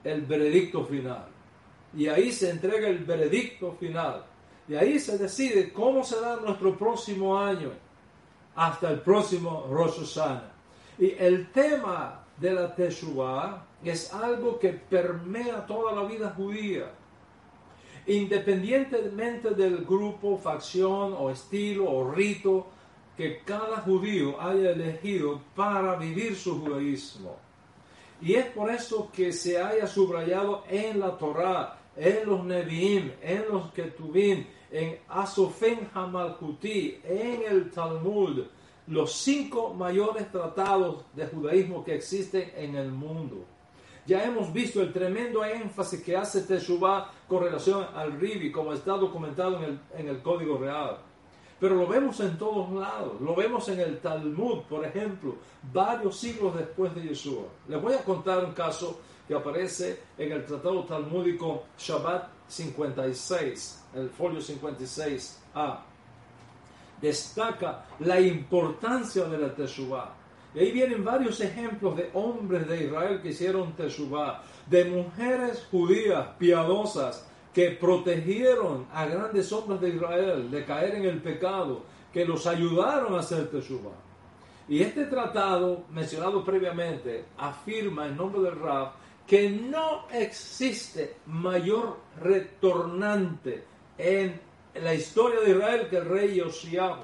el 0.03 0.21
veredicto 0.21 0.85
final. 0.85 1.27
Y 1.95 2.07
ahí 2.07 2.31
se 2.31 2.51
entrega 2.51 2.87
el 2.87 2.99
veredicto 2.99 3.71
final. 3.73 4.25
Y 4.67 4.75
ahí 4.75 4.99
se 4.99 5.17
decide 5.17 5.71
cómo 5.71 6.03
será 6.03 6.37
nuestro 6.37 6.77
próximo 6.77 7.37
año 7.37 7.71
hasta 8.55 8.89
el 8.89 9.01
próximo 9.01 9.67
Rosh 9.69 9.99
Hashanah. 9.99 10.51
Y 10.97 11.11
el 11.17 11.51
tema 11.51 12.23
de 12.37 12.53
la 12.53 12.73
Teshuvah 12.73 13.65
es 13.83 14.13
algo 14.13 14.59
que 14.59 14.69
permea 14.69 15.65
toda 15.65 15.93
la 15.93 16.03
vida 16.03 16.33
judía 16.35 16.91
independientemente 18.07 19.51
del 19.51 19.85
grupo, 19.85 20.37
facción 20.37 21.15
o 21.17 21.29
estilo 21.29 21.89
o 21.89 22.11
rito 22.11 22.67
que 23.17 23.39
cada 23.39 23.77
judío 23.77 24.39
haya 24.39 24.71
elegido 24.71 25.41
para 25.55 25.95
vivir 25.95 26.35
su 26.35 26.59
judaísmo. 26.61 27.37
Y 28.21 28.35
es 28.35 28.45
por 28.47 28.71
eso 28.71 29.09
que 29.13 29.31
se 29.31 29.61
haya 29.61 29.87
subrayado 29.87 30.63
en 30.69 30.99
la 30.99 31.17
Torá, 31.17 31.79
en 31.95 32.25
los 32.25 32.43
Nevi'im, 32.43 33.11
en 33.21 33.45
los 33.49 33.71
Ketuvim, 33.71 34.45
en 34.71 34.99
Asofen 35.07 35.89
Hamalkuti, 35.93 36.99
en 37.03 37.43
el 37.49 37.71
Talmud, 37.71 38.43
los 38.87 39.13
cinco 39.13 39.73
mayores 39.73 40.31
tratados 40.31 41.05
de 41.13 41.25
judaísmo 41.27 41.83
que 41.83 41.95
existen 41.95 42.51
en 42.55 42.75
el 42.75 42.91
mundo. 42.91 43.45
Ya 44.05 44.23
hemos 44.23 44.53
visto 44.53 44.81
el 44.81 44.93
tremendo 44.93 45.43
énfasis 45.43 46.03
que 46.03 46.15
hace 46.15 46.41
Teshuvah 46.41 47.11
con 47.27 47.43
relación 47.43 47.87
al 47.95 48.19
Ribi, 48.19 48.51
como 48.51 48.73
está 48.73 48.91
documentado 48.91 49.57
en 49.57 49.63
el, 49.63 49.79
en 49.97 50.07
el 50.09 50.21
Código 50.21 50.57
Real. 50.57 50.99
Pero 51.59 51.75
lo 51.75 51.87
vemos 51.87 52.19
en 52.19 52.37
todos 52.37 52.71
lados. 52.71 53.19
Lo 53.19 53.33
vemos 53.33 53.67
en 53.69 53.79
el 53.79 53.99
Talmud, 53.99 54.63
por 54.69 54.85
ejemplo, 54.85 55.35
varios 55.73 56.17
siglos 56.17 56.55
después 56.55 56.93
de 56.93 57.01
Yeshua. 57.01 57.45
Les 57.67 57.81
voy 57.81 57.93
a 57.93 58.03
contar 58.03 58.45
un 58.45 58.53
caso 58.53 58.99
que 59.27 59.33
aparece 59.33 59.99
en 60.17 60.31
el 60.33 60.45
Tratado 60.45 60.83
Talmúdico 60.83 61.63
Shabbat 61.77 62.27
56, 62.47 63.85
el 63.95 64.09
folio 64.11 64.39
56a. 64.39 65.79
Destaca 67.01 67.85
la 67.99 68.19
importancia 68.19 69.25
de 69.25 69.37
la 69.37 69.55
Teshuvah 69.55 70.24
y 70.55 70.59
ahí 70.59 70.71
vienen 70.71 71.03
varios 71.03 71.41
ejemplos 71.41 71.97
de 71.97 72.09
hombres 72.13 72.65
de 72.67 72.85
Israel 72.85 73.19
que 73.21 73.29
hicieron 73.29 73.73
Teshuvah, 73.73 74.41
de 74.67 74.85
mujeres 74.85 75.67
judías 75.69 76.29
piadosas 76.39 77.27
que 77.53 77.71
protegieron 77.71 78.87
a 78.93 79.05
grandes 79.05 79.51
hombres 79.51 79.81
de 79.81 79.89
Israel 79.89 80.49
de 80.49 80.63
caer 80.63 80.95
en 80.95 81.05
el 81.05 81.21
pecado, 81.21 81.83
que 82.13 82.23
los 82.23 82.47
ayudaron 82.47 83.15
a 83.15 83.19
hacer 83.19 83.49
Teshuvah. 83.51 83.91
Y 84.69 84.81
este 84.81 85.05
tratado, 85.05 85.83
mencionado 85.91 86.43
previamente, 86.43 87.25
afirma 87.37 88.07
en 88.07 88.15
nombre 88.15 88.41
del 88.41 88.57
Rab 88.57 88.93
que 89.27 89.49
no 89.49 90.07
existe 90.11 91.17
mayor 91.25 91.97
retornante 92.21 93.65
en 93.97 94.39
la 94.75 94.93
historia 94.93 95.41
de 95.41 95.51
Israel 95.51 95.87
que 95.89 95.97
el 95.97 96.05
rey 96.05 96.39
Josiah, 96.39 96.99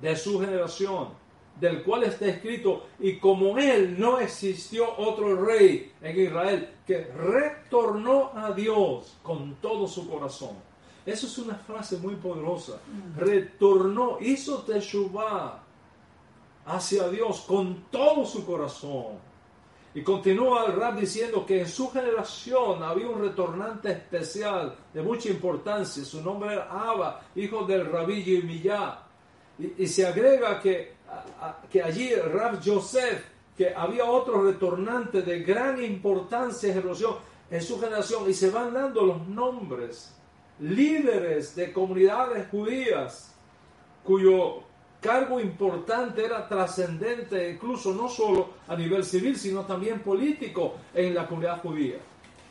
de 0.00 0.16
su 0.16 0.40
generación, 0.40 1.21
del 1.62 1.84
cual 1.84 2.02
está 2.02 2.26
escrito, 2.26 2.88
y 2.98 3.18
como 3.18 3.56
él 3.56 3.94
no 3.96 4.18
existió 4.18 4.98
otro 4.98 5.44
rey 5.44 5.92
en 6.00 6.20
Israel 6.20 6.68
que 6.84 7.04
retornó 7.04 8.32
a 8.34 8.50
Dios 8.50 9.16
con 9.22 9.54
todo 9.60 9.86
su 9.86 10.10
corazón. 10.10 10.56
Eso 11.06 11.28
es 11.28 11.38
una 11.38 11.54
frase 11.54 11.98
muy 11.98 12.16
poderosa. 12.16 12.80
Retornó, 13.16 14.18
hizo 14.20 14.62
Teshuvah 14.62 15.62
hacia 16.66 17.08
Dios 17.08 17.42
con 17.42 17.84
todo 17.92 18.24
su 18.24 18.44
corazón. 18.44 19.20
Y 19.94 20.02
continúa 20.02 20.64
el 20.66 20.72
rap 20.72 20.98
diciendo 20.98 21.46
que 21.46 21.60
en 21.60 21.68
su 21.68 21.90
generación 21.92 22.82
había 22.82 23.06
un 23.06 23.20
retornante 23.20 23.92
especial 23.92 24.74
de 24.92 25.00
mucha 25.00 25.28
importancia. 25.28 26.04
Su 26.04 26.22
nombre 26.22 26.54
era 26.54 26.68
Abba, 26.68 27.20
hijo 27.36 27.64
del 27.66 27.86
rabí 27.86 28.24
Yirmiyah. 28.24 28.98
Y, 29.60 29.84
y 29.84 29.86
se 29.86 30.06
agrega 30.06 30.58
que, 30.58 31.01
que 31.70 31.82
allí 31.82 32.14
rab 32.14 32.60
Joseph, 32.64 33.24
que 33.56 33.74
había 33.74 34.04
otro 34.04 34.42
retornante 34.42 35.22
de 35.22 35.40
gran 35.40 35.82
importancia 35.82 36.72
en 36.72 36.82
en 37.50 37.62
su 37.62 37.78
generación. 37.78 38.28
Y 38.28 38.34
se 38.34 38.50
van 38.50 38.72
dando 38.72 39.02
los 39.04 39.26
nombres, 39.28 40.14
líderes 40.60 41.54
de 41.54 41.72
comunidades 41.72 42.48
judías, 42.48 43.34
cuyo 44.04 44.62
cargo 45.02 45.40
importante, 45.40 46.24
era 46.24 46.48
trascendente, 46.48 47.50
incluso 47.50 47.92
no 47.92 48.08
solo 48.08 48.50
a 48.68 48.76
nivel 48.76 49.04
civil, 49.04 49.36
sino 49.36 49.66
también 49.66 50.00
político 50.00 50.76
en 50.94 51.14
la 51.14 51.26
comunidad 51.26 51.60
judía. 51.60 51.96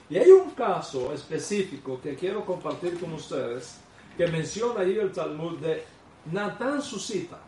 Y 0.09 0.17
hay 0.17 0.29
un 0.29 0.51
caso 0.51 1.13
específico 1.13 1.99
que 2.01 2.15
quiero 2.15 2.45
compartir 2.45 2.99
con 2.99 3.13
ustedes, 3.13 3.79
que 4.17 4.27
menciona 4.27 4.81
ahí 4.81 4.97
el 4.97 5.13
Talmud 5.13 5.57
de 5.59 5.83
Natán 6.31 6.81
Susita. 6.81 7.39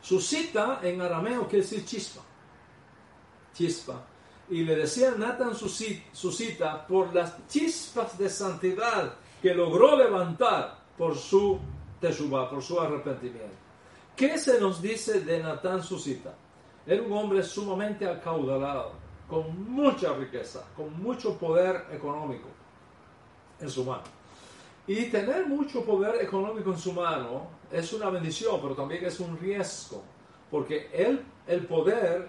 Susita 0.00 0.80
en 0.82 1.00
arameo 1.00 1.46
quiere 1.46 1.64
decir 1.64 1.84
chispa. 1.84 2.22
Chispa. 3.54 4.04
Y 4.50 4.62
le 4.62 4.76
decía 4.76 5.12
Natán 5.12 5.54
Susita 5.54 6.86
por 6.86 7.14
las 7.14 7.46
chispas 7.48 8.16
de 8.16 8.30
santidad 8.30 9.14
que 9.42 9.54
logró 9.54 9.96
levantar 9.96 10.78
por 10.96 11.16
su 11.16 11.58
teshuva, 12.00 12.48
por 12.48 12.62
su 12.62 12.80
arrepentimiento. 12.80 13.56
¿Qué 14.16 14.38
se 14.38 14.60
nos 14.60 14.80
dice 14.80 15.20
de 15.20 15.42
Natán 15.42 15.82
Susita? 15.82 16.34
Era 16.86 17.02
un 17.02 17.12
hombre 17.12 17.42
sumamente 17.42 18.08
acaudalado, 18.08 18.92
con 19.28 19.70
mucha 19.70 20.14
riqueza, 20.14 20.64
con 20.74 21.00
mucho 21.02 21.36
poder 21.36 21.86
económico 21.92 22.48
en 23.60 23.68
su 23.68 23.84
mano. 23.84 24.04
Y 24.86 25.04
tener 25.04 25.46
mucho 25.46 25.84
poder 25.84 26.22
económico 26.24 26.70
en 26.72 26.78
su 26.78 26.92
mano 26.92 27.57
es 27.70 27.92
una 27.92 28.10
bendición, 28.10 28.60
pero 28.60 28.74
también 28.74 29.04
es 29.04 29.20
un 29.20 29.38
riesgo, 29.38 30.02
porque 30.50 30.90
él, 30.92 31.24
el 31.46 31.66
poder 31.66 32.28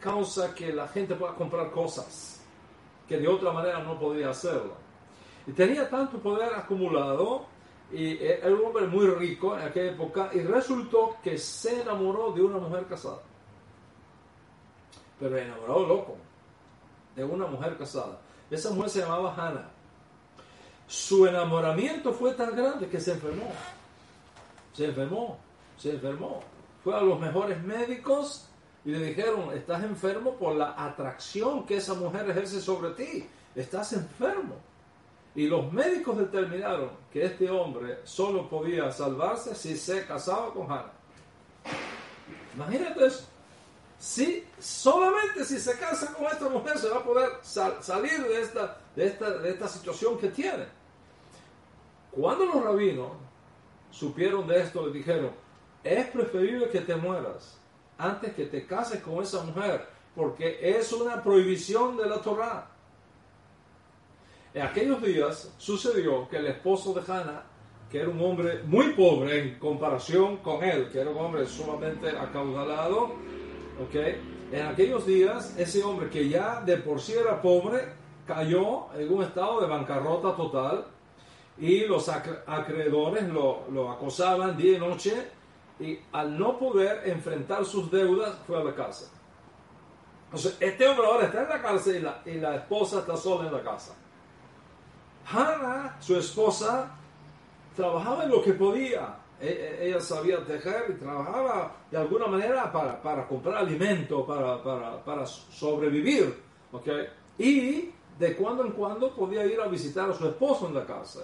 causa 0.00 0.54
que 0.54 0.72
la 0.72 0.86
gente 0.88 1.14
pueda 1.14 1.34
comprar 1.34 1.70
cosas 1.70 2.42
que 3.08 3.18
de 3.18 3.28
otra 3.28 3.52
manera 3.52 3.80
no 3.80 3.98
podría 3.98 4.30
hacerlo. 4.30 4.74
Y 5.46 5.52
tenía 5.52 5.88
tanto 5.88 6.18
poder 6.18 6.54
acumulado 6.54 7.46
y 7.92 8.16
era 8.22 8.48
un 8.48 8.64
hombre 8.66 8.86
muy 8.86 9.06
rico 9.06 9.56
en 9.56 9.62
aquella 9.62 9.92
época 9.92 10.30
y 10.32 10.40
resultó 10.40 11.16
que 11.22 11.36
se 11.36 11.82
enamoró 11.82 12.32
de 12.32 12.42
una 12.42 12.58
mujer 12.58 12.86
casada. 12.86 13.20
Pero 15.20 15.36
enamorado 15.36 15.86
loco 15.86 16.16
de 17.14 17.24
una 17.24 17.46
mujer 17.46 17.76
casada. 17.76 18.20
Esa 18.50 18.70
mujer 18.70 18.90
se 18.90 19.00
llamaba 19.00 19.34
Hannah. 19.34 19.70
Su 20.86 21.26
enamoramiento 21.26 22.12
fue 22.12 22.32
tan 22.34 22.54
grande 22.54 22.88
que 22.88 23.00
se 23.00 23.12
enfermó. 23.12 23.50
Se 24.74 24.86
enfermó, 24.86 25.38
se 25.78 25.92
enfermó. 25.92 26.40
Fue 26.82 26.94
a 26.94 27.00
los 27.00 27.18
mejores 27.18 27.62
médicos 27.62 28.46
y 28.84 28.90
le 28.90 28.98
dijeron, 28.98 29.50
estás 29.54 29.82
enfermo 29.82 30.34
por 30.34 30.54
la 30.54 30.74
atracción 30.76 31.64
que 31.64 31.78
esa 31.78 31.94
mujer 31.94 32.28
ejerce 32.28 32.60
sobre 32.60 32.90
ti. 32.90 33.26
Estás 33.54 33.94
enfermo. 33.94 34.56
Y 35.34 35.46
los 35.46 35.72
médicos 35.72 36.18
determinaron 36.18 36.90
que 37.12 37.24
este 37.24 37.50
hombre 37.50 38.00
solo 38.04 38.48
podía 38.48 38.92
salvarse 38.92 39.54
si 39.54 39.76
se 39.76 40.04
casaba 40.06 40.52
con 40.52 40.70
Hannah. 40.70 40.92
Imagínate 42.54 43.06
eso. 43.06 43.26
Si, 43.98 44.44
solamente 44.58 45.44
si 45.44 45.58
se 45.58 45.78
casa 45.78 46.12
con 46.12 46.26
esta 46.26 46.48
mujer 46.48 46.78
se 46.78 46.88
va 46.90 46.98
a 46.98 47.04
poder 47.04 47.30
salir 47.42 48.22
de 48.22 48.42
esta, 48.42 48.76
de, 48.94 49.06
esta, 49.06 49.30
de 49.38 49.50
esta 49.50 49.68
situación 49.68 50.18
que 50.18 50.28
tiene. 50.28 50.66
Cuando 52.10 52.44
los 52.44 52.62
rabinos 52.62 53.12
supieron 53.94 54.46
de 54.46 54.60
esto, 54.60 54.86
le 54.86 54.92
dijeron, 54.92 55.30
es 55.82 56.06
preferible 56.08 56.68
que 56.68 56.80
te 56.80 56.96
mueras 56.96 57.60
antes 57.96 58.34
que 58.34 58.46
te 58.46 58.66
cases 58.66 59.00
con 59.00 59.22
esa 59.22 59.44
mujer, 59.44 59.86
porque 60.16 60.58
es 60.60 60.92
una 60.92 61.22
prohibición 61.22 61.96
de 61.96 62.06
la 62.06 62.20
Torah. 62.20 62.68
En 64.52 64.62
aquellos 64.62 65.00
días 65.00 65.52
sucedió 65.58 66.28
que 66.28 66.38
el 66.38 66.46
esposo 66.48 66.92
de 66.92 67.00
Hannah, 67.00 67.44
que 67.90 68.00
era 68.00 68.08
un 68.08 68.20
hombre 68.20 68.62
muy 68.64 68.94
pobre 68.94 69.40
en 69.40 69.58
comparación 69.58 70.38
con 70.38 70.64
él, 70.64 70.90
que 70.90 71.00
era 71.00 71.10
un 71.10 71.18
hombre 71.18 71.46
sumamente 71.46 72.08
acaudalado, 72.08 73.12
¿okay? 73.86 74.20
en 74.50 74.66
aquellos 74.66 75.06
días 75.06 75.54
ese 75.56 75.84
hombre 75.84 76.08
que 76.10 76.28
ya 76.28 76.60
de 76.60 76.78
por 76.78 77.00
sí 77.00 77.12
era 77.12 77.40
pobre, 77.40 77.92
cayó 78.26 78.92
en 78.94 79.12
un 79.12 79.22
estado 79.22 79.60
de 79.60 79.68
bancarrota 79.68 80.34
total 80.34 80.86
y 81.58 81.86
los 81.86 82.08
acreedores 82.08 83.28
lo, 83.28 83.64
lo 83.70 83.90
acosaban 83.90 84.56
día 84.56 84.76
y 84.76 84.80
noche 84.80 85.30
y 85.78 85.98
al 86.12 86.38
no 86.38 86.58
poder 86.58 87.08
enfrentar 87.08 87.64
sus 87.64 87.90
deudas 87.90 88.36
fue 88.46 88.60
a 88.60 88.64
la 88.64 88.74
cárcel. 88.74 89.08
Entonces, 90.26 90.56
este 90.58 90.88
hombre 90.88 91.06
ahora 91.06 91.26
está 91.26 91.42
en 91.42 91.48
la 91.48 91.62
cárcel 91.62 91.96
y 91.96 92.00
la, 92.00 92.22
y 92.26 92.34
la 92.40 92.56
esposa 92.56 93.00
está 93.00 93.16
sola 93.16 93.46
en 93.48 93.54
la 93.54 93.62
casa. 93.62 93.94
Hannah, 95.32 95.96
su 96.00 96.16
esposa, 96.16 96.90
trabajaba 97.76 98.24
en 98.24 98.30
lo 98.30 98.42
que 98.42 98.52
podía. 98.54 99.16
E, 99.40 99.46
e, 99.46 99.88
ella 99.88 100.00
sabía 100.00 100.44
tejer 100.44 100.86
y 100.90 100.92
trabajaba 100.94 101.76
de 101.90 101.98
alguna 101.98 102.26
manera 102.26 102.72
para, 102.72 103.00
para 103.00 103.26
comprar 103.26 103.58
alimento, 103.58 104.26
para, 104.26 104.62
para, 104.62 105.04
para, 105.04 105.26
sobrevivir. 105.26 106.36
¿okay? 106.72 107.08
Y 107.38 107.92
de 108.18 108.36
cuando 108.36 108.64
en 108.64 108.72
cuando 108.72 109.14
podía 109.14 109.44
ir 109.44 109.60
a 109.60 109.66
visitar 109.66 110.10
a 110.10 110.14
su 110.14 110.26
esposo 110.26 110.68
en 110.68 110.74
la 110.74 110.84
casa. 110.84 111.20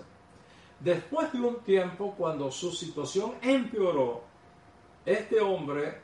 Después 0.81 1.31
de 1.33 1.41
un 1.41 1.61
tiempo, 1.61 2.15
cuando 2.17 2.51
su 2.51 2.73
situación 2.73 3.35
empeoró, 3.43 4.23
este 5.05 5.39
hombre 5.41 6.01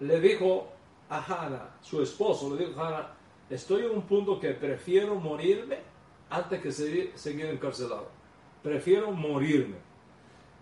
le 0.00 0.20
dijo 0.20 0.68
a 1.08 1.20
Hannah, 1.20 1.78
su 1.80 2.02
esposo, 2.02 2.54
le 2.54 2.66
dijo 2.66 2.80
a 2.80 2.88
Hannah, 2.88 3.14
estoy 3.48 3.86
en 3.86 3.92
un 3.92 4.02
punto 4.02 4.38
que 4.38 4.50
prefiero 4.52 5.14
morirme 5.14 5.78
antes 6.28 6.60
que 6.60 6.70
seguir, 6.70 7.46
encarcelado. 7.46 8.08
Prefiero 8.62 9.10
morirme. 9.10 9.76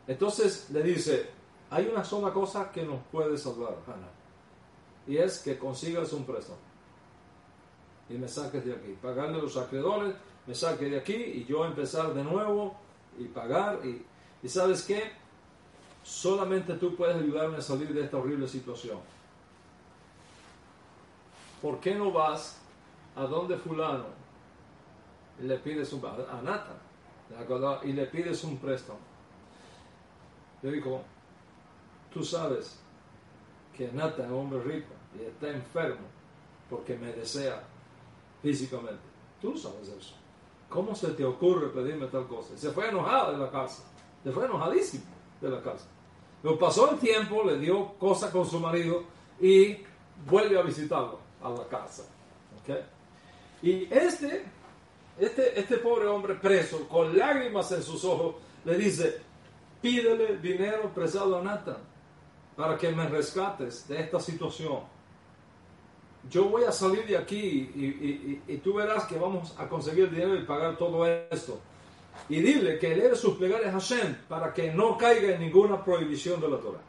Entonces 0.06 0.70
le 0.70 0.82
dice, 0.84 1.30
hay 1.70 1.86
una 1.86 2.04
sola 2.04 2.32
cosa 2.32 2.70
que 2.70 2.84
nos 2.84 3.00
puede 3.10 3.36
salvar, 3.38 3.76
Hannah. 3.86 4.10
Y 5.06 5.16
es 5.16 5.40
que 5.40 5.58
consigas 5.58 6.12
un 6.12 6.24
préstamo. 6.24 6.58
Y 8.08 8.14
me 8.14 8.28
saques 8.28 8.64
de 8.64 8.72
aquí. 8.72 8.96
Pagarle 9.00 9.40
los 9.40 9.56
acreedores, 9.56 10.14
me 10.46 10.54
saque 10.54 10.86
de 10.86 10.98
aquí 10.98 11.14
y 11.14 11.44
yo 11.44 11.64
empezar 11.64 12.14
de 12.14 12.24
nuevo 12.24 12.76
y 13.18 13.24
pagar. 13.24 13.80
Y, 13.84 14.04
y 14.42 14.48
sabes 14.48 14.82
qué? 14.82 15.12
Solamente 16.02 16.74
tú 16.74 16.96
puedes 16.96 17.16
ayudarme 17.16 17.58
a 17.58 17.62
salir 17.62 17.92
de 17.92 18.02
esta 18.02 18.16
horrible 18.16 18.48
situación. 18.48 18.98
¿Por 21.60 21.78
qué 21.78 21.94
no 21.94 22.10
vas 22.10 22.60
a 23.14 23.22
donde 23.22 23.56
fulano 23.56 24.06
y 25.40 25.44
le 25.44 25.58
pides 25.58 25.92
un 25.92 26.04
a 26.04 26.42
Nathan, 26.42 26.76
y 27.84 27.92
le 27.92 28.06
pides 28.06 28.44
un 28.44 28.58
préstamo. 28.58 28.98
Yo 30.62 30.70
digo, 30.70 31.02
tú 32.12 32.22
sabes 32.22 32.78
que 33.76 33.90
Nathan 33.90 34.26
es 34.26 34.32
un 34.32 34.38
hombre 34.38 34.62
rico 34.62 34.92
y 35.18 35.24
está 35.24 35.48
enfermo 35.50 36.06
porque 36.68 36.96
me 36.96 37.12
desea 37.12 37.62
físicamente. 38.42 39.02
Tú 39.40 39.56
sabes 39.56 39.88
eso. 39.88 40.14
¿Cómo 40.72 40.94
se 40.94 41.08
te 41.08 41.24
ocurre 41.24 41.68
pedirme 41.68 42.06
tal 42.06 42.26
cosa? 42.26 42.56
Se 42.56 42.70
fue 42.70 42.88
enojado 42.88 43.32
de 43.32 43.38
la 43.38 43.50
casa. 43.50 43.82
Se 44.22 44.30
fue 44.30 44.44
enojadísimo 44.44 45.04
de 45.40 45.50
la 45.50 45.60
casa. 45.60 45.86
Lo 46.42 46.58
pasó 46.58 46.90
el 46.90 46.98
tiempo, 46.98 47.44
le 47.44 47.58
dio 47.58 47.94
cosa 47.98 48.30
con 48.30 48.48
su 48.48 48.58
marido 48.58 49.04
y 49.40 49.78
vuelve 50.26 50.58
a 50.58 50.62
visitarlo 50.62 51.18
a 51.42 51.50
la 51.50 51.66
casa. 51.66 52.04
¿Okay? 52.62 52.84
Y 53.62 53.92
este 53.92 54.44
este, 55.18 55.58
este 55.58 55.76
pobre 55.78 56.06
hombre 56.06 56.34
preso, 56.34 56.88
con 56.88 57.16
lágrimas 57.16 57.70
en 57.72 57.82
sus 57.82 58.04
ojos, 58.04 58.36
le 58.64 58.76
dice, 58.76 59.20
pídele 59.80 60.38
dinero 60.38 60.90
prestado 60.94 61.38
a 61.38 61.42
Nathan. 61.42 61.76
para 62.56 62.76
que 62.76 62.90
me 62.90 63.08
rescates 63.08 63.88
de 63.88 64.00
esta 64.00 64.20
situación. 64.20 64.80
Yo 66.30 66.44
voy 66.44 66.64
a 66.64 66.72
salir 66.72 67.06
de 67.06 67.16
aquí 67.16 68.40
y, 68.46 68.56
tú 68.58 68.74
verás 68.74 69.04
que 69.04 69.18
vamos 69.18 69.54
a 69.58 69.68
conseguir 69.68 70.10
dinero 70.10 70.36
y 70.36 70.44
pagar 70.44 70.76
todo 70.76 71.06
esto 71.06 71.58
y 72.28 72.40
dile 72.40 72.78
que 72.78 72.92
eleve 72.92 73.16
sus 73.16 73.36
plegarias 73.36 73.70
a 73.70 73.72
Hashem 73.72 74.16
para 74.28 74.52
que 74.52 74.72
no 74.72 74.96
caiga 74.96 75.34
en 75.34 75.40
ninguna 75.40 75.82
prohibición 75.84 76.40
de 76.40 76.48
la 76.48 76.58
Torah. 76.58 76.80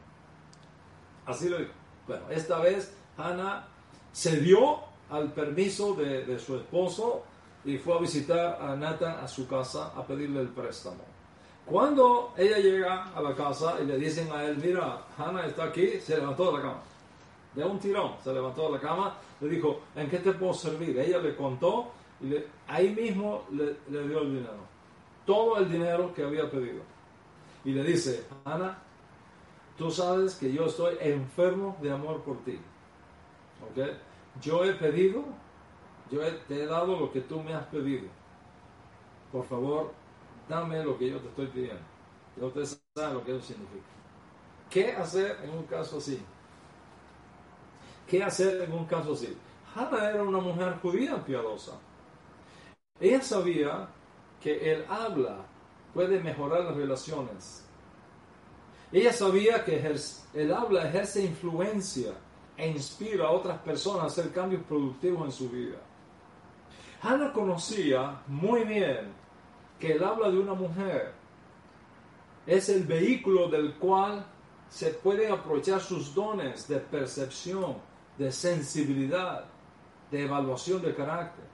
Así 1.26 1.48
lo 1.48 1.58
dijo. 1.58 1.72
Bueno, 2.06 2.24
esta 2.30 2.58
vez 2.60 2.94
Hannah 3.16 3.66
cedió 4.12 4.80
al 5.10 5.32
permiso 5.32 5.94
de, 5.94 6.38
su 6.38 6.56
esposo 6.56 7.24
y 7.64 7.78
fue 7.78 7.96
a 7.96 8.00
visitar 8.00 8.58
a 8.60 8.76
Nathan 8.76 9.18
a 9.24 9.28
su 9.28 9.48
casa 9.48 9.92
a 9.96 10.06
pedirle 10.06 10.40
el 10.40 10.48
préstamo. 10.48 11.02
Cuando 11.66 12.34
ella 12.36 12.58
llega 12.58 13.04
a 13.14 13.22
la 13.22 13.34
casa 13.34 13.76
y 13.82 13.86
le 13.86 13.96
dicen 13.96 14.30
a 14.30 14.44
él, 14.44 14.58
mira, 14.58 15.06
Hannah 15.16 15.46
está 15.46 15.64
aquí, 15.64 15.98
se 16.00 16.16
levantó 16.16 16.46
de 16.46 16.58
la 16.58 16.62
cama. 16.62 16.82
De 17.54 17.64
un 17.64 17.78
tirón, 17.78 18.14
se 18.22 18.32
levantó 18.32 18.64
de 18.64 18.72
la 18.72 18.80
cama, 18.80 19.16
le 19.40 19.48
dijo, 19.48 19.80
¿en 19.94 20.08
qué 20.10 20.18
te 20.18 20.32
puedo 20.32 20.54
servir? 20.54 20.98
Ella 20.98 21.18
le 21.18 21.36
contó 21.36 21.92
y 22.20 22.34
ahí 22.66 22.90
mismo 22.90 23.44
le, 23.52 23.76
le 23.88 24.08
dio 24.08 24.20
el 24.20 24.36
dinero 24.36 24.74
todo 25.26 25.58
el 25.58 25.70
dinero 25.70 26.12
que 26.14 26.22
había 26.22 26.50
pedido. 26.50 26.82
Y 27.64 27.72
le 27.72 27.82
dice, 27.82 28.26
Ana, 28.44 28.78
tú 29.76 29.90
sabes 29.90 30.34
que 30.34 30.52
yo 30.52 30.66
estoy 30.66 30.96
enfermo 31.00 31.76
de 31.80 31.90
amor 31.90 32.22
por 32.22 32.38
ti. 32.44 32.58
¿Ok? 33.62 33.88
Yo 34.42 34.64
he 34.64 34.74
pedido, 34.74 35.24
yo 36.10 36.20
te 36.46 36.62
he 36.62 36.66
dado 36.66 36.98
lo 36.98 37.10
que 37.10 37.20
tú 37.20 37.42
me 37.42 37.54
has 37.54 37.66
pedido. 37.66 38.08
Por 39.32 39.44
favor, 39.46 39.92
dame 40.48 40.84
lo 40.84 40.98
que 40.98 41.10
yo 41.10 41.18
te 41.18 41.28
estoy 41.28 41.46
pidiendo. 41.46 41.82
Y 42.36 42.44
ustedes 42.44 42.80
saben 42.94 43.14
lo 43.14 43.24
que 43.24 43.36
eso 43.36 43.46
significa. 43.46 43.84
¿Qué 44.70 44.92
hacer 44.92 45.38
en 45.42 45.50
un 45.50 45.64
caso 45.64 45.98
así? 45.98 46.20
¿Qué 48.06 48.22
hacer 48.22 48.62
en 48.62 48.72
un 48.72 48.84
caso 48.86 49.14
así? 49.14 49.36
Hannah 49.74 50.10
era 50.10 50.22
una 50.22 50.38
mujer 50.38 50.78
judía 50.80 51.24
piadosa. 51.24 51.72
Ella 53.00 53.20
sabía 53.22 53.88
que 54.40 54.72
el 54.72 54.84
habla 54.88 55.46
puede 55.92 56.20
mejorar 56.20 56.64
las 56.64 56.76
relaciones. 56.76 57.64
Ella 58.92 59.12
sabía 59.12 59.64
que 59.64 59.82
el 60.34 60.52
habla 60.52 60.88
ejerce 60.88 61.24
influencia 61.24 62.12
e 62.56 62.68
inspira 62.68 63.26
a 63.26 63.30
otras 63.30 63.58
personas 63.60 64.04
a 64.04 64.06
hacer 64.06 64.32
cambios 64.32 64.62
productivos 64.62 65.24
en 65.24 65.32
su 65.32 65.48
vida. 65.48 65.78
Hannah 67.02 67.32
conocía 67.32 68.22
muy 68.28 68.64
bien 68.64 69.12
que 69.78 69.92
el 69.92 70.04
habla 70.04 70.30
de 70.30 70.38
una 70.38 70.54
mujer 70.54 71.12
es 72.46 72.68
el 72.68 72.84
vehículo 72.84 73.48
del 73.48 73.74
cual 73.74 74.24
se 74.68 74.90
pueden 74.90 75.32
aprovechar 75.32 75.80
sus 75.80 76.14
dones 76.14 76.68
de 76.68 76.78
percepción, 76.78 77.76
de 78.18 78.30
sensibilidad, 78.30 79.44
de 80.10 80.24
evaluación 80.24 80.82
de 80.82 80.94
carácter. 80.94 81.44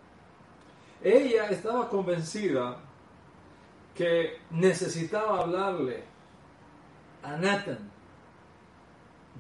Ella 1.03 1.47
estaba 1.49 1.89
convencida 1.89 2.77
que 3.95 4.39
necesitaba 4.51 5.41
hablarle 5.41 6.05
a 7.23 7.37
Nathan 7.37 7.91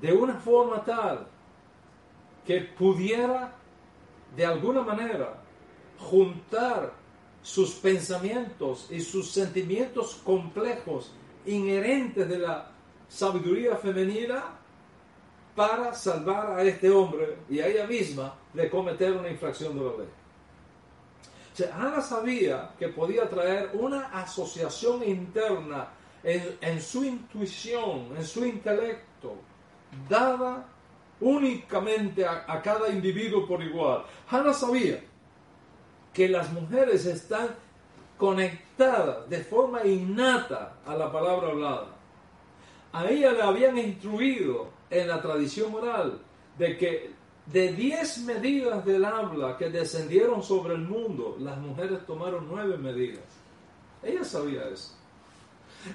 de 0.00 0.12
una 0.12 0.34
forma 0.34 0.82
tal 0.84 1.26
que 2.46 2.60
pudiera 2.60 3.52
de 4.34 4.46
alguna 4.46 4.82
manera 4.82 5.42
juntar 5.98 6.92
sus 7.42 7.72
pensamientos 7.72 8.86
y 8.90 9.00
sus 9.00 9.30
sentimientos 9.30 10.20
complejos 10.24 11.12
inherentes 11.46 12.28
de 12.28 12.38
la 12.38 12.70
sabiduría 13.08 13.76
femenina 13.76 14.59
para 15.54 15.92
salvar 15.94 16.58
a 16.58 16.62
este 16.62 16.90
hombre 16.90 17.38
y 17.48 17.60
a 17.60 17.66
ella 17.66 17.86
misma 17.86 18.34
de 18.52 18.70
cometer 18.70 19.12
una 19.12 19.28
infracción 19.28 19.78
de 19.78 19.84
la 19.84 19.96
ley. 19.98 20.08
Ana 21.72 22.00
sabía 22.00 22.70
que 22.78 22.88
podía 22.88 23.28
traer 23.28 23.70
una 23.74 24.06
asociación 24.06 25.02
interna 25.04 25.88
en, 26.22 26.80
su 26.80 27.04
intuición, 27.04 28.14
en 28.16 28.24
su 28.24 28.44
intelecto, 28.44 29.36
dada 30.08 30.66
únicamente 31.20 32.24
a, 32.24 32.44
a, 32.46 32.62
cada 32.62 32.88
individuo 32.88 33.46
por 33.46 33.62
igual. 33.62 34.04
Hannah 34.30 34.54
sabía 34.54 35.02
que 36.12 36.28
las 36.28 36.52
mujeres 36.52 37.06
están 37.06 37.48
conectadas 38.16 39.28
de 39.28 39.38
forma 39.44 39.84
innata 39.84 40.76
a 40.86 40.94
la 40.94 41.10
palabra 41.10 41.48
hablada. 41.48 41.86
A 42.92 43.06
ella 43.06 43.32
le 43.32 43.42
habían 43.42 43.78
instruido 43.78 44.68
en 44.90 45.08
la 45.08 45.22
tradición 45.22 45.74
oral 45.74 46.20
de 46.58 46.76
que 46.76 47.10
de 47.46 47.72
diez 47.72 48.18
medidas 48.18 48.84
del 48.84 49.04
habla 49.04 49.56
que 49.56 49.70
descendieron 49.70 50.42
sobre 50.42 50.74
el 50.74 50.82
mundo, 50.82 51.36
las 51.40 51.58
mujeres 51.58 52.04
tomaron 52.06 52.46
nueve 52.48 52.76
medidas. 52.76 53.24
Ella 54.02 54.24
sabía 54.24 54.68
eso. 54.68 54.94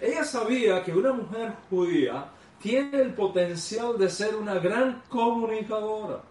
Ella 0.02 0.24
sabía 0.24 0.84
que 0.84 0.94
una 0.94 1.14
mujer 1.14 1.54
judía 1.70 2.30
tiene 2.62 3.02
el 3.02 3.14
potencial 3.14 3.98
de 3.98 4.10
ser 4.10 4.36
una 4.36 4.56
gran 4.56 5.04
comunicadora. 5.08 6.22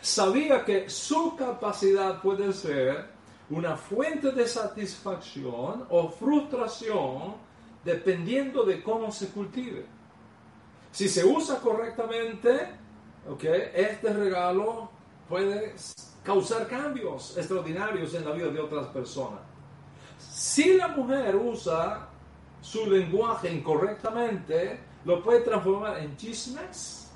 Sabía 0.00 0.64
que 0.64 0.88
su 0.88 1.36
capacidad 1.36 2.22
puede 2.22 2.52
ser 2.52 3.06
una 3.50 3.76
fuente 3.76 4.32
de 4.32 4.46
satisfacción 4.46 5.86
o 5.90 6.08
frustración 6.10 7.34
dependiendo 7.84 8.64
de 8.64 8.82
cómo 8.82 9.12
se 9.12 9.28
cultive. 9.28 9.97
Si 10.90 11.08
se 11.08 11.24
usa 11.24 11.60
correctamente, 11.60 12.78
Okay, 13.30 13.72
este 13.74 14.10
regalo 14.10 14.88
puede 15.28 15.74
causar 16.22 16.66
cambios 16.66 17.36
extraordinarios 17.36 18.14
en 18.14 18.24
la 18.24 18.32
vida 18.32 18.48
de 18.48 18.58
otras 18.58 18.86
personas. 18.86 19.40
Si 20.18 20.78
la 20.78 20.88
mujer 20.88 21.36
usa 21.36 22.08
su 22.62 22.90
lenguaje 22.90 23.52
incorrectamente, 23.52 24.80
lo 25.04 25.22
puede 25.22 25.40
transformar 25.40 25.98
en 25.98 26.16
chismes, 26.16 27.10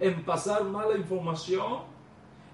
en 0.00 0.24
pasar 0.24 0.64
mala 0.64 0.96
información, 0.96 1.82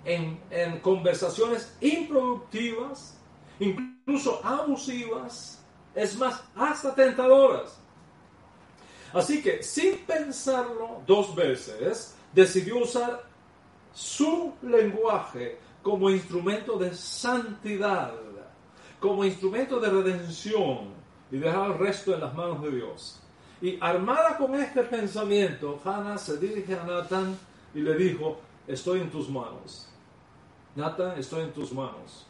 en, 0.05 0.39
en 0.51 0.79
conversaciones 0.81 1.75
improductivas, 1.81 3.19
incluso 3.59 4.45
abusivas, 4.45 5.65
es 5.95 6.19
más, 6.19 6.43
hasta 6.55 6.95
tentadoras. 6.95 7.81
Así 9.13 9.43
que 9.43 9.63
sin 9.63 9.99
pensarlo 9.99 11.03
dos 11.07 11.35
veces, 11.35 12.17
decidió 12.33 12.79
usar 12.79 13.25
su 13.93 14.53
lenguaje 14.63 15.59
como 15.83 16.11
instrumento 16.11 16.77
de 16.79 16.95
santidad, 16.95 18.13
como 19.01 19.25
instrumento 19.25 19.79
de 19.79 19.89
redención 19.89 20.95
y 21.31 21.39
dejar 21.39 21.71
el 21.71 21.79
resto 21.79 22.15
en 22.15 22.21
las 22.21 22.35
manos 22.35 22.63
de 22.63 22.71
Dios. 22.73 23.21
Y 23.61 23.79
armada 23.81 24.37
con 24.37 24.55
este 24.55 24.83
pensamiento, 24.83 25.81
Hannah 25.85 26.19
se 26.19 26.37
dirige 26.39 26.79
a 26.79 26.85
Nathan 26.85 27.39
y 27.75 27.81
le 27.81 27.95
dijo, 27.95 28.39
estoy 28.67 29.01
en 29.01 29.11
tus 29.11 29.31
manos. 29.31 29.89
Nathan, 30.75 31.19
estoy 31.19 31.45
en 31.45 31.53
tus 31.53 31.73
manos. 31.73 32.27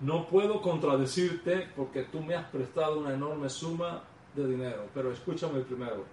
No 0.00 0.26
puedo 0.26 0.60
contradecirte 0.60 1.68
porque 1.76 2.02
tú 2.02 2.20
me 2.20 2.34
has 2.34 2.46
prestado 2.48 2.98
una 2.98 3.14
enorme 3.14 3.48
suma 3.48 4.02
de 4.34 4.46
dinero, 4.46 4.86
pero 4.94 5.12
escúchame 5.12 5.60
primero. 5.60 6.04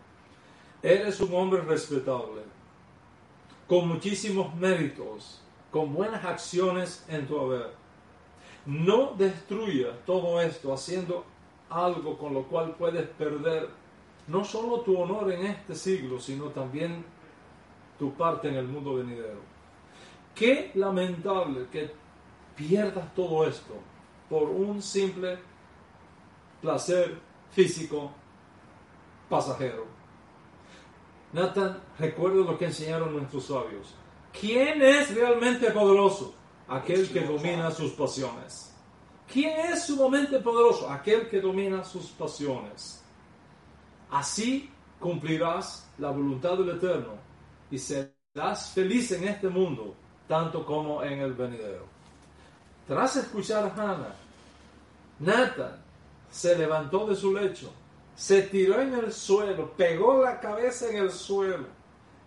Eres 0.81 1.19
un 1.19 1.33
hombre 1.33 1.61
respetable 1.61 2.41
con 3.67 3.87
muchísimos 3.87 4.53
méritos, 4.55 5.41
con 5.71 5.93
buenas 5.93 6.23
acciones 6.25 7.05
en 7.07 7.27
tu 7.27 7.39
haber. 7.39 7.71
No 8.65 9.13
destruyas 9.17 9.93
todo 10.05 10.41
esto 10.41 10.73
haciendo 10.73 11.25
algo 11.69 12.17
con 12.17 12.33
lo 12.33 12.43
cual 12.43 12.75
puedes 12.75 13.07
perder 13.09 13.69
no 14.27 14.43
solo 14.43 14.81
tu 14.81 14.97
honor 14.97 15.31
en 15.31 15.45
este 15.45 15.75
siglo, 15.75 16.19
sino 16.19 16.45
también 16.45 17.03
tu 17.97 18.13
parte 18.13 18.47
en 18.47 18.55
el 18.55 18.67
mundo 18.67 18.95
venidero. 18.95 19.41
Qué 20.35 20.71
lamentable 20.75 21.67
que 21.71 21.91
pierdas 22.55 23.13
todo 23.13 23.45
esto 23.45 23.73
por 24.29 24.43
un 24.43 24.81
simple 24.81 25.37
placer 26.61 27.17
físico 27.51 28.11
pasajero. 29.29 29.85
Nathan, 31.31 31.79
recuerda 31.99 32.37
lo 32.37 32.57
que 32.57 32.65
enseñaron 32.65 33.13
nuestros 33.13 33.45
sabios. 33.45 33.93
¿Quién 34.39 34.81
es 34.81 35.13
realmente 35.13 35.71
poderoso? 35.71 36.33
Aquel 36.67 37.09
que 37.09 37.21
domina 37.21 37.71
sus 37.71 37.91
pasiones. 37.91 38.73
¿Quién 39.31 39.71
es 39.71 39.83
sumamente 39.83 40.39
poderoso? 40.39 40.89
Aquel 40.89 41.29
que 41.29 41.39
domina 41.39 41.83
sus 41.83 42.07
pasiones. 42.07 43.03
Así 44.09 44.71
cumplirás 44.99 45.87
la 45.99 46.09
voluntad 46.09 46.57
del 46.57 46.69
Eterno 46.69 47.13
y 47.69 47.77
serás 47.77 48.71
feliz 48.73 49.11
en 49.11 49.27
este 49.27 49.49
mundo, 49.49 49.95
tanto 50.27 50.65
como 50.65 51.03
en 51.03 51.19
el 51.19 51.33
venidero. 51.33 51.85
Tras 52.87 53.17
escuchar 53.17 53.65
a 53.65 53.73
Hannah, 53.73 54.15
Nathan 55.19 55.88
se 56.31 56.57
levantó 56.57 57.07
de 57.07 57.15
su 57.15 57.33
lecho, 57.33 57.71
se 58.15 58.43
tiró 58.43 58.81
en 58.81 58.93
el 58.93 59.13
suelo, 59.13 59.71
pegó 59.75 60.23
la 60.23 60.39
cabeza 60.39 60.89
en 60.89 60.97
el 60.97 61.11
suelo 61.11 61.65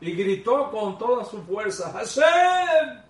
y 0.01 0.13
gritó 0.13 0.71
con 0.71 0.99
toda 0.99 1.25
su 1.25 1.43
fuerza, 1.43 1.93
Hashem, 1.93 3.01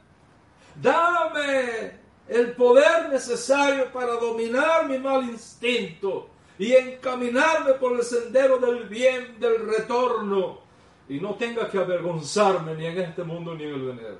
dame 0.80 2.02
el 2.28 2.52
poder 2.52 3.08
necesario 3.08 3.90
para 3.92 4.14
dominar 4.14 4.88
mi 4.88 4.98
mal 4.98 5.24
instinto 5.24 6.28
y 6.58 6.72
encaminarme 6.72 7.74
por 7.74 7.96
el 7.96 8.02
sendero 8.02 8.58
del 8.58 8.88
bien, 8.88 9.38
del 9.40 9.66
retorno, 9.66 10.60
y 11.08 11.18
no 11.18 11.34
tenga 11.34 11.68
que 11.68 11.78
avergonzarme 11.78 12.74
ni 12.74 12.86
en 12.86 12.98
este 12.98 13.24
mundo 13.24 13.54
ni 13.54 13.64
en 13.64 13.74
el 13.74 13.82
venidero. 13.82 14.18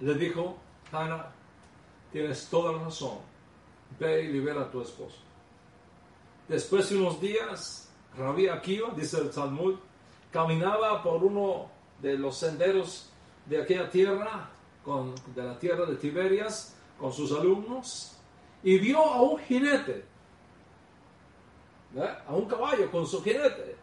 Le 0.00 0.14
dijo, 0.14 0.56
Hannah, 0.92 1.32
tienes 2.12 2.48
toda 2.48 2.72
la 2.72 2.84
razón, 2.84 3.18
ve 3.98 4.24
y 4.24 4.28
libera 4.28 4.62
a 4.62 4.70
tu 4.70 4.80
esposo. 4.80 5.16
Después 6.48 6.88
de 6.90 6.96
unos 6.96 7.20
días, 7.20 7.90
Rabí 8.16 8.48
Akiva, 8.48 8.90
dice 8.94 9.18
el 9.18 9.30
Talmud, 9.30 9.76
caminaba 10.30 11.02
por 11.02 11.24
uno 11.24 11.68
de 12.00 12.16
los 12.16 12.36
senderos 12.36 13.10
de 13.46 13.62
aquella 13.62 13.90
tierra, 13.90 14.50
de 15.34 15.42
la 15.42 15.58
tierra 15.58 15.86
de 15.86 15.96
Tiberias, 15.96 16.76
con 16.98 17.12
sus 17.12 17.32
alumnos, 17.32 18.16
y 18.62 18.78
vio 18.78 18.98
a 19.00 19.22
un 19.22 19.38
jinete, 19.38 20.04
a 22.26 22.34
un 22.34 22.46
caballo 22.46 22.90
con 22.90 23.06
su 23.06 23.22
jinete, 23.22 23.76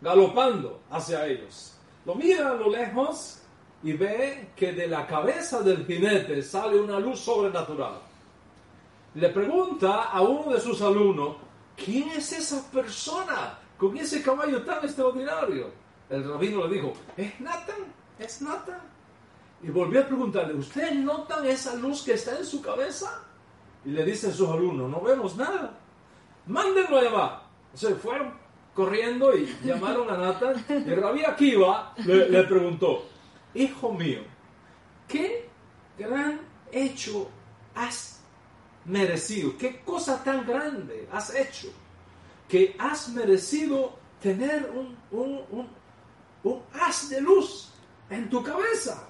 galopando 0.00 0.80
hacia 0.90 1.26
ellos. 1.26 1.78
Lo 2.04 2.14
mira 2.14 2.50
a 2.50 2.54
lo 2.54 2.70
lejos 2.70 3.41
y 3.82 3.92
ve 3.92 4.50
que 4.54 4.72
de 4.72 4.86
la 4.86 5.06
cabeza 5.06 5.60
del 5.60 5.84
jinete 5.86 6.42
sale 6.42 6.80
una 6.80 7.00
luz 7.00 7.20
sobrenatural. 7.20 7.94
Le 9.14 9.28
pregunta 9.28 10.04
a 10.04 10.22
uno 10.22 10.52
de 10.52 10.60
sus 10.60 10.80
alumnos, 10.80 11.36
¿quién 11.76 12.08
es 12.10 12.32
esa 12.32 12.70
persona 12.70 13.58
con 13.76 13.96
ese 13.96 14.22
caballo 14.22 14.62
tan 14.62 14.84
extraordinario? 14.84 15.70
El 16.08 16.28
rabino 16.28 16.66
le 16.66 16.74
dijo, 16.74 16.92
es 17.16 17.40
Nathan, 17.40 17.92
es 18.18 18.40
Nathan. 18.40 18.80
Y 19.62 19.70
volvió 19.70 20.00
a 20.00 20.06
preguntarle, 20.06 20.54
¿ustedes 20.54 20.94
notan 20.96 21.44
esa 21.46 21.74
luz 21.74 22.02
que 22.02 22.14
está 22.14 22.36
en 22.38 22.44
su 22.44 22.62
cabeza? 22.62 23.22
Y 23.84 23.90
le 23.90 24.04
dice 24.04 24.28
a 24.28 24.32
sus 24.32 24.48
alumnos, 24.48 24.90
no 24.90 25.00
vemos 25.00 25.36
nada. 25.36 25.78
Mándenlo 26.46 26.98
a 26.98 27.02
llamar. 27.02 27.42
O 27.74 27.76
sea, 27.76 27.94
fueron 27.96 28.32
corriendo 28.74 29.36
y 29.36 29.46
llamaron 29.64 30.08
a 30.10 30.16
Nathan. 30.16 30.64
Y 30.68 30.94
Rabí 30.94 31.24
Akiva 31.24 31.94
le, 32.04 32.28
le 32.28 32.42
preguntó, 32.44 33.04
hijo 33.54 33.92
mío, 33.92 34.20
¿qué 35.08 35.48
gran 35.98 36.40
hecho 36.70 37.28
has 37.74 38.20
merecido? 38.84 39.56
¿Qué 39.58 39.80
cosa 39.80 40.22
tan 40.22 40.46
grande 40.46 41.08
has 41.12 41.34
hecho? 41.34 41.68
Que 42.48 42.74
has 42.78 43.08
merecido 43.08 43.94
tener 44.20 44.70
un, 44.74 44.96
un, 45.10 45.44
un, 45.50 45.68
un 46.44 46.62
haz 46.72 47.08
de 47.08 47.20
luz 47.20 47.70
en 48.10 48.28
tu 48.28 48.42
cabeza. 48.42 49.08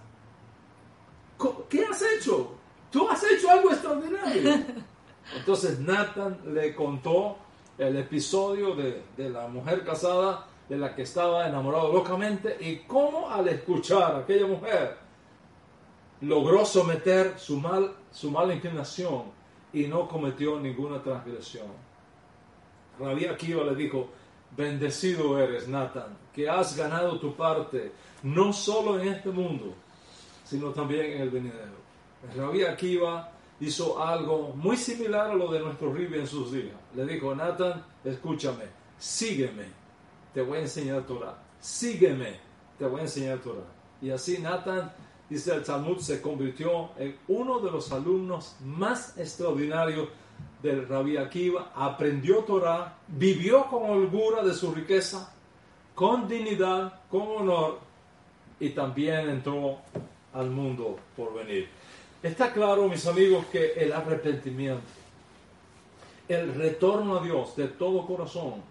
¿Qué 1.68 1.84
has 1.84 2.02
hecho? 2.02 2.54
Tú 2.90 3.08
has 3.08 3.22
hecho 3.24 3.50
algo 3.50 3.72
extraordinario. 3.72 4.64
Entonces 5.36 5.78
Nathan 5.80 6.40
le 6.54 6.74
contó 6.74 7.38
el 7.78 7.96
episodio 7.96 8.74
de, 8.74 9.02
de, 9.16 9.30
la 9.30 9.48
mujer 9.48 9.84
casada 9.84 10.46
de 10.72 10.78
la 10.78 10.94
que 10.94 11.02
estaba 11.02 11.46
enamorado 11.46 11.92
locamente 11.92 12.56
y 12.58 12.76
cómo 12.86 13.28
al 13.28 13.46
escuchar 13.46 14.14
a 14.14 14.18
aquella 14.20 14.46
mujer 14.46 14.96
logró 16.22 16.64
someter 16.64 17.38
su, 17.38 17.60
mal, 17.60 17.94
su 18.10 18.30
mala 18.30 18.54
inclinación 18.54 19.24
y 19.70 19.86
no 19.86 20.08
cometió 20.08 20.58
ninguna 20.58 21.02
transgresión. 21.02 21.66
Rabí 22.98 23.26
Akiva 23.26 23.64
le 23.64 23.74
dijo, 23.74 24.08
bendecido 24.56 25.38
eres 25.38 25.68
Nathan, 25.68 26.16
que 26.32 26.48
has 26.48 26.74
ganado 26.74 27.20
tu 27.20 27.34
parte, 27.34 27.92
no 28.22 28.50
solo 28.54 28.98
en 28.98 29.08
este 29.08 29.28
mundo, 29.28 29.74
sino 30.42 30.70
también 30.70 31.12
en 31.12 31.20
el 31.20 31.28
venidero. 31.28 31.82
Rabí 32.34 32.64
Akiva 32.64 33.30
hizo 33.60 34.02
algo 34.02 34.54
muy 34.56 34.78
similar 34.78 35.32
a 35.32 35.34
lo 35.34 35.52
de 35.52 35.60
nuestro 35.60 35.92
Ribi 35.92 36.20
en 36.20 36.26
sus 36.26 36.50
días. 36.50 36.76
Le 36.94 37.04
dijo, 37.04 37.34
Nathan, 37.34 37.84
escúchame, 38.02 38.64
sígueme, 38.98 39.81
te 40.32 40.42
voy 40.42 40.58
a 40.58 40.62
enseñar 40.62 41.02
Torah. 41.06 41.38
Sígueme, 41.60 42.36
te 42.78 42.86
voy 42.86 43.00
a 43.00 43.04
enseñar 43.04 43.38
Torah. 43.38 43.66
Y 44.00 44.10
así 44.10 44.38
Nathan, 44.38 44.92
dice 45.28 45.54
el 45.54 45.62
Talmud, 45.62 45.98
se 45.98 46.20
convirtió 46.20 46.90
en 46.98 47.16
uno 47.28 47.60
de 47.60 47.70
los 47.70 47.92
alumnos 47.92 48.56
más 48.64 49.16
extraordinarios 49.18 50.08
del 50.62 50.88
Rabí 50.88 51.16
Akiva, 51.16 51.72
aprendió 51.74 52.38
Torah, 52.38 52.98
vivió 53.08 53.66
con 53.66 53.90
holgura 53.90 54.42
de 54.42 54.54
su 54.54 54.72
riqueza, 54.72 55.32
con 55.94 56.28
dignidad, 56.28 57.00
con 57.10 57.22
honor, 57.22 57.78
y 58.58 58.70
también 58.70 59.28
entró 59.28 59.78
al 60.32 60.50
mundo 60.50 60.96
por 61.16 61.34
venir. 61.34 61.68
Está 62.22 62.52
claro, 62.52 62.88
mis 62.88 63.06
amigos, 63.06 63.46
que 63.46 63.72
el 63.72 63.92
arrepentimiento, 63.92 64.82
el 66.28 66.54
retorno 66.54 67.18
a 67.18 67.22
Dios 67.22 67.56
de 67.56 67.66
todo 67.66 68.06
corazón, 68.06 68.62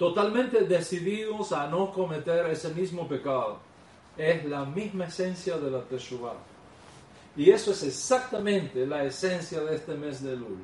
totalmente 0.00 0.62
decididos 0.62 1.52
a 1.52 1.66
no 1.66 1.92
cometer 1.92 2.46
ese 2.46 2.72
mismo 2.72 3.06
pecado, 3.06 3.58
es 4.16 4.42
la 4.46 4.64
misma 4.64 5.04
esencia 5.04 5.58
de 5.58 5.70
la 5.70 5.82
Teshuvah. 5.82 6.36
Y 7.36 7.50
eso 7.50 7.72
es 7.72 7.82
exactamente 7.82 8.86
la 8.86 9.04
esencia 9.04 9.60
de 9.60 9.76
este 9.76 9.92
mes 9.92 10.22
de 10.22 10.36
Lul. 10.36 10.56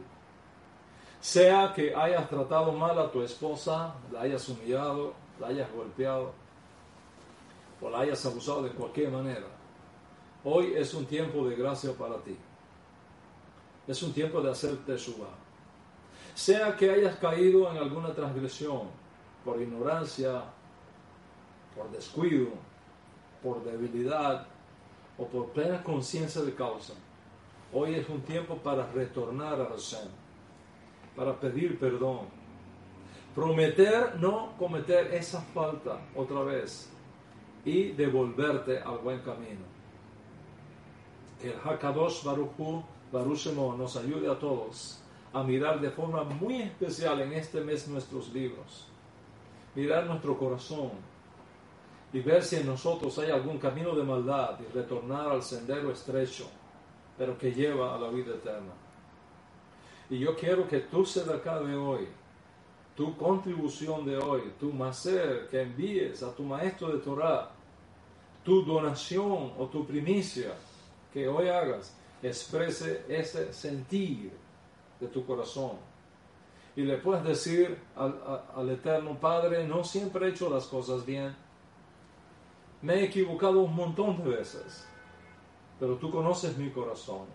Sea 1.21 1.71
que 1.77 1.95
hayas 1.95 2.27
tratado 2.31 2.73
mal 2.73 2.99
a 2.99 3.13
tu 3.13 3.21
esposa, 3.21 3.95
la 4.11 4.23
hayas 4.23 4.49
humillado, 4.49 5.13
la 5.39 5.49
hayas 5.49 5.71
golpeado, 5.71 6.33
o 7.83 7.91
la 7.91 8.01
hayas 8.01 8.25
abusado 8.25 8.63
de 8.63 8.71
cualquier 8.71 9.11
manera 9.11 9.49
Hoy 10.45 10.73
es 10.75 10.95
un 10.95 11.05
tiempo 11.05 11.47
de 11.47 11.57
gracia 11.57 11.93
para 11.93 12.17
ti. 12.23 12.39
Es 13.87 14.03
un 14.03 14.15
tiempo 14.15 14.41
de 14.41 14.51
hacerte 14.51 14.97
suba. 14.97 15.29
Sea 16.35 16.75
que 16.75 16.91
hayas 16.91 17.17
caído 17.17 17.71
en 17.71 17.77
alguna 17.77 18.15
transgresión 18.15 19.05
por 19.47 19.63
ignorancia, 19.63 20.43
por 21.75 21.91
descuido, 21.91 22.49
por 23.43 23.65
debilidad 23.65 24.47
o 25.17 25.27
por 25.27 25.47
plena 25.51 25.83
conciencia 25.83 26.43
de 26.43 26.55
causa. 26.55 26.93
Hoy 27.73 27.95
es 27.95 28.09
un 28.09 28.21
tiempo 28.23 28.57
para 28.57 28.87
retornar 28.93 29.61
a 29.61 29.67
Hashem, 29.67 30.09
para 31.17 31.39
pedir 31.41 31.79
perdón, 31.79 32.27
prometer 33.35 34.17
no 34.19 34.53
cometer 34.59 35.15
esa 35.15 35.41
falta 35.41 36.01
otra 36.15 36.43
vez 36.43 36.91
y 37.65 37.93
devolverte 37.93 38.81
al 38.81 38.99
buen 38.99 39.21
camino 39.21 39.77
que 41.41 41.51
el 41.51 41.61
Hakadosh 41.61 42.25
Baruchu 42.25 42.83
Baruchemo 43.13 43.77
nos 43.77 43.97
ayude 43.97 44.31
a 44.31 44.39
todos 44.39 45.01
a 45.33 45.43
mirar 45.43 45.81
de 45.81 45.91
forma 45.91 46.25
muy 46.25 46.63
especial 46.63 47.21
en 47.21 47.33
este 47.35 47.61
mes 47.61 47.87
nuestros 47.89 48.33
libros, 48.33 48.89
mirar 49.77 50.07
nuestro 50.07 50.37
corazón 50.37 50.91
y 52.13 52.21
ver 52.21 52.43
si 52.43 52.57
en 52.57 52.67
nosotros 52.67 53.17
hay 53.19 53.31
algún 53.31 53.59
camino 53.59 53.95
de 53.95 54.03
maldad 54.03 54.59
y 54.61 54.73
retornar 54.73 55.29
al 55.29 55.43
sendero 55.43 55.93
estrecho, 55.93 56.49
pero 57.17 57.37
que 57.39 57.53
lleva 57.53 57.95
a 57.95 57.99
la 57.99 58.09
vida 58.09 58.35
eterna. 58.35 58.73
Y 60.09 60.19
yo 60.19 60.35
quiero 60.35 60.67
que 60.67 60.81
tú 60.81 61.07
acá 61.33 61.61
de 61.61 61.77
hoy, 61.77 62.09
tu 62.97 63.17
contribución 63.17 64.07
de 64.07 64.17
hoy, 64.17 64.53
tu 64.59 64.73
macer 64.73 65.47
que 65.51 65.61
envíes 65.61 66.23
a 66.23 66.35
tu 66.35 66.43
maestro 66.43 66.89
de 66.89 66.99
Torah, 66.99 67.51
tu 68.43 68.65
donación 68.65 69.53
o 69.59 69.67
tu 69.67 69.87
primicia, 69.87 70.55
que 71.13 71.29
hoy 71.29 71.49
hagas 71.49 71.95
exprese 72.23 73.05
ese 73.09 73.53
sentir 73.53 74.33
de 74.99 75.07
tu 75.09 75.25
corazón. 75.27 75.73
Y 76.77 76.83
le 76.83 76.99
puedes 76.99 77.25
decir 77.25 77.79
al, 77.97 78.69
Eterno 78.69 79.19
Padre, 79.19 79.67
no 79.67 79.83
siempre 79.83 80.27
he 80.27 80.31
hecho 80.31 80.51
las 80.51 80.67
cosas 80.67 81.07
bien. 81.07 81.35
Me 82.83 82.97
he 82.97 83.05
equivocado 83.05 83.61
un 83.61 83.75
montón 83.75 84.23
de 84.23 84.37
veces, 84.37 84.87
pero 85.81 85.97
tú 85.97 86.11
conoces 86.11 86.59
mi 86.59 86.71
corazón. 86.71 87.27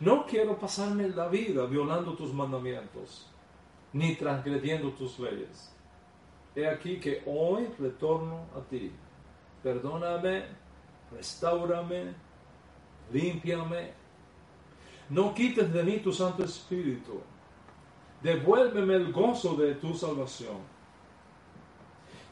No 0.00 0.26
quiero 0.26 0.58
pasarme 0.58 1.08
la 1.08 1.28
vida 1.28 1.66
violando 1.66 2.14
tus 2.14 2.32
mandamientos, 2.34 3.30
ni 3.92 4.16
transgrediendo 4.16 4.90
tus 4.90 5.20
leyes. 5.20 5.72
He 6.56 6.66
aquí 6.66 6.98
que 6.98 7.22
hoy 7.26 7.68
retorno 7.78 8.46
a 8.56 8.60
ti. 8.68 8.90
Perdóname, 9.62 10.46
restaurame, 11.12 12.14
límpiame. 13.12 13.92
No 15.10 15.32
quites 15.32 15.72
de 15.72 15.84
mí 15.84 15.98
tu 15.98 16.12
Santo 16.12 16.42
Espíritu. 16.42 17.20
Devuélveme 18.22 18.94
el 18.94 19.12
gozo 19.12 19.54
de 19.54 19.74
tu 19.74 19.94
salvación. 19.94 20.56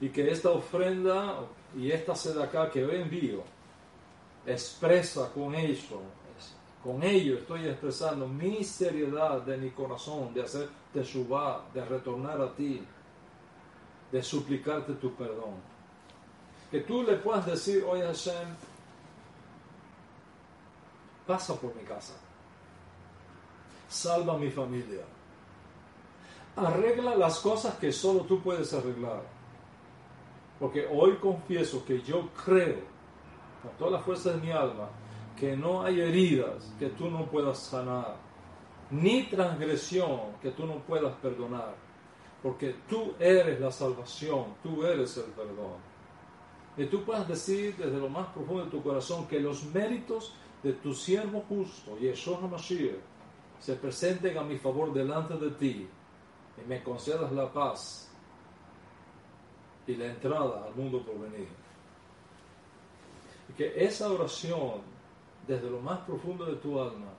Y 0.01 0.09
que 0.09 0.30
esta 0.30 0.51
ofrenda 0.51 1.39
y 1.76 1.91
esta 1.91 2.12
acá 2.43 2.70
que 2.70 2.84
hoy 2.84 2.97
envío 2.97 3.43
expresa 4.47 5.30
con 5.32 5.55
eso, 5.55 6.01
Con 6.82 7.03
ello 7.03 7.39
estoy 7.39 7.66
expresando 7.66 8.28
mi 8.28 8.62
seriedad 8.62 9.43
de 9.43 9.57
mi 9.57 9.70
corazón 9.70 10.32
de 10.32 10.43
hacer 10.43 10.68
teshuvah, 10.93 11.64
de 11.74 11.84
retornar 11.84 12.41
a 12.41 12.55
ti, 12.55 12.80
de 14.12 14.22
suplicarte 14.22 14.95
tu 14.95 15.12
perdón. 15.14 15.55
Que 16.70 16.80
tú 16.80 17.03
le 17.03 17.16
puedas 17.16 17.45
decir, 17.47 17.84
oye 17.84 18.05
Hashem, 18.05 18.55
pasa 21.26 21.55
por 21.61 21.74
mi 21.74 21.82
casa, 21.82 22.14
salva 23.89 24.34
a 24.34 24.39
mi 24.39 24.51
familia, 24.51 25.03
arregla 26.57 27.15
las 27.15 27.39
cosas 27.41 27.75
que 27.77 27.93
solo 27.93 28.21
tú 28.21 28.41
puedes 28.41 28.73
arreglar. 28.73 29.23
Porque 30.59 30.89
hoy 30.91 31.17
confieso 31.17 31.85
que 31.85 32.01
yo 32.01 32.31
creo, 32.45 32.81
con 33.63 33.73
toda 33.79 33.91
la 33.93 33.99
fuerza 33.99 34.33
de 34.33 34.39
mi 34.39 34.51
alma, 34.51 34.89
que 35.39 35.55
no 35.55 35.83
hay 35.83 36.01
heridas 36.01 36.73
que 36.79 36.89
tú 36.89 37.11
no 37.11 37.27
puedas 37.27 37.59
sanar, 37.59 38.17
ni 38.91 39.25
transgresión 39.25 40.21
que 40.41 40.51
tú 40.51 40.65
no 40.65 40.79
puedas 40.79 41.13
perdonar, 41.17 41.75
porque 42.43 42.75
tú 42.89 43.13
eres 43.19 43.61
la 43.61 43.71
salvación, 43.71 44.55
tú 44.63 44.85
eres 44.87 45.17
el 45.19 45.25
perdón. 45.25 45.77
Y 46.79 46.87
tú 46.87 47.05
puedas 47.05 47.29
decir 47.29 47.77
desde 47.77 47.99
lo 47.99 48.09
más 48.09 48.29
profundo 48.29 48.65
de 48.65 48.71
tu 48.71 48.83
corazón 48.83 49.27
que 49.27 49.41
los 49.41 49.65
méritos 49.65 50.35
de 50.63 50.73
tu 50.73 50.95
siervo 50.95 51.45
justo, 51.49 51.99
Yeshua 51.99 52.39
HaMashiach, 52.39 52.97
se 53.59 53.75
presenten 53.75 54.37
a 54.39 54.43
mi 54.43 54.57
favor 54.57 54.93
delante 54.93 55.35
de 55.35 55.51
ti 55.51 55.89
y 56.63 56.69
me 56.69 56.83
concedas 56.83 57.31
la 57.33 57.53
paz 57.53 58.11
y 59.87 59.95
la 59.95 60.07
entrada 60.07 60.67
al 60.67 60.75
mundo 60.75 61.05
por 61.05 61.19
venir. 61.21 61.49
Y 63.49 63.53
que 63.53 63.85
esa 63.85 64.11
oración, 64.11 64.81
desde 65.47 65.71
lo 65.71 65.81
más 65.81 66.01
profundo 66.01 66.45
de 66.47 66.57
tu 66.57 66.81
alma, 66.81 67.13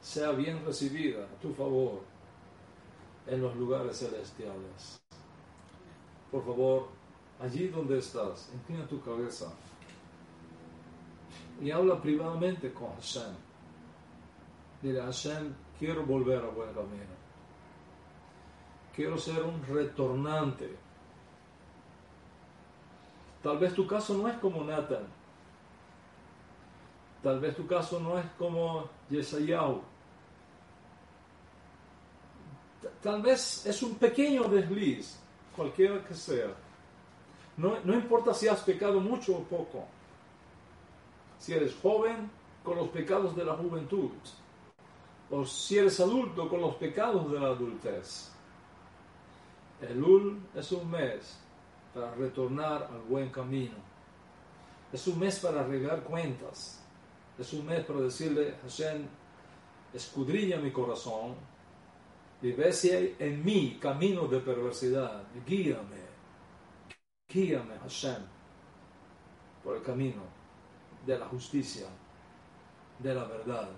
sea 0.00 0.32
bien 0.32 0.64
recibida 0.64 1.24
a 1.24 1.40
tu 1.40 1.52
favor 1.54 2.00
en 3.26 3.42
los 3.42 3.54
lugares 3.56 3.98
celestiales. 3.98 5.00
Por 6.30 6.44
favor, 6.44 6.88
allí 7.40 7.68
donde 7.68 7.98
estás, 7.98 8.50
inclina 8.54 8.86
tu 8.86 9.00
cabeza 9.00 9.52
y 11.60 11.70
habla 11.70 12.00
privadamente 12.00 12.72
con 12.72 12.92
Hashem. 12.94 13.34
Dile, 14.82 15.00
Hashem, 15.00 15.54
quiero 15.78 16.04
volver 16.04 16.44
a 16.44 16.50
buen 16.50 16.72
camino. 16.72 17.17
Quiero 18.98 19.16
ser 19.16 19.44
un 19.44 19.62
retornante. 19.64 20.74
Tal 23.40 23.56
vez 23.56 23.72
tu 23.72 23.86
caso 23.86 24.12
no 24.14 24.26
es 24.26 24.36
como 24.38 24.64
Nathan. 24.64 25.06
Tal 27.22 27.38
vez 27.38 27.54
tu 27.54 27.64
caso 27.64 28.00
no 28.00 28.18
es 28.18 28.26
como 28.36 28.90
Yesayahu. 29.08 29.80
Tal 33.00 33.22
vez 33.22 33.64
es 33.66 33.80
un 33.84 33.94
pequeño 33.94 34.48
desliz, 34.48 35.16
cualquiera 35.54 36.04
que 36.04 36.14
sea. 36.14 36.52
No, 37.56 37.78
no 37.84 37.94
importa 37.94 38.34
si 38.34 38.48
has 38.48 38.62
pecado 38.62 38.98
mucho 38.98 39.36
o 39.36 39.44
poco. 39.44 39.84
Si 41.38 41.52
eres 41.52 41.76
joven, 41.80 42.28
con 42.64 42.76
los 42.76 42.88
pecados 42.88 43.36
de 43.36 43.44
la 43.44 43.54
juventud. 43.54 44.10
O 45.30 45.46
si 45.46 45.78
eres 45.78 46.00
adulto, 46.00 46.48
con 46.48 46.60
los 46.60 46.74
pecados 46.74 47.30
de 47.30 47.38
la 47.38 47.46
adultez. 47.50 48.32
Elul 49.80 50.40
es 50.54 50.72
un 50.72 50.90
mes 50.90 51.38
para 51.94 52.14
retornar 52.14 52.88
al 52.92 53.00
buen 53.08 53.30
camino. 53.30 53.76
Es 54.92 55.06
un 55.06 55.18
mes 55.18 55.38
para 55.38 55.60
arreglar 55.60 56.02
cuentas. 56.02 56.82
Es 57.38 57.52
un 57.52 57.66
mes 57.66 57.84
para 57.84 58.00
decirle, 58.00 58.56
Hashem, 58.62 59.06
escudriña 59.94 60.58
mi 60.58 60.72
corazón 60.72 61.34
y 62.42 62.52
ve 62.52 62.72
si 62.72 62.90
hay 62.90 63.16
en 63.18 63.44
mí 63.44 63.78
camino 63.80 64.26
de 64.26 64.40
perversidad. 64.40 65.22
Guíame. 65.46 66.08
Guíame, 67.28 67.78
Hashem, 67.78 68.22
por 69.62 69.76
el 69.76 69.82
camino 69.82 70.22
de 71.04 71.18
la 71.18 71.26
justicia, 71.26 71.86
de 72.98 73.14
la 73.14 73.24
verdad, 73.24 73.68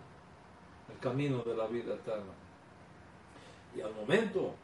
el 0.90 0.98
camino 0.98 1.42
de 1.42 1.57
la 1.57 1.66
vida 1.66 1.94
eterna. 1.94 2.32
Y 3.74 3.80
al 3.80 3.94
momento 3.94 4.55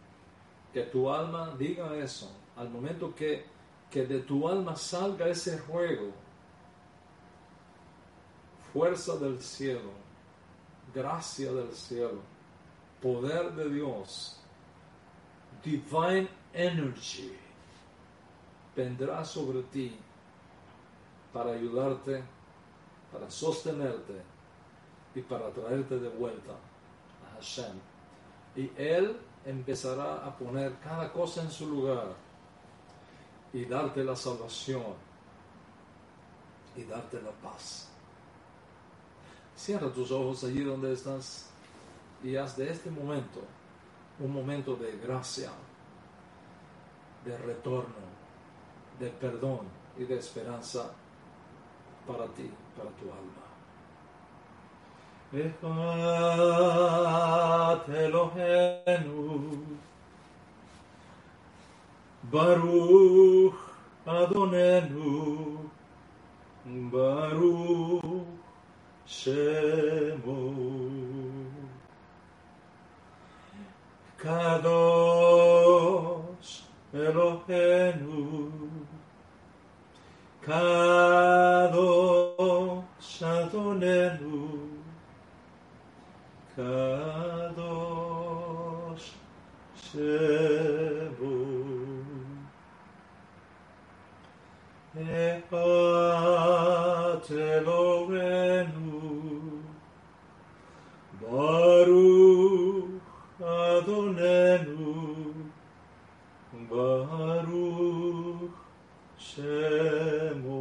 que 0.76 0.82
tu 0.82 1.10
alma 1.10 1.54
diga 1.58 1.96
eso, 1.96 2.30
al 2.54 2.68
momento 2.68 3.14
que, 3.14 3.46
que 3.90 4.06
de 4.06 4.18
tu 4.20 4.46
alma 4.46 4.76
salga 4.76 5.26
ese 5.26 5.58
juego, 5.60 6.12
fuerza 8.74 9.16
del 9.16 9.40
cielo, 9.40 9.92
gracia 10.94 11.50
del 11.50 11.72
cielo, 11.72 12.20
poder 13.00 13.54
de 13.54 13.70
Dios, 13.70 14.38
divine 15.64 16.28
energy, 16.52 17.34
vendrá 18.76 19.24
sobre 19.24 19.62
ti 19.72 19.96
para 21.32 21.52
ayudarte, 21.52 22.22
para 23.10 23.30
sostenerte 23.30 24.20
y 25.14 25.22
para 25.22 25.48
traerte 25.52 25.98
de 25.98 26.10
vuelta 26.10 26.52
a 26.52 27.36
Hashem. 27.36 27.80
Y 28.54 28.70
Él 28.76 29.16
empezará 29.46 30.26
a 30.26 30.36
poner 30.36 30.74
cada 30.80 31.12
cosa 31.12 31.42
en 31.42 31.50
su 31.50 31.66
lugar 31.68 32.08
y 33.52 33.64
darte 33.64 34.04
la 34.04 34.16
salvación 34.16 34.82
y 36.76 36.82
darte 36.84 37.22
la 37.22 37.30
paz. 37.30 37.88
Cierra 39.56 39.90
tus 39.90 40.10
ojos 40.10 40.44
allí 40.44 40.62
donde 40.62 40.92
estás 40.92 41.48
y 42.22 42.36
haz 42.36 42.56
de 42.56 42.70
este 42.70 42.90
momento 42.90 43.40
un 44.18 44.32
momento 44.32 44.76
de 44.76 44.96
gracia, 44.98 45.50
de 47.24 47.36
retorno, 47.38 48.06
de 48.98 49.10
perdón 49.10 49.60
y 49.98 50.04
de 50.04 50.18
esperanza 50.18 50.90
para 52.06 52.26
ti, 52.34 52.50
para 52.76 52.90
tu 52.90 53.04
alma. 53.04 53.45
אחד 55.34 56.26
אלוהינו, 57.94 59.38
ברוך 62.30 63.70
אדוננו, 64.06 65.56
ברוך 66.90 68.24
שמו. 69.06 70.52
קדוש 74.26 75.62
אלוהינו, 76.94 78.48
קדוש 80.40 80.62
אדוננו, 83.22 84.65
kadosh 86.56 87.88
shebu 89.84 91.34
epatelogenu 95.26 95.82
baruch 101.20 103.04
adonenu. 103.58 104.94
Baruch 106.70 108.56
shemu. 109.28 110.60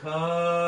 Kadosh 0.00 0.59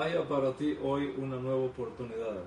haya 0.00 0.26
para 0.28 0.52
ti 0.52 0.78
hoy 0.82 1.14
una 1.18 1.36
nueva 1.36 1.64
oportunidad 1.64 2.44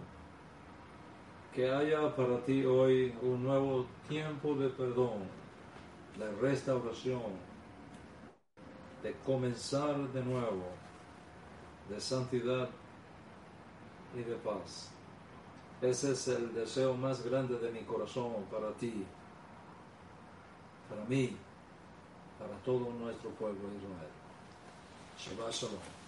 que 1.54 1.70
haya 1.70 2.16
para 2.16 2.39
ti 2.45 2.64
hoy 2.66 3.14
un 3.22 3.43
nuevo 3.43 3.86
tiempo 4.08 4.56
de 4.56 4.70
perdón, 4.70 5.24
de 6.18 6.32
restauración, 6.39 7.22
de 9.04 9.14
comenzar 9.26 9.97
de 10.14 10.24
nuevo, 10.24 10.64
de 11.89 11.99
santidad 11.99 12.70
y 14.16 14.22
de 14.22 14.36
paz. 14.36 14.91
Ese 15.82 16.12
es 16.12 16.28
el 16.30 16.54
deseo 16.54 16.93
más 16.93 17.24
grande 17.26 17.58
de 17.58 17.72
mi 17.72 17.82
corazón 17.82 18.45
para 18.49 18.72
ti, 18.74 19.06
para 20.89 21.04
mí, 21.06 21.36
para 22.39 22.56
todo 22.64 22.91
nuestro 22.93 23.30
pueblo 23.32 23.68
de 23.68 23.76
Israel. 23.76 24.22
Shabbat 25.18 25.52
Shalom. 25.52 26.01